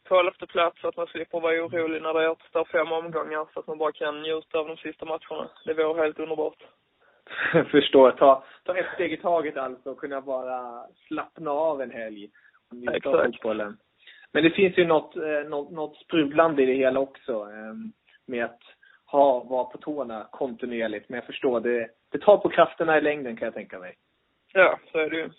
tolfte 0.05 0.47
plats, 0.47 0.81
så 0.81 0.87
att 0.87 0.97
man 0.97 1.07
slipper 1.07 1.39
vara 1.39 1.65
orolig 1.65 2.01
när 2.01 2.13
det 2.13 2.29
återstår 2.29 2.65
fem 2.65 2.91
omgångar, 2.91 3.47
så 3.53 3.59
att 3.59 3.67
man 3.67 3.77
bara 3.77 3.91
kan 3.91 4.21
njuta 4.21 4.59
av 4.59 4.67
de 4.67 4.77
sista 4.77 5.05
matcherna. 5.05 5.49
Det 5.65 5.73
vore 5.73 6.01
helt 6.01 6.19
underbart. 6.19 6.63
Jag 7.53 7.67
förstår. 7.71 8.11
Ta, 8.11 8.43
ta 8.63 8.77
ett 8.77 8.93
steg 8.93 9.13
i 9.13 9.17
taget 9.17 9.57
alltså 9.57 9.89
och 9.91 9.97
kunna 9.97 10.21
bara 10.21 10.87
slappna 11.07 11.51
av 11.51 11.81
en 11.81 11.91
helg 11.91 12.29
och 12.69 12.77
njuta 12.77 13.09
av 13.09 13.25
fotbollen. 13.25 13.77
Men 14.31 14.43
det 14.43 14.51
finns 14.51 14.77
ju 14.77 14.85
något, 14.85 15.15
eh, 15.15 15.49
något, 15.49 15.71
något 15.71 15.97
sprudlande 15.97 16.63
i 16.63 16.65
det 16.65 16.73
hela 16.73 16.99
också. 16.99 17.47
Med 18.27 18.45
att 18.45 18.61
ha, 19.05 19.43
vara 19.43 19.63
på 19.63 19.77
tårna 19.77 20.27
kontinuerligt. 20.31 21.09
Men 21.09 21.15
jag 21.15 21.25
förstår, 21.25 21.59
det, 21.59 21.89
det 22.11 22.17
tar 22.17 22.37
på 22.37 22.49
krafterna 22.49 22.97
i 22.97 23.01
längden 23.01 23.37
kan 23.37 23.45
jag 23.45 23.53
tänka 23.53 23.79
mig. 23.79 23.95
Ja, 24.53 24.79
så 24.91 24.97
är 24.97 25.09
det 25.09 25.17
ju. 25.17 25.29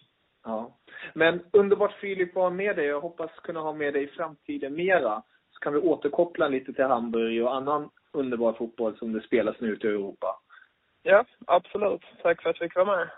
Ja. 0.46 0.70
Men 1.14 1.40
underbart 1.52 1.92
Filip 1.92 2.36
att 2.36 2.42
ha 2.42 2.50
med 2.50 2.76
dig. 2.76 2.86
Jag 2.86 3.00
hoppas 3.00 3.30
kunna 3.42 3.60
ha 3.60 3.72
med 3.72 3.94
dig 3.94 4.02
i 4.02 4.06
framtiden 4.06 4.74
mera. 4.74 5.22
Så 5.50 5.60
kan 5.60 5.72
vi 5.72 5.78
återkoppla 5.78 6.48
lite 6.48 6.72
till 6.72 6.84
Hamburg 6.84 7.44
och 7.44 7.54
annan 7.54 7.90
underbar 8.12 8.52
fotboll 8.52 8.96
som 8.96 9.12
det 9.12 9.20
spelas 9.20 9.56
nu 9.60 9.68
ute 9.68 9.86
i 9.86 9.90
Europa. 9.90 10.38
Ja, 11.02 11.24
absolut. 11.46 12.02
Tack 12.22 12.42
för 12.42 12.50
att 12.50 12.60
jag 12.60 12.68
fick 12.68 12.76
vara 12.76 12.96
med. 12.96 13.08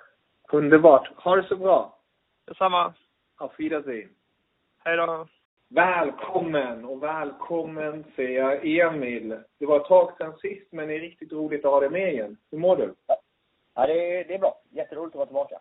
Underbart. 0.52 1.08
Ha 1.16 1.36
det 1.36 1.48
så 1.48 1.56
bra. 1.56 1.98
Detsamma. 2.44 2.94
Auf 3.36 3.52
Wiedersehen. 3.58 4.10
Hej 4.84 4.96
då. 4.96 5.26
Välkommen 5.68 6.84
och 6.84 7.02
välkommen 7.02 8.04
säger 8.16 8.42
jag 8.42 8.66
Emil. 8.66 9.36
Det 9.58 9.66
var 9.66 9.76
ett 9.76 9.86
tag 9.86 10.12
sedan 10.18 10.36
sist 10.38 10.72
men 10.72 10.88
det 10.88 10.94
är 10.94 11.00
riktigt 11.00 11.32
roligt 11.32 11.64
att 11.64 11.70
ha 11.70 11.80
dig 11.80 11.90
med 11.90 12.12
igen. 12.12 12.36
Hur 12.50 12.58
mår 12.58 12.76
du? 12.76 12.94
Ja, 13.74 13.86
det 13.86 14.18
är, 14.18 14.24
det 14.24 14.34
är 14.34 14.38
bra. 14.38 14.60
Jätteroligt 14.70 15.14
att 15.14 15.18
vara 15.18 15.26
tillbaka. 15.26 15.58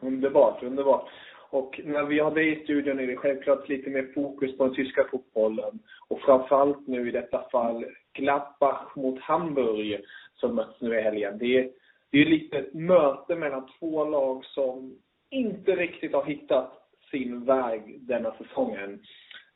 Underbart, 0.00 0.62
underbart. 0.62 1.08
Och 1.50 1.80
när 1.84 2.04
vi 2.04 2.18
har 2.18 2.30
dig 2.30 2.52
i 2.52 2.64
studion 2.64 3.00
är 3.00 3.06
det 3.06 3.16
självklart 3.16 3.68
lite 3.68 3.90
mer 3.90 4.12
fokus 4.14 4.56
på 4.56 4.64
den 4.64 4.74
tyska 4.74 5.04
fotbollen. 5.10 5.78
Och 6.08 6.20
framförallt 6.20 6.86
nu 6.86 7.08
i 7.08 7.12
detta 7.12 7.48
fall 7.52 7.84
Gladbach 8.12 8.96
mot 8.96 9.20
Hamburg 9.20 10.00
som 10.34 10.54
möts 10.54 10.80
nu 10.80 10.98
i 10.98 11.02
helgen. 11.02 11.38
Det 11.38 11.58
är, 11.58 11.70
det 12.10 12.18
är 12.18 12.24
lite 12.24 12.58
ett 12.58 12.74
möte 12.74 13.36
mellan 13.36 13.68
två 13.78 14.04
lag 14.04 14.44
som 14.44 14.96
inte 15.30 15.76
riktigt 15.76 16.12
har 16.12 16.24
hittat 16.24 16.72
sin 17.10 17.44
väg 17.44 17.98
denna 18.00 18.34
säsongen. 18.34 19.02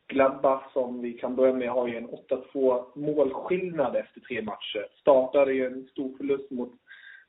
Gladbach 0.09 0.73
som 0.73 1.03
vi 1.03 1.13
kan 1.13 1.37
börja 1.37 1.55
med 1.55 1.71
har 1.71 1.89
ju 1.89 1.97
en 1.97 2.09
8-2 2.53 2.85
målskillnad 2.95 3.97
efter 3.97 4.21
tre 4.21 4.43
matcher. 4.43 4.87
Startade 5.01 5.53
ju 5.53 5.67
en 5.67 5.89
stor 5.89 6.17
förlust 6.17 6.51
mot 6.51 6.73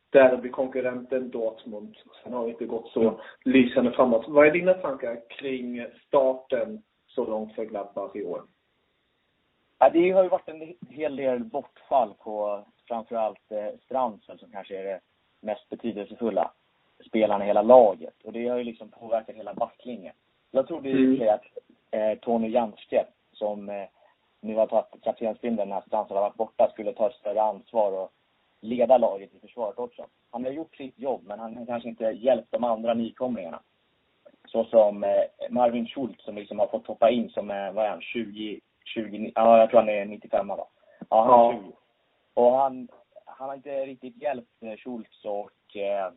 derbykonkurrenten 0.10 1.30
Dortmund. 1.30 1.96
Sen 2.24 2.34
har 2.34 2.44
det 2.44 2.52
inte 2.52 2.66
gått 2.66 2.88
så 2.88 3.22
lysande 3.46 3.92
framåt. 3.92 4.26
Vad 4.28 4.48
är 4.48 4.52
dina 4.52 4.74
tankar 4.74 5.22
kring 5.30 5.86
starten 6.08 6.84
så 7.08 7.26
långt 7.26 7.56
för 7.56 7.66
Gladbach 7.66 8.16
i 8.16 8.24
år? 8.24 8.42
Ja, 9.80 9.90
det 9.90 10.12
har 10.12 10.24
ju 10.24 10.30
varit 10.30 10.50
en 10.50 10.76
hel 10.90 11.16
del 11.16 11.44
bortfall 11.44 12.14
på 12.20 12.66
framförallt 12.88 13.52
eh, 13.52 13.80
Strandsel 13.86 14.40
som 14.40 14.52
kanske 14.52 14.80
är 14.80 14.84
det 14.84 15.00
mest 15.42 15.70
betydelsefulla 15.70 16.52
spelarna 17.08 17.44
i 17.44 17.48
hela 17.48 17.62
laget. 17.62 18.24
Och 18.24 18.34
det 18.34 18.48
har 18.48 18.58
ju 18.58 18.64
liksom 18.64 18.90
påverkat 18.90 19.36
hela 19.36 19.54
backlinjen. 19.54 20.16
Jag 20.52 20.68
trodde 20.68 20.90
ju 20.90 21.16
mm. 21.16 21.34
att 21.34 21.44
eh, 21.92 22.20
Tony 22.20 22.50
Janske, 22.50 23.06
som 23.32 23.70
eh, 23.70 23.86
nu 24.42 24.56
har 24.56 24.68
tagit 24.68 25.04
kaptensbindeln 25.04 25.70
när 25.70 25.82
Stansson 25.82 26.18
har 26.18 26.24
varit 26.24 26.38
borta, 26.38 26.70
skulle 26.72 26.94
ta 26.94 27.10
ett 27.10 27.16
större 27.16 27.42
ansvar 27.42 27.92
och 27.92 28.12
leda 28.62 28.98
laget 28.98 29.34
i 29.34 29.40
försvaret 29.40 29.80
också. 29.80 30.06
Han 30.32 30.46
har 30.46 30.52
gjort 30.52 30.76
sitt 30.76 31.00
jobb, 31.00 31.22
men 31.26 31.40
han 31.40 31.58
har 31.58 31.66
kanske 31.66 31.90
inte 31.90 32.04
hjälpt 32.04 32.52
de 32.52 32.64
andra 32.64 32.94
nykomlingarna. 32.94 33.60
Så 34.48 34.64
som 34.64 35.04
eh, 35.04 35.24
Marvin 35.50 35.88
Schultz 35.88 36.24
som 36.24 36.36
liksom 36.36 36.60
har 36.60 36.68
fått 36.68 36.88
hoppa 36.88 37.10
in 37.10 37.30
som, 37.30 37.52
eh, 37.52 37.72
vad 37.72 37.86
är 37.86 37.90
han, 37.90 38.02
20, 38.02 38.60
20, 38.86 39.32
ja 39.36 39.58
jag 39.58 39.70
tror 39.70 39.80
han 39.80 39.90
är 39.90 40.06
95 40.06 40.48
va? 40.48 40.68
Ja, 41.10 41.26
han 41.26 41.56
är 41.56 41.62
20. 41.62 41.72
Och 42.34 42.52
han, 42.52 42.88
han 43.26 43.50
har 43.50 43.56
inte 43.56 43.86
riktigt 43.86 44.22
hjälpt 44.22 44.64
eh, 44.64 44.78
Schultz 44.78 45.26
och 45.26 45.76
eh, 45.76 46.12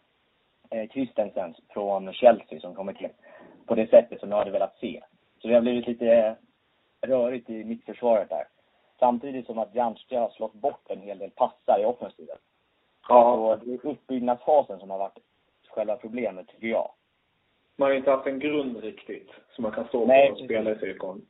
eh, 0.70 0.88
Christensen 0.88 1.54
från 1.68 2.12
Chelsea 2.12 2.60
som 2.60 2.74
kommer 2.74 2.92
till 2.92 3.10
på 3.66 3.74
det 3.74 3.90
sättet 3.90 4.20
som 4.20 4.30
jag 4.30 4.38
hade 4.38 4.50
velat 4.50 4.78
se. 4.80 5.02
Så 5.42 5.48
det 5.48 5.54
har 5.54 5.60
blivit 5.60 5.86
lite 5.86 6.36
rörigt 7.00 7.50
i 7.50 7.64
mittförsvaret 7.64 8.28
där. 8.28 8.44
Samtidigt 9.00 9.46
som 9.46 9.58
att 9.58 9.74
Jernström 9.74 10.20
har 10.22 10.30
slått 10.30 10.54
bort 10.54 10.90
en 10.90 11.00
hel 11.00 11.18
del 11.18 11.30
passar 11.30 11.80
i 11.80 11.84
offensiven. 11.84 12.36
Ja. 13.08 13.32
Och 13.32 13.58
det 13.58 13.74
är 13.74 13.86
uppbyggnadsfasen 13.86 14.78
som 14.78 14.90
har 14.90 14.98
varit 14.98 15.18
själva 15.68 15.96
problemet, 15.96 16.48
tycker 16.48 16.66
jag. 16.66 16.90
Man 17.76 17.88
har 17.88 17.96
inte 17.96 18.10
haft 18.10 18.26
en 18.26 18.38
grund 18.38 18.76
riktigt 18.76 19.30
som 19.54 19.62
man 19.62 19.72
kan 19.72 19.88
stå 19.88 20.06
Nej, 20.06 20.28
på 20.28 20.32
och 20.32 20.44
spela 20.44 20.74
sig 20.74 20.90
ifrån. 20.90 21.26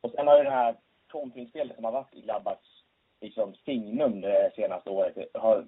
Och 0.00 0.10
sen 0.10 0.26
har 0.26 0.38
ju 0.38 0.44
det 0.44 0.50
här 0.50 0.76
kontringsspelet 1.12 1.74
som 1.74 1.84
har 1.84 1.92
varit 1.92 2.14
i 2.14 2.20
Gladbachs 2.20 2.84
liksom, 3.20 3.54
signum 3.54 4.20
det 4.20 4.52
senaste 4.56 4.90
året 4.90 5.16
har, 5.34 5.64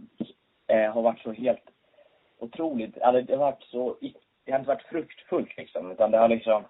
eh, 0.66 0.92
har 0.92 1.02
varit 1.02 1.22
så 1.22 1.32
helt 1.32 1.70
otroligt, 2.38 3.02
alltså 3.02 3.22
det 3.22 3.32
har 3.36 3.44
varit 3.44 3.62
så, 3.62 3.96
det 4.44 4.52
har 4.52 4.58
inte 4.58 4.68
varit 4.68 4.82
fruktfullt 4.82 5.56
liksom, 5.56 5.90
utan 5.90 6.10
det 6.10 6.18
har 6.18 6.28
liksom, 6.28 6.64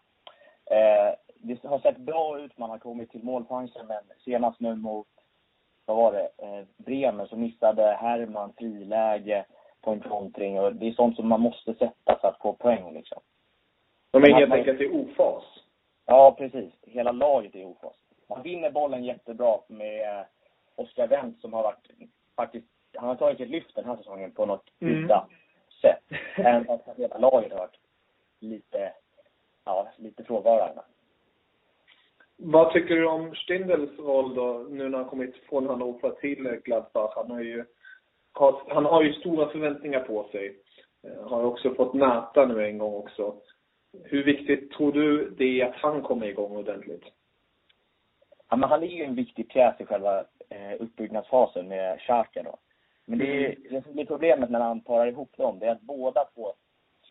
eh, 0.71 1.15
det 1.43 1.65
har 1.65 1.79
sett 1.79 1.97
bra 1.97 2.39
ut, 2.39 2.59
man 2.59 2.71
har 2.71 2.79
kommit 2.79 3.11
till 3.11 3.25
målchanser, 3.25 3.85
men 3.89 4.03
senast 4.25 4.61
nu 4.61 4.75
mot, 4.75 5.07
vad 5.87 5.97
var 5.97 6.13
det, 6.13 6.31
eh, 6.39 6.65
Bremen 6.77 7.29
så 7.29 7.37
missade 7.37 7.83
Herman 7.93 8.53
friläge 8.59 9.45
på 9.81 9.91
en 9.91 10.01
kontring 10.01 10.61
och 10.61 10.75
det 10.75 10.89
är 10.89 10.93
sånt 10.93 11.17
som 11.17 11.29
man 11.29 11.41
måste 11.41 11.75
sätta 11.75 12.19
för 12.21 12.29
att 12.29 12.39
få 12.39 12.53
poäng 12.53 12.95
liksom. 12.95 13.21
De 14.11 14.25
är 14.25 14.35
helt 14.35 14.53
enkelt 14.53 14.81
i 14.81 14.89
ofas. 14.89 15.45
Ja, 16.07 16.35
precis. 16.39 16.73
Hela 16.83 17.13
laget 17.13 17.55
är 17.55 17.59
i 17.59 17.65
ofas. 17.65 17.95
Man 18.29 18.43
vinner 18.43 18.71
bollen 18.71 19.05
jättebra 19.05 19.59
med 19.67 20.19
eh, 20.19 20.25
Oskar 20.77 21.07
Wendt 21.07 21.41
som 21.41 21.53
har 21.53 21.63
varit 21.63 21.91
faktiskt, 22.37 22.67
han 22.97 23.09
har 23.09 23.15
tagit 23.17 23.41
ett 23.41 23.49
lyft 23.49 23.75
den 23.75 23.85
här 23.85 23.97
säsongen 23.97 24.33
på 24.33 24.47
något 24.47 24.71
Mm. 24.81 25.05
udda 25.05 25.27
sätt. 25.81 26.03
Även 26.37 26.65
fast 26.65 26.89
att 26.89 26.99
hela 26.99 27.19
laget 27.19 27.53
har 27.53 27.59
varit 27.59 27.79
lite, 28.41 28.93
ja, 29.65 29.89
lite 29.97 30.25
frånvarande. 30.25 30.83
Vad 32.45 32.73
tycker 32.73 32.95
du 32.95 33.07
om 33.07 33.35
Stindels 33.35 33.99
roll 33.99 34.35
då, 34.35 34.67
nu 34.71 34.89
när 34.89 34.99
han 34.99 35.09
kommit 35.09 35.37
från 35.37 35.67
Hannover 35.67 36.11
till 36.11 36.61
Gladbach? 36.65 37.13
Han 37.17 37.31
har 37.31 37.41
ju, 37.41 37.65
har, 38.33 38.63
han 38.69 38.85
har 38.85 39.03
ju 39.03 39.13
stora 39.13 39.49
förväntningar 39.49 40.01
på 40.01 40.29
sig. 40.33 40.57
Eh, 41.07 41.29
Har 41.29 41.45
också 41.45 41.75
fått 41.75 41.95
näta 41.95 42.47
nu 42.47 42.65
en 42.65 42.79
gång 42.79 42.95
också. 42.95 43.35
Hur 44.05 44.25
viktigt 44.25 44.73
tror 44.73 44.93
du 44.93 45.31
det 45.31 45.61
är 45.61 45.67
att 45.67 45.77
han 45.77 46.03
kommer 46.03 46.27
igång 46.27 46.57
ordentligt? 46.57 47.05
Ja, 48.51 48.57
men 48.57 48.69
han 48.69 48.83
är 48.83 48.87
ju 48.87 49.05
en 49.05 49.15
viktig 49.15 49.49
pjäs 49.49 49.81
i 49.81 49.85
själva 49.85 50.19
eh, 50.49 50.81
uppbyggnadsfasen 50.81 51.69
med 51.69 52.01
Xhaka 52.01 52.43
då. 52.43 52.59
Men 53.07 53.19
det, 53.19 53.47
är, 53.47 53.57
det 53.71 53.83
som 53.85 53.93
blir 53.93 54.07
problemet 54.07 54.51
när 54.51 54.61
han 54.61 54.81
parar 54.81 55.07
ihop 55.07 55.37
dem, 55.37 55.59
det 55.59 55.67
är 55.67 55.73
att 55.73 55.81
båda 55.81 56.25
två 56.35 56.53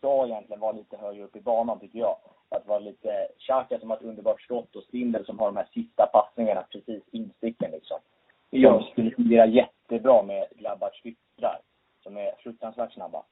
ska 0.01 0.25
egentligen 0.25 0.59
vara 0.59 0.71
lite 0.71 0.97
högre 0.97 1.23
upp 1.23 1.35
i 1.35 1.41
banan 1.41 1.79
tycker 1.79 1.99
jag. 1.99 2.17
Att 2.49 2.67
vara 2.67 2.79
lite, 2.79 3.27
Xhaka 3.37 3.79
som 3.79 3.89
har 3.89 3.97
ett 3.97 4.03
underbart 4.03 4.41
skott 4.41 4.75
och 4.75 4.83
Stindel 4.83 5.25
som 5.25 5.39
har 5.39 5.45
de 5.45 5.57
här 5.57 5.67
sista 5.73 6.09
passningarna 6.13 6.63
precis 6.71 7.03
insticken 7.11 7.71
liksom. 7.71 7.97
Ja. 8.49 8.71
De 8.71 8.83
skulle 8.83 9.11
fungera 9.11 9.45
jättebra 9.45 10.23
med 10.23 10.47
Gladbachs 10.51 11.01
yttrar, 11.05 11.59
som 12.03 12.17
är 12.17 12.31
fruktansvärt 12.39 12.93
snabba. 12.93 13.23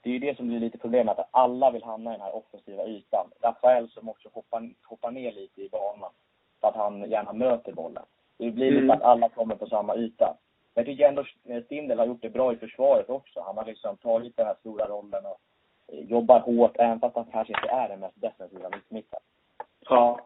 Det 0.00 0.10
är 0.10 0.12
ju 0.12 0.18
det 0.18 0.36
som 0.36 0.48
blir 0.48 0.60
lite 0.60 0.78
problemet, 0.78 1.18
att 1.18 1.28
alla 1.30 1.70
vill 1.70 1.84
hamna 1.84 2.10
i 2.10 2.16
den 2.16 2.22
här 2.22 2.36
offensiva 2.36 2.86
ytan. 2.86 3.30
Rafael 3.42 3.90
som 3.90 4.08
också 4.08 4.28
hoppar, 4.32 4.70
hoppar 4.84 5.10
ner 5.10 5.32
lite 5.32 5.62
i 5.62 5.68
banan, 5.68 6.10
för 6.60 6.68
att 6.68 6.76
han 6.76 7.10
gärna 7.10 7.32
möter 7.32 7.72
bollen. 7.72 8.04
Det 8.38 8.50
blir 8.50 8.70
lite 8.70 8.82
Mm. 8.84 8.90
att 8.90 9.02
alla 9.02 9.28
kommer 9.28 9.54
på 9.56 9.66
samma 9.66 9.96
yta. 9.96 10.36
Men 10.74 10.84
jag 10.84 10.86
tycker 10.86 11.08
ändå 11.08 11.24
Stindel 11.64 11.98
har 11.98 12.06
gjort 12.06 12.22
det 12.22 12.30
bra 12.30 12.52
i 12.52 12.56
försvaret 12.56 13.10
också. 13.10 13.40
Han 13.40 13.56
har 13.56 13.64
liksom 13.64 13.96
tagit 13.96 14.36
den 14.36 14.46
här 14.46 14.56
stora 14.60 14.86
rollen 14.88 15.26
och 15.26 15.40
jobbar 15.92 16.40
hårt, 16.40 16.76
även 16.78 17.00
fast 17.00 17.16
han 17.16 17.24
kanske 17.32 17.52
inte 17.52 17.68
är 17.68 17.88
den 17.88 18.00
mest 18.00 18.20
defensiva 18.20 18.68
mittmitten. 18.70 19.20
Ja. 19.88 20.20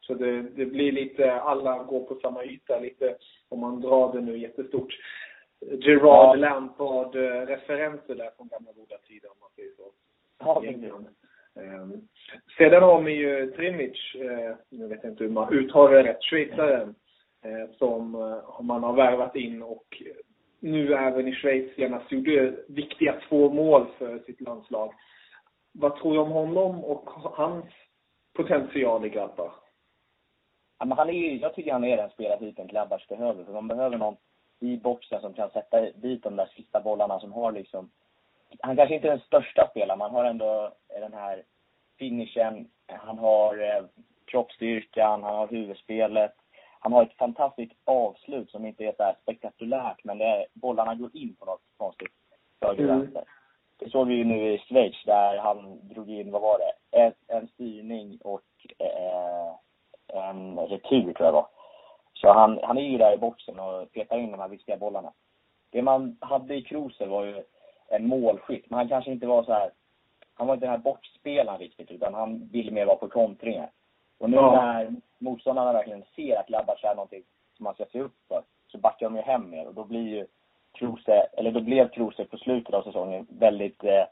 Så 0.00 0.14
det, 0.14 0.42
det 0.42 0.66
blir 0.66 0.92
lite, 0.92 1.32
alla 1.32 1.82
går 1.82 2.00
på 2.00 2.14
samma 2.14 2.44
yta 2.44 2.78
lite, 2.78 3.16
om 3.48 3.60
man 3.60 3.80
drar 3.80 4.12
det 4.12 4.20
nu 4.20 4.38
jättestort. 4.38 4.94
Gerard 5.60 6.04
Ja. 6.04 6.34
Lampard-referenser 6.34 8.14
där 8.14 8.30
från 8.36 8.48
gamla 8.48 8.72
goda 8.72 8.98
tider 8.98 9.30
om 9.30 9.36
man 9.40 9.50
säger 9.56 9.70
så. 9.76 9.90
Ja. 10.38 10.62
Ehm, 11.62 12.08
Sedan 12.58 12.82
har 12.82 13.02
vi 13.02 13.12
ju 13.12 13.50
Trimic, 13.50 14.14
eh, 14.14 14.56
nu 14.68 14.86
vet 14.86 15.02
jag 15.02 15.12
inte 15.12 15.24
hur 15.24 15.30
man 15.30 15.52
uttalar 15.52 15.92
det 15.92 16.02
rätt, 16.02 16.22
schweizaren, 16.22 16.94
eh, 17.44 17.70
som 17.78 18.14
eh, 18.14 18.60
man 18.62 18.82
har 18.82 18.92
värvat 18.92 19.36
in 19.36 19.62
och 19.62 20.02
nu 20.60 20.94
även 20.94 21.28
i 21.28 21.34
Schweiz 21.34 21.74
senast 21.74 22.12
gjorde 22.12 22.54
viktiga 22.68 23.20
två 23.28 23.50
mål 23.50 23.86
för 23.98 24.18
sitt 24.18 24.40
landslag. 24.40 24.94
Vad 25.72 25.96
tror 25.96 26.12
du 26.12 26.18
om 26.18 26.30
honom 26.30 26.84
och 26.84 27.10
hans 27.10 27.64
potential 28.36 29.06
i 29.06 29.08
grabbar? 29.08 29.52
Ja, 30.78 30.86
men 30.86 30.98
han 30.98 31.08
är 31.08 31.12
ju, 31.12 31.38
jag 31.38 31.54
tycker 31.54 31.72
han 31.72 31.84
är 31.84 31.96
den 31.96 32.10
spelartypen 32.10 32.66
Gladbach 32.66 33.08
behöver. 33.08 33.44
För 33.44 33.52
man 33.52 33.68
behöver 33.68 33.98
någon 33.98 34.16
i 34.60 34.76
boxen 34.76 35.20
som 35.20 35.34
kan 35.34 35.50
sätta 35.50 35.80
dit 35.80 36.22
de 36.22 36.36
där 36.36 36.46
sista 36.56 36.80
bollarna 36.80 37.20
som 37.20 37.32
har 37.32 37.52
liksom... 37.52 37.90
Han 38.60 38.76
kanske 38.76 38.94
inte 38.94 39.08
är 39.08 39.10
den 39.10 39.20
största 39.20 39.68
spelaren, 39.70 39.98
man 39.98 40.10
har 40.10 40.24
ändå 40.24 40.72
den 40.88 41.12
här 41.12 41.42
finishen, 41.98 42.68
han 42.86 43.18
har 43.18 43.58
eh, 43.58 43.84
kroppsstyrkan, 44.24 45.22
han 45.22 45.34
har 45.34 45.48
huvudspelet. 45.48 46.34
Han 46.80 46.92
har 46.92 47.02
ett 47.02 47.16
fantastiskt 47.16 47.72
avslut 47.84 48.50
som 48.50 48.66
inte 48.66 48.84
är 48.84 48.92
så 48.92 49.14
spektakulärt, 49.22 50.04
men 50.04 50.18
det 50.18 50.24
är, 50.24 50.46
bollarna 50.52 50.94
går 50.94 51.10
in 51.16 51.36
på 51.36 51.44
något 51.44 51.62
konstigt 51.76 52.12
höger 52.60 52.84
Mm. 52.84 52.98
vänster. 52.98 53.24
Det 53.78 53.90
såg 53.90 54.08
vi 54.08 54.14
ju 54.14 54.24
nu 54.24 54.52
i 54.52 54.58
Schweiz 54.58 55.04
där 55.06 55.38
han 55.38 55.88
drog 55.88 56.10
in, 56.10 56.30
vad 56.30 56.42
var 56.42 56.58
det, 56.58 56.98
ett, 57.00 57.16
en 57.26 57.48
styrning 57.48 58.18
och 58.24 58.42
eh, 58.78 59.54
en 60.28 60.58
retur 60.58 61.12
tror 61.12 61.26
jag 61.26 61.32
var. 61.32 61.46
Så 62.14 62.32
han, 62.32 62.60
han 62.62 62.78
är 62.78 62.82
ju 62.82 62.98
där 62.98 63.14
i 63.14 63.18
boxen 63.18 63.58
och 63.58 63.92
petar 63.92 64.18
in 64.18 64.30
de 64.30 64.40
här 64.40 64.48
viktiga 64.48 64.76
bollarna. 64.76 65.12
Det 65.70 65.82
man 65.82 66.16
hade 66.20 66.54
i 66.54 66.62
Kruse 66.62 67.06
var 67.06 67.24
ju 67.24 67.42
en 67.88 68.06
målskytt, 68.06 68.70
men 68.70 68.78
han 68.78 68.88
kanske 68.88 69.10
inte 69.10 69.26
var 69.26 69.42
så 69.42 69.52
här, 69.52 69.70
han 70.34 70.46
var 70.46 70.54
inte 70.54 70.66
den 70.66 70.74
här 70.74 70.78
bortspelaren 70.78 71.58
riktigt, 71.58 71.90
utan 71.90 72.14
han 72.14 72.48
ville 72.52 72.70
mer 72.70 72.86
vara 72.86 72.96
på 72.96 73.08
kontringar. 73.08 73.70
Och 74.18 74.30
nu 74.30 74.36
Ja. 74.36 74.54
när 74.54 74.94
motståndarna 75.18 75.72
verkligen 75.72 76.04
ser 76.16 76.36
att 76.36 76.46
Gladbach 76.46 76.84
är 76.84 76.94
någonting 76.94 77.22
som 77.56 77.64
man 77.64 77.74
ska 77.74 77.84
se 77.84 78.00
upp 78.00 78.14
för, 78.28 78.42
så 78.66 78.78
backar 78.78 79.06
de 79.06 79.16
ju 79.16 79.22
hem 79.22 79.50
mer 79.50 79.66
och 79.66 79.74
då 79.74 79.84
blir 79.84 80.08
ju 80.08 80.26
Kruse, 80.72 81.28
eller 81.32 81.52
då 81.52 81.60
blev 81.60 81.88
Kruse 81.88 82.24
på 82.24 82.38
slutet 82.38 82.74
av 82.74 82.82
säsongen 82.82 83.26
väldigt 83.30 83.84
eh, 83.84 84.04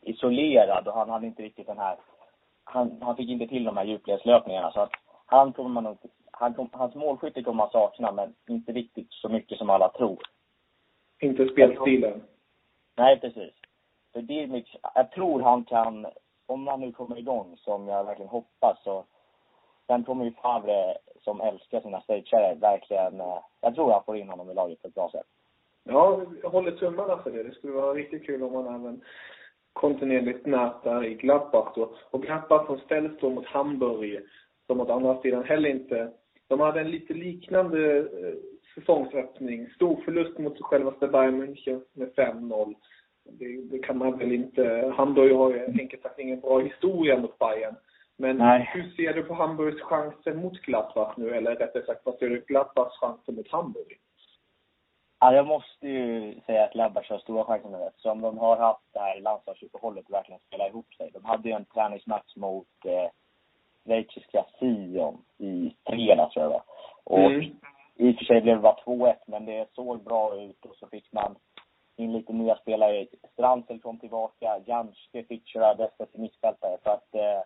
isolerad 0.00 0.88
och 0.88 0.94
han 0.94 1.10
hade 1.10 1.26
inte 1.26 1.42
riktigt 1.42 1.66
den 1.66 1.78
här, 1.78 1.96
han, 2.64 3.02
han 3.02 3.16
fick 3.16 3.30
inte 3.30 3.46
till 3.46 3.64
de 3.64 3.76
här 3.76 3.84
djupledslöpningarna 3.84 4.70
så 4.70 4.80
att 4.80 4.92
han 5.26 5.52
kommer 5.52 5.70
man 5.70 5.84
nog, 5.84 5.98
han 6.30 6.54
kom, 6.54 6.68
hans 6.72 6.94
målskytte 6.94 7.42
kommer 7.42 7.56
man 7.56 7.70
sakna 7.70 8.12
men 8.12 8.34
inte 8.48 8.72
riktigt 8.72 9.12
så 9.12 9.28
mycket 9.28 9.58
som 9.58 9.70
alla 9.70 9.88
tror. 9.88 10.18
Inte 11.20 11.48
spelstilen. 11.48 12.22
Nej, 12.96 13.20
precis. 13.20 13.54
För 14.12 14.46
mycket, 14.46 14.80
jag 14.94 15.10
tror 15.10 15.42
han 15.42 15.64
kan, 15.64 16.06
om 16.46 16.66
han 16.66 16.80
nu 16.80 16.92
kommer 16.92 17.18
igång 17.18 17.56
som 17.56 17.88
jag 17.88 18.04
verkligen 18.04 18.28
hoppas 18.28 18.82
så 18.84 19.04
sen 19.86 20.04
kommer 20.04 20.24
ju 20.24 20.32
Favre 20.32 20.96
som 21.20 21.40
älskar 21.40 21.80
sina 21.80 22.00
stageare 22.00 22.54
verkligen, 22.54 23.20
eh, 23.20 23.38
jag 23.60 23.74
tror 23.74 23.92
han 23.92 24.04
får 24.04 24.16
in 24.16 24.28
honom 24.28 24.50
i 24.50 24.54
laget 24.54 24.82
på 24.82 24.88
ett 24.88 24.94
bra 24.94 25.10
sätt. 25.10 25.26
Ja, 25.84 26.22
jag 26.42 26.50
håller 26.50 26.70
tummarna 26.70 27.18
för 27.18 27.30
det. 27.30 27.42
Det 27.42 27.54
skulle 27.54 27.72
vara 27.72 27.94
riktigt 27.94 28.26
kul 28.26 28.42
om 28.42 28.54
han 28.54 28.74
även 28.74 29.00
kontinuerligt 29.72 30.46
nätar 30.46 31.04
i 31.04 31.14
Gladbach 31.14 31.72
då. 31.74 31.94
Och 32.10 32.22
Gladbach 32.22 32.66
som 32.66 32.78
ställs 32.78 33.12
då 33.20 33.30
mot 33.30 33.46
Hamburg, 33.46 34.20
som 34.66 34.80
åt 34.80 34.90
andra 34.90 35.20
sidan 35.22 35.44
heller 35.44 35.68
inte. 35.68 36.12
De 36.48 36.60
hade 36.60 36.80
en 36.80 36.90
lite 36.90 37.14
liknande 37.14 37.98
eh, 37.98 38.34
säsongsöppning. 38.74 39.68
Stor 39.74 39.96
förlust 40.04 40.38
mot 40.38 40.60
självaste 40.60 41.08
Bayern 41.08 41.42
München 41.42 41.82
med 41.92 42.12
5-0. 42.14 42.74
Det, 43.24 43.62
det 43.70 43.78
kan 43.78 43.98
man 43.98 44.18
väl 44.18 44.32
inte... 44.32 44.92
Hamburg 44.96 45.36
har 45.36 45.50
ju 45.50 45.64
enkelt 45.80 46.02
sagt 46.02 46.18
ingen 46.18 46.40
bra 46.40 46.58
historia 46.58 47.18
mot 47.18 47.38
Bayern. 47.38 47.74
Men 48.18 48.36
Nej. 48.36 48.70
hur 48.74 48.90
ser 48.90 49.12
du 49.14 49.22
på 49.22 49.34
Hamburgs 49.34 49.82
chanser 49.82 50.34
mot 50.34 50.52
Gladbach 50.60 51.14
nu? 51.16 51.34
Eller 51.36 51.56
rättare 51.56 51.86
sagt, 51.86 52.00
vad 52.06 52.18
ser 52.18 52.28
du 52.28 52.40
Gladbachs 52.40 52.98
chanser 52.98 53.32
mot 53.32 53.48
Hamburg? 53.50 53.98
Ja, 55.20 55.32
jag 55.34 55.46
måste 55.46 55.88
ju 55.88 56.40
säga 56.46 56.64
att 56.64 56.72
Gladbach 56.72 57.10
har 57.10 57.18
stora 57.18 57.44
chanser 57.44 57.68
nu 57.68 57.82
eftersom 57.84 58.20
de 58.20 58.38
har 58.38 58.56
haft 58.56 58.92
det 58.92 58.98
här 59.00 59.20
landslagsuppehållet 59.20 60.04
och 60.06 60.12
verkligen 60.14 60.40
spelat 60.40 60.68
ihop 60.68 60.94
sig. 60.94 61.10
De 61.12 61.24
hade 61.24 61.48
ju 61.48 61.54
en 61.54 61.64
träningsmatch 61.64 62.36
mot 62.36 62.66
eh, 62.84 63.10
schweiziska 63.84 64.44
Sion 64.60 65.24
i 65.38 65.76
fredags 65.86 66.34
tror 66.34 66.44
jag 66.44 66.50
var. 66.50 66.62
Och 67.04 67.18
Mm. 67.30 67.56
i 67.94 68.12
och 68.12 68.16
för 68.18 68.24
sig 68.24 68.40
blev 68.40 68.56
det 68.56 68.62
bara 68.62 68.76
2-1 68.84 69.14
men 69.26 69.44
det 69.46 69.66
såg 69.72 70.04
bra 70.04 70.36
ut 70.40 70.64
och 70.64 70.76
så 70.76 70.86
fick 70.86 71.12
man 71.12 71.36
in 71.96 72.12
lite 72.12 72.32
nya 72.32 72.56
spelare. 72.56 73.06
Strandsel 73.32 73.80
kom 73.80 73.98
tillbaka, 73.98 74.60
Janske 74.66 75.24
fick 75.24 75.46
köra 75.46 75.74
defensiv 75.74 76.20
mittfältare 76.20 76.78
för 76.82 76.90
att 76.90 77.14
eh, 77.14 77.40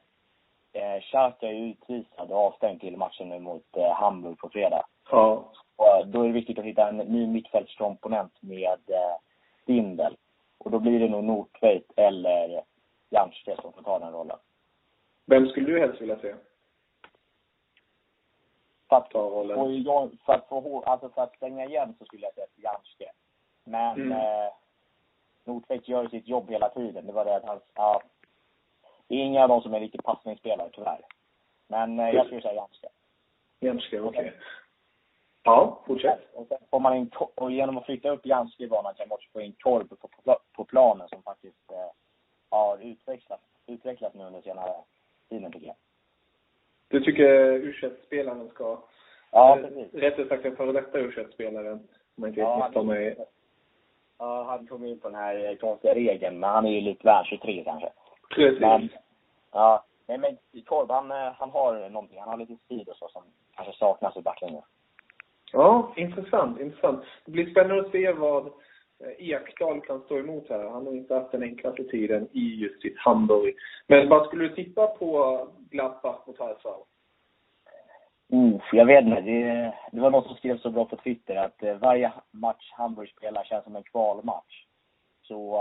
eh, 0.72 1.00
Xhaka 1.00 1.48
är 1.48 1.52
ju 1.52 1.70
utvisad 1.70 2.30
och 2.30 2.38
avstängd 2.38 2.80
till 2.80 2.96
matchen 2.96 3.28
nu 3.28 3.38
mot 3.38 3.76
eh, 3.76 3.92
Hamburg 3.92 4.38
på 4.38 4.48
fredag. 4.48 4.86
Ja. 5.10 5.52
Och 5.76 5.86
eh, 5.86 6.06
då 6.06 6.22
är 6.22 6.26
det 6.26 6.32
viktigt 6.32 6.58
att 6.58 6.64
hitta 6.64 6.88
en 6.88 6.96
ny 6.96 7.26
mittfältskomponent 7.26 8.32
med 8.40 8.80
eh, 8.88 9.16
Stindel. 9.62 10.16
Och 10.58 10.70
då 10.70 10.78
blir 10.78 11.00
det 11.00 11.08
nog 11.08 11.24
Nordtveit 11.24 11.92
eller 11.96 12.62
Janske 13.10 13.56
som 13.62 13.72
får 13.72 13.82
ta 13.82 13.98
den 13.98 14.12
rollen. 14.12 14.36
Vem 15.26 15.46
skulle 15.46 15.66
du 15.66 15.80
helst 15.80 16.00
vilja 16.00 16.18
se? 16.18 16.34
för 18.90 18.96
att, 18.96 19.14
och 19.14 19.72
jag, 19.72 20.10
för, 20.26 20.32
att 20.32 20.48
få, 20.48 20.82
alltså 20.82 21.08
för 21.08 21.22
att 21.22 21.36
stänga 21.36 21.64
igen 21.64 21.94
så 21.98 22.04
skulle 22.04 22.22
jag 22.22 22.34
säga 22.34 22.46
Janske. 22.56 23.10
Men 23.64 24.00
mm. 24.00 24.12
eh, 24.12 24.52
Nordfeldt 25.44 25.88
gör 25.88 26.08
sitt 26.08 26.28
jobb 26.28 26.50
hela 26.50 26.68
tiden. 26.68 27.06
Det 27.06 27.12
var 27.12 27.24
det 27.24 27.36
att 27.36 27.44
han, 27.44 27.60
ja, 27.74 28.02
det 29.10 29.16
är 29.16 29.24
inga 29.24 29.42
av 29.42 29.48
dem 29.48 29.62
som 29.62 29.74
är 29.74 29.80
riktigt 29.80 30.02
passningsspelare 30.02 30.70
tyvärr. 30.72 31.00
Men 31.68 32.00
eh, 32.00 32.10
jag 32.10 32.26
skulle 32.26 32.42
säga 32.42 32.54
Janske. 32.54 32.88
Janske, 33.60 34.00
okej. 34.00 34.20
Okay. 34.20 34.32
Ja, 35.42 35.80
fortsätt. 35.86 36.34
Och 36.34 36.46
sen 36.48 36.58
får 36.70 36.80
man 36.80 36.96
in, 36.96 37.10
och 37.34 37.52
genom 37.52 37.78
att 37.78 37.86
flytta 37.86 38.10
upp 38.10 38.26
Janske 38.26 38.64
i 38.64 38.68
banan 38.68 38.94
kan 38.94 39.08
man 39.08 39.16
också 39.16 39.28
få 39.32 39.40
in 39.40 39.52
Torp 39.58 39.88
på, 39.88 39.96
på, 39.96 40.38
på 40.52 40.64
planen 40.64 41.08
som 41.08 41.22
faktiskt 41.22 41.70
eh, 41.70 41.90
har 42.50 42.78
utvecklats, 42.78 43.42
utvecklats 43.66 44.14
nu 44.14 44.24
under 44.24 44.40
senare 44.40 44.72
tiden 45.28 45.52
tycker 45.52 45.66
jag. 45.66 45.76
Du 46.88 47.00
tycker 47.00 47.28
u 47.52 47.74
spelaren 48.06 48.48
ska... 48.48 48.78
Ja, 49.30 49.58
precis. 49.62 49.94
Rättare 49.94 50.28
sagt 50.28 50.42
den 50.42 50.56
före 50.56 50.72
detta 50.72 50.98
u 50.98 51.28
spelaren 51.32 51.88
om 52.16 52.26
inte 52.26 52.40
ja, 52.40 52.64
misstar 52.64 52.82
mig. 52.82 53.16
Ja, 54.18 54.42
han 54.42 54.66
kom 54.66 54.84
in 54.84 54.98
på 55.00 55.08
den 55.08 55.18
här 55.18 55.56
konstiga 55.56 55.94
regeln, 55.94 56.40
men 56.40 56.50
han 56.50 56.66
är 56.66 56.70
ju 56.70 56.80
lite 56.80 57.06
värd 57.06 57.26
23 57.26 57.64
kanske. 57.64 57.92
Precis. 58.30 58.60
Men, 58.60 58.88
ja, 59.52 59.84
nej 60.08 60.18
men 60.18 60.62
Torb, 60.66 60.90
han, 60.90 61.10
eh, 61.10 61.32
han 61.38 61.50
har 61.50 61.88
någonting. 61.88 62.20
Han 62.20 62.28
har 62.28 62.36
lite 62.36 62.56
speed 62.64 62.88
och 62.88 62.96
så 62.96 63.08
som 63.08 63.22
kanske 63.56 63.78
saknas 63.78 64.16
i 64.16 64.22
backlinjen. 64.22 64.62
Ja, 65.52 65.92
intressant, 65.96 66.60
intressant. 66.60 67.04
Det 67.24 67.30
blir 67.30 67.50
spännande 67.50 67.86
att 67.86 67.92
se 67.92 68.12
vad 68.12 68.46
eh, 68.46 69.30
Ekdal 69.30 69.80
kan 69.80 70.00
stå 70.00 70.18
emot 70.18 70.48
här. 70.48 70.68
Han 70.68 70.86
har 70.86 70.92
inte 70.92 71.14
haft 71.14 71.32
den 71.32 71.42
enklaste 71.42 71.84
tiden 71.84 72.28
i 72.32 72.54
just 72.54 72.82
sitt 72.82 72.98
Hamburg. 72.98 73.54
Men 73.86 74.08
vad 74.08 74.26
skulle 74.26 74.48
du 74.48 74.54
tippa 74.54 74.86
på 74.86 75.40
Gladbach 75.70 76.26
mot 76.26 76.38
Hartwall? 76.38 76.80
Uh, 78.32 78.60
jag 78.72 78.86
vet 78.86 79.04
inte. 79.04 79.20
Det, 79.20 79.74
det, 79.92 80.00
var 80.00 80.10
någon 80.10 80.24
som 80.24 80.36
skrev 80.36 80.58
så 80.58 80.70
bra 80.70 80.84
på 80.84 80.96
Twitter 80.96 81.36
att 81.36 81.62
uh, 81.62 81.74
varje 81.74 82.12
match 82.30 82.72
Hamburg 82.72 83.08
spelar 83.08 83.44
känns 83.44 83.64
som 83.64 83.76
en 83.76 83.82
kvalmatch. 83.82 84.64
Så 85.22 85.58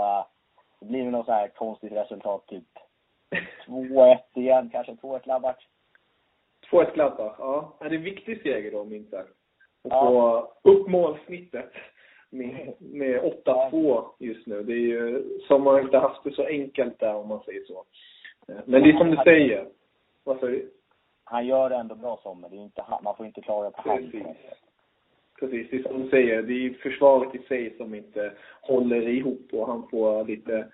det 0.80 0.86
blir 0.86 1.02
väl 1.02 1.10
något 1.10 1.26
så 1.26 1.32
här 1.32 1.48
konstigt 1.48 1.92
resultat, 1.92 2.46
typ 2.46 2.64
2-1 3.66 4.18
igen, 4.34 4.70
kanske 4.72 4.92
2-1 4.92 5.24
Gladbach. 5.24 5.66
2-1 6.70 6.94
Gladbach, 6.94 7.34
ja. 7.38 7.76
Det 7.78 7.84
är 7.84 7.92
en 7.92 8.02
viktig 8.02 8.42
seger 8.42 8.70
då, 8.70 8.84
minst 8.84 9.10
sagt 9.10 9.30
och 9.82 9.90
få 9.90 10.52
upp 10.62 10.88
målsnittet 10.88 11.72
med, 12.30 12.74
med 12.78 13.20
8-2 13.44 14.04
just 14.18 14.46
nu. 14.46 14.62
Det 14.62 14.72
är 14.72 14.76
ju 14.76 15.24
som 15.48 15.62
man 15.62 15.80
inte 15.80 15.98
haft 15.98 16.24
det 16.24 16.32
så 16.32 16.44
enkelt 16.44 16.98
där 16.98 17.14
om 17.14 17.28
man 17.28 17.42
säger 17.42 17.64
så. 17.64 17.84
Men 18.46 18.82
det 18.82 18.90
är 18.90 18.98
som 18.98 19.10
du 19.10 19.16
säger. 19.16 19.68
Vad 20.24 20.40
säger 20.40 20.52
du? 20.52 20.70
Han 21.24 21.46
gör 21.46 21.70
det 21.70 21.76
ändå 21.76 21.94
bra 21.94 22.20
Sommer. 22.22 22.48
Det 22.48 22.56
är 22.56 22.60
inte, 22.60 22.84
man 23.02 23.16
får 23.16 23.26
inte 23.26 23.40
klaga 23.40 23.70
på 23.70 23.88
honom. 23.88 24.10
Precis, 24.10 24.26
det 25.46 25.72
är 25.72 25.82
som 25.82 26.02
du 26.02 26.10
säger. 26.10 26.42
Det 26.42 26.66
är 26.66 26.70
försvaret 26.70 27.34
i 27.34 27.38
sig 27.38 27.76
som 27.76 27.94
inte 27.94 28.32
håller 28.60 29.08
ihop 29.08 29.48
och 29.52 29.66
han 29.66 29.88
får 29.90 30.24
lite 30.24 30.66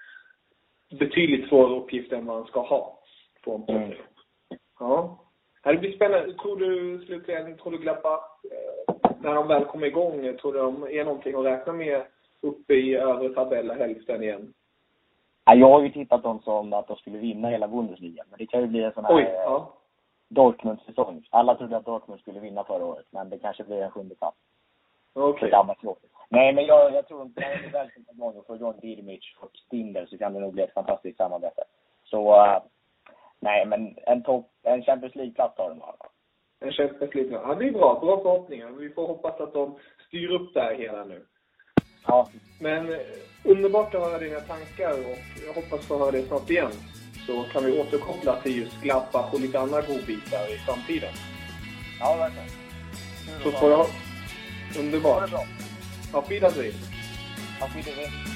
betydligt 0.98 1.48
svårare 1.48 1.80
uppgifter 1.80 2.16
än 2.16 2.26
vad 2.26 2.36
han 2.36 2.46
ska 2.46 2.60
ha. 2.60 2.98
Från 3.44 3.64
mm. 3.68 3.92
Ja. 4.78 5.18
Det 5.62 5.76
blir 5.76 5.96
spännande. 5.96 6.34
Tror 6.34 6.56
du 6.56 6.98
slutligen, 7.06 7.56
tror 7.56 7.72
du 7.72 7.78
Glappa, 7.78 8.20
eh, 8.44 8.94
när 9.20 9.34
de 9.34 9.48
väl 9.48 9.64
kommer 9.64 9.86
igång, 9.86 10.36
tror 10.36 10.52
du 10.52 10.58
de 10.58 10.82
är 10.82 11.04
någonting 11.04 11.34
att 11.34 11.44
räkna 11.44 11.72
med 11.72 12.02
uppe 12.40 12.74
i 12.74 12.96
övre 12.96 13.28
tabell, 13.28 13.70
hälften 13.70 14.22
igen? 14.22 14.52
Ja, 15.44 15.54
jag 15.54 15.70
har 15.70 15.82
ju 15.82 15.90
tittat 15.90 16.22
dem 16.22 16.40
som 16.40 16.72
att 16.72 16.88
de 16.88 16.96
skulle 16.96 17.18
vinna 17.18 17.48
hela 17.48 17.68
Bundesliga, 17.68 18.24
men 18.30 18.38
det 18.38 18.46
kan 18.46 18.60
ju 18.60 18.66
bli 18.66 18.82
en 18.82 18.92
sån 18.92 19.04
här 19.04 19.14
Oj, 19.14 19.22
ja. 19.22 19.72
Dortmund-säsong. 20.28 21.26
Alla 21.30 21.54
trodde 21.54 21.76
att 21.76 21.84
Dortmund 21.84 22.20
skulle 22.20 22.40
vinna 22.40 22.64
förra 22.64 22.84
året, 22.84 23.06
men 23.10 23.30
det 23.30 23.38
kanske 23.38 23.64
blir 23.64 23.82
en 23.82 23.90
sjunde 23.90 24.14
plats. 24.14 24.36
Okay. 25.16 25.50
Nej, 26.28 26.52
men 26.52 26.66
jag, 26.66 26.94
jag 26.94 27.08
tror 27.08 27.22
inte, 27.22 27.40
det 27.40 27.46
är 27.46 27.70
väl 27.72 27.90
igång 28.12 28.36
och 28.36 28.46
får 28.46 28.56
igång 28.56 28.80
Dirmic 28.80 29.24
och 29.40 29.50
Stinder 29.66 30.06
så 30.06 30.18
kan 30.18 30.34
det 30.34 30.40
nog 30.40 30.52
bli 30.52 30.62
ett 30.62 30.74
fantastiskt 30.74 31.16
samarbete. 31.16 31.62
Så, 32.04 32.34
uh, 32.34 32.62
nej 33.40 33.66
men 33.66 33.96
en 34.06 34.22
topp, 34.22 34.50
en 34.62 34.82
Champions 34.82 35.14
League-plats 35.14 35.58
har 35.58 35.68
de 35.68 35.78
i 35.78 35.82
alla 35.82 35.96
fall 35.96 36.10
en 36.60 36.72
Champions 36.72 37.14
League. 37.14 37.32
Ja, 37.32 37.54
det 37.54 37.68
är 37.68 37.72
bra. 37.72 38.00
Bra 38.00 38.22
förhoppningar. 38.22 38.70
Vi 38.70 38.90
får 38.90 39.06
hoppas 39.06 39.40
att 39.40 39.52
de 39.52 39.78
styr 40.08 40.30
upp 40.30 40.54
det 40.54 40.60
här 40.60 40.74
hela 40.74 41.04
nu. 41.04 41.22
Ja. 42.06 42.28
Men 42.60 42.92
eh, 42.92 43.00
underbart 43.44 43.94
att 43.94 44.02
höra 44.02 44.18
dina 44.18 44.40
tankar 44.40 44.92
och 44.92 45.18
jag 45.46 45.54
hoppas 45.54 45.86
få 45.86 45.98
höra 45.98 46.10
det 46.10 46.22
snart 46.22 46.50
igen. 46.50 46.72
Så 47.26 47.42
kan 47.52 47.64
vi 47.64 47.80
återkoppla 47.80 48.36
till 48.36 48.58
just 48.58 48.82
Gladbach 48.82 49.34
och 49.34 49.40
lite 49.40 49.58
andra 49.60 49.80
godbitar 49.80 50.54
i 50.54 50.56
framtiden. 50.66 51.14
Ja, 52.00 52.16
verkligen. 52.18 52.48
Så 53.42 53.50
får 53.50 53.70
jag... 53.70 54.05
Underbart. 54.74 55.20
Ha 55.20 55.26
det 55.26 55.32
bra. 55.32 56.18
Auf 56.18 56.30
Wiedersehen. 56.30 56.74
Auf 57.60 57.74
Wiedersehen. 57.74 58.35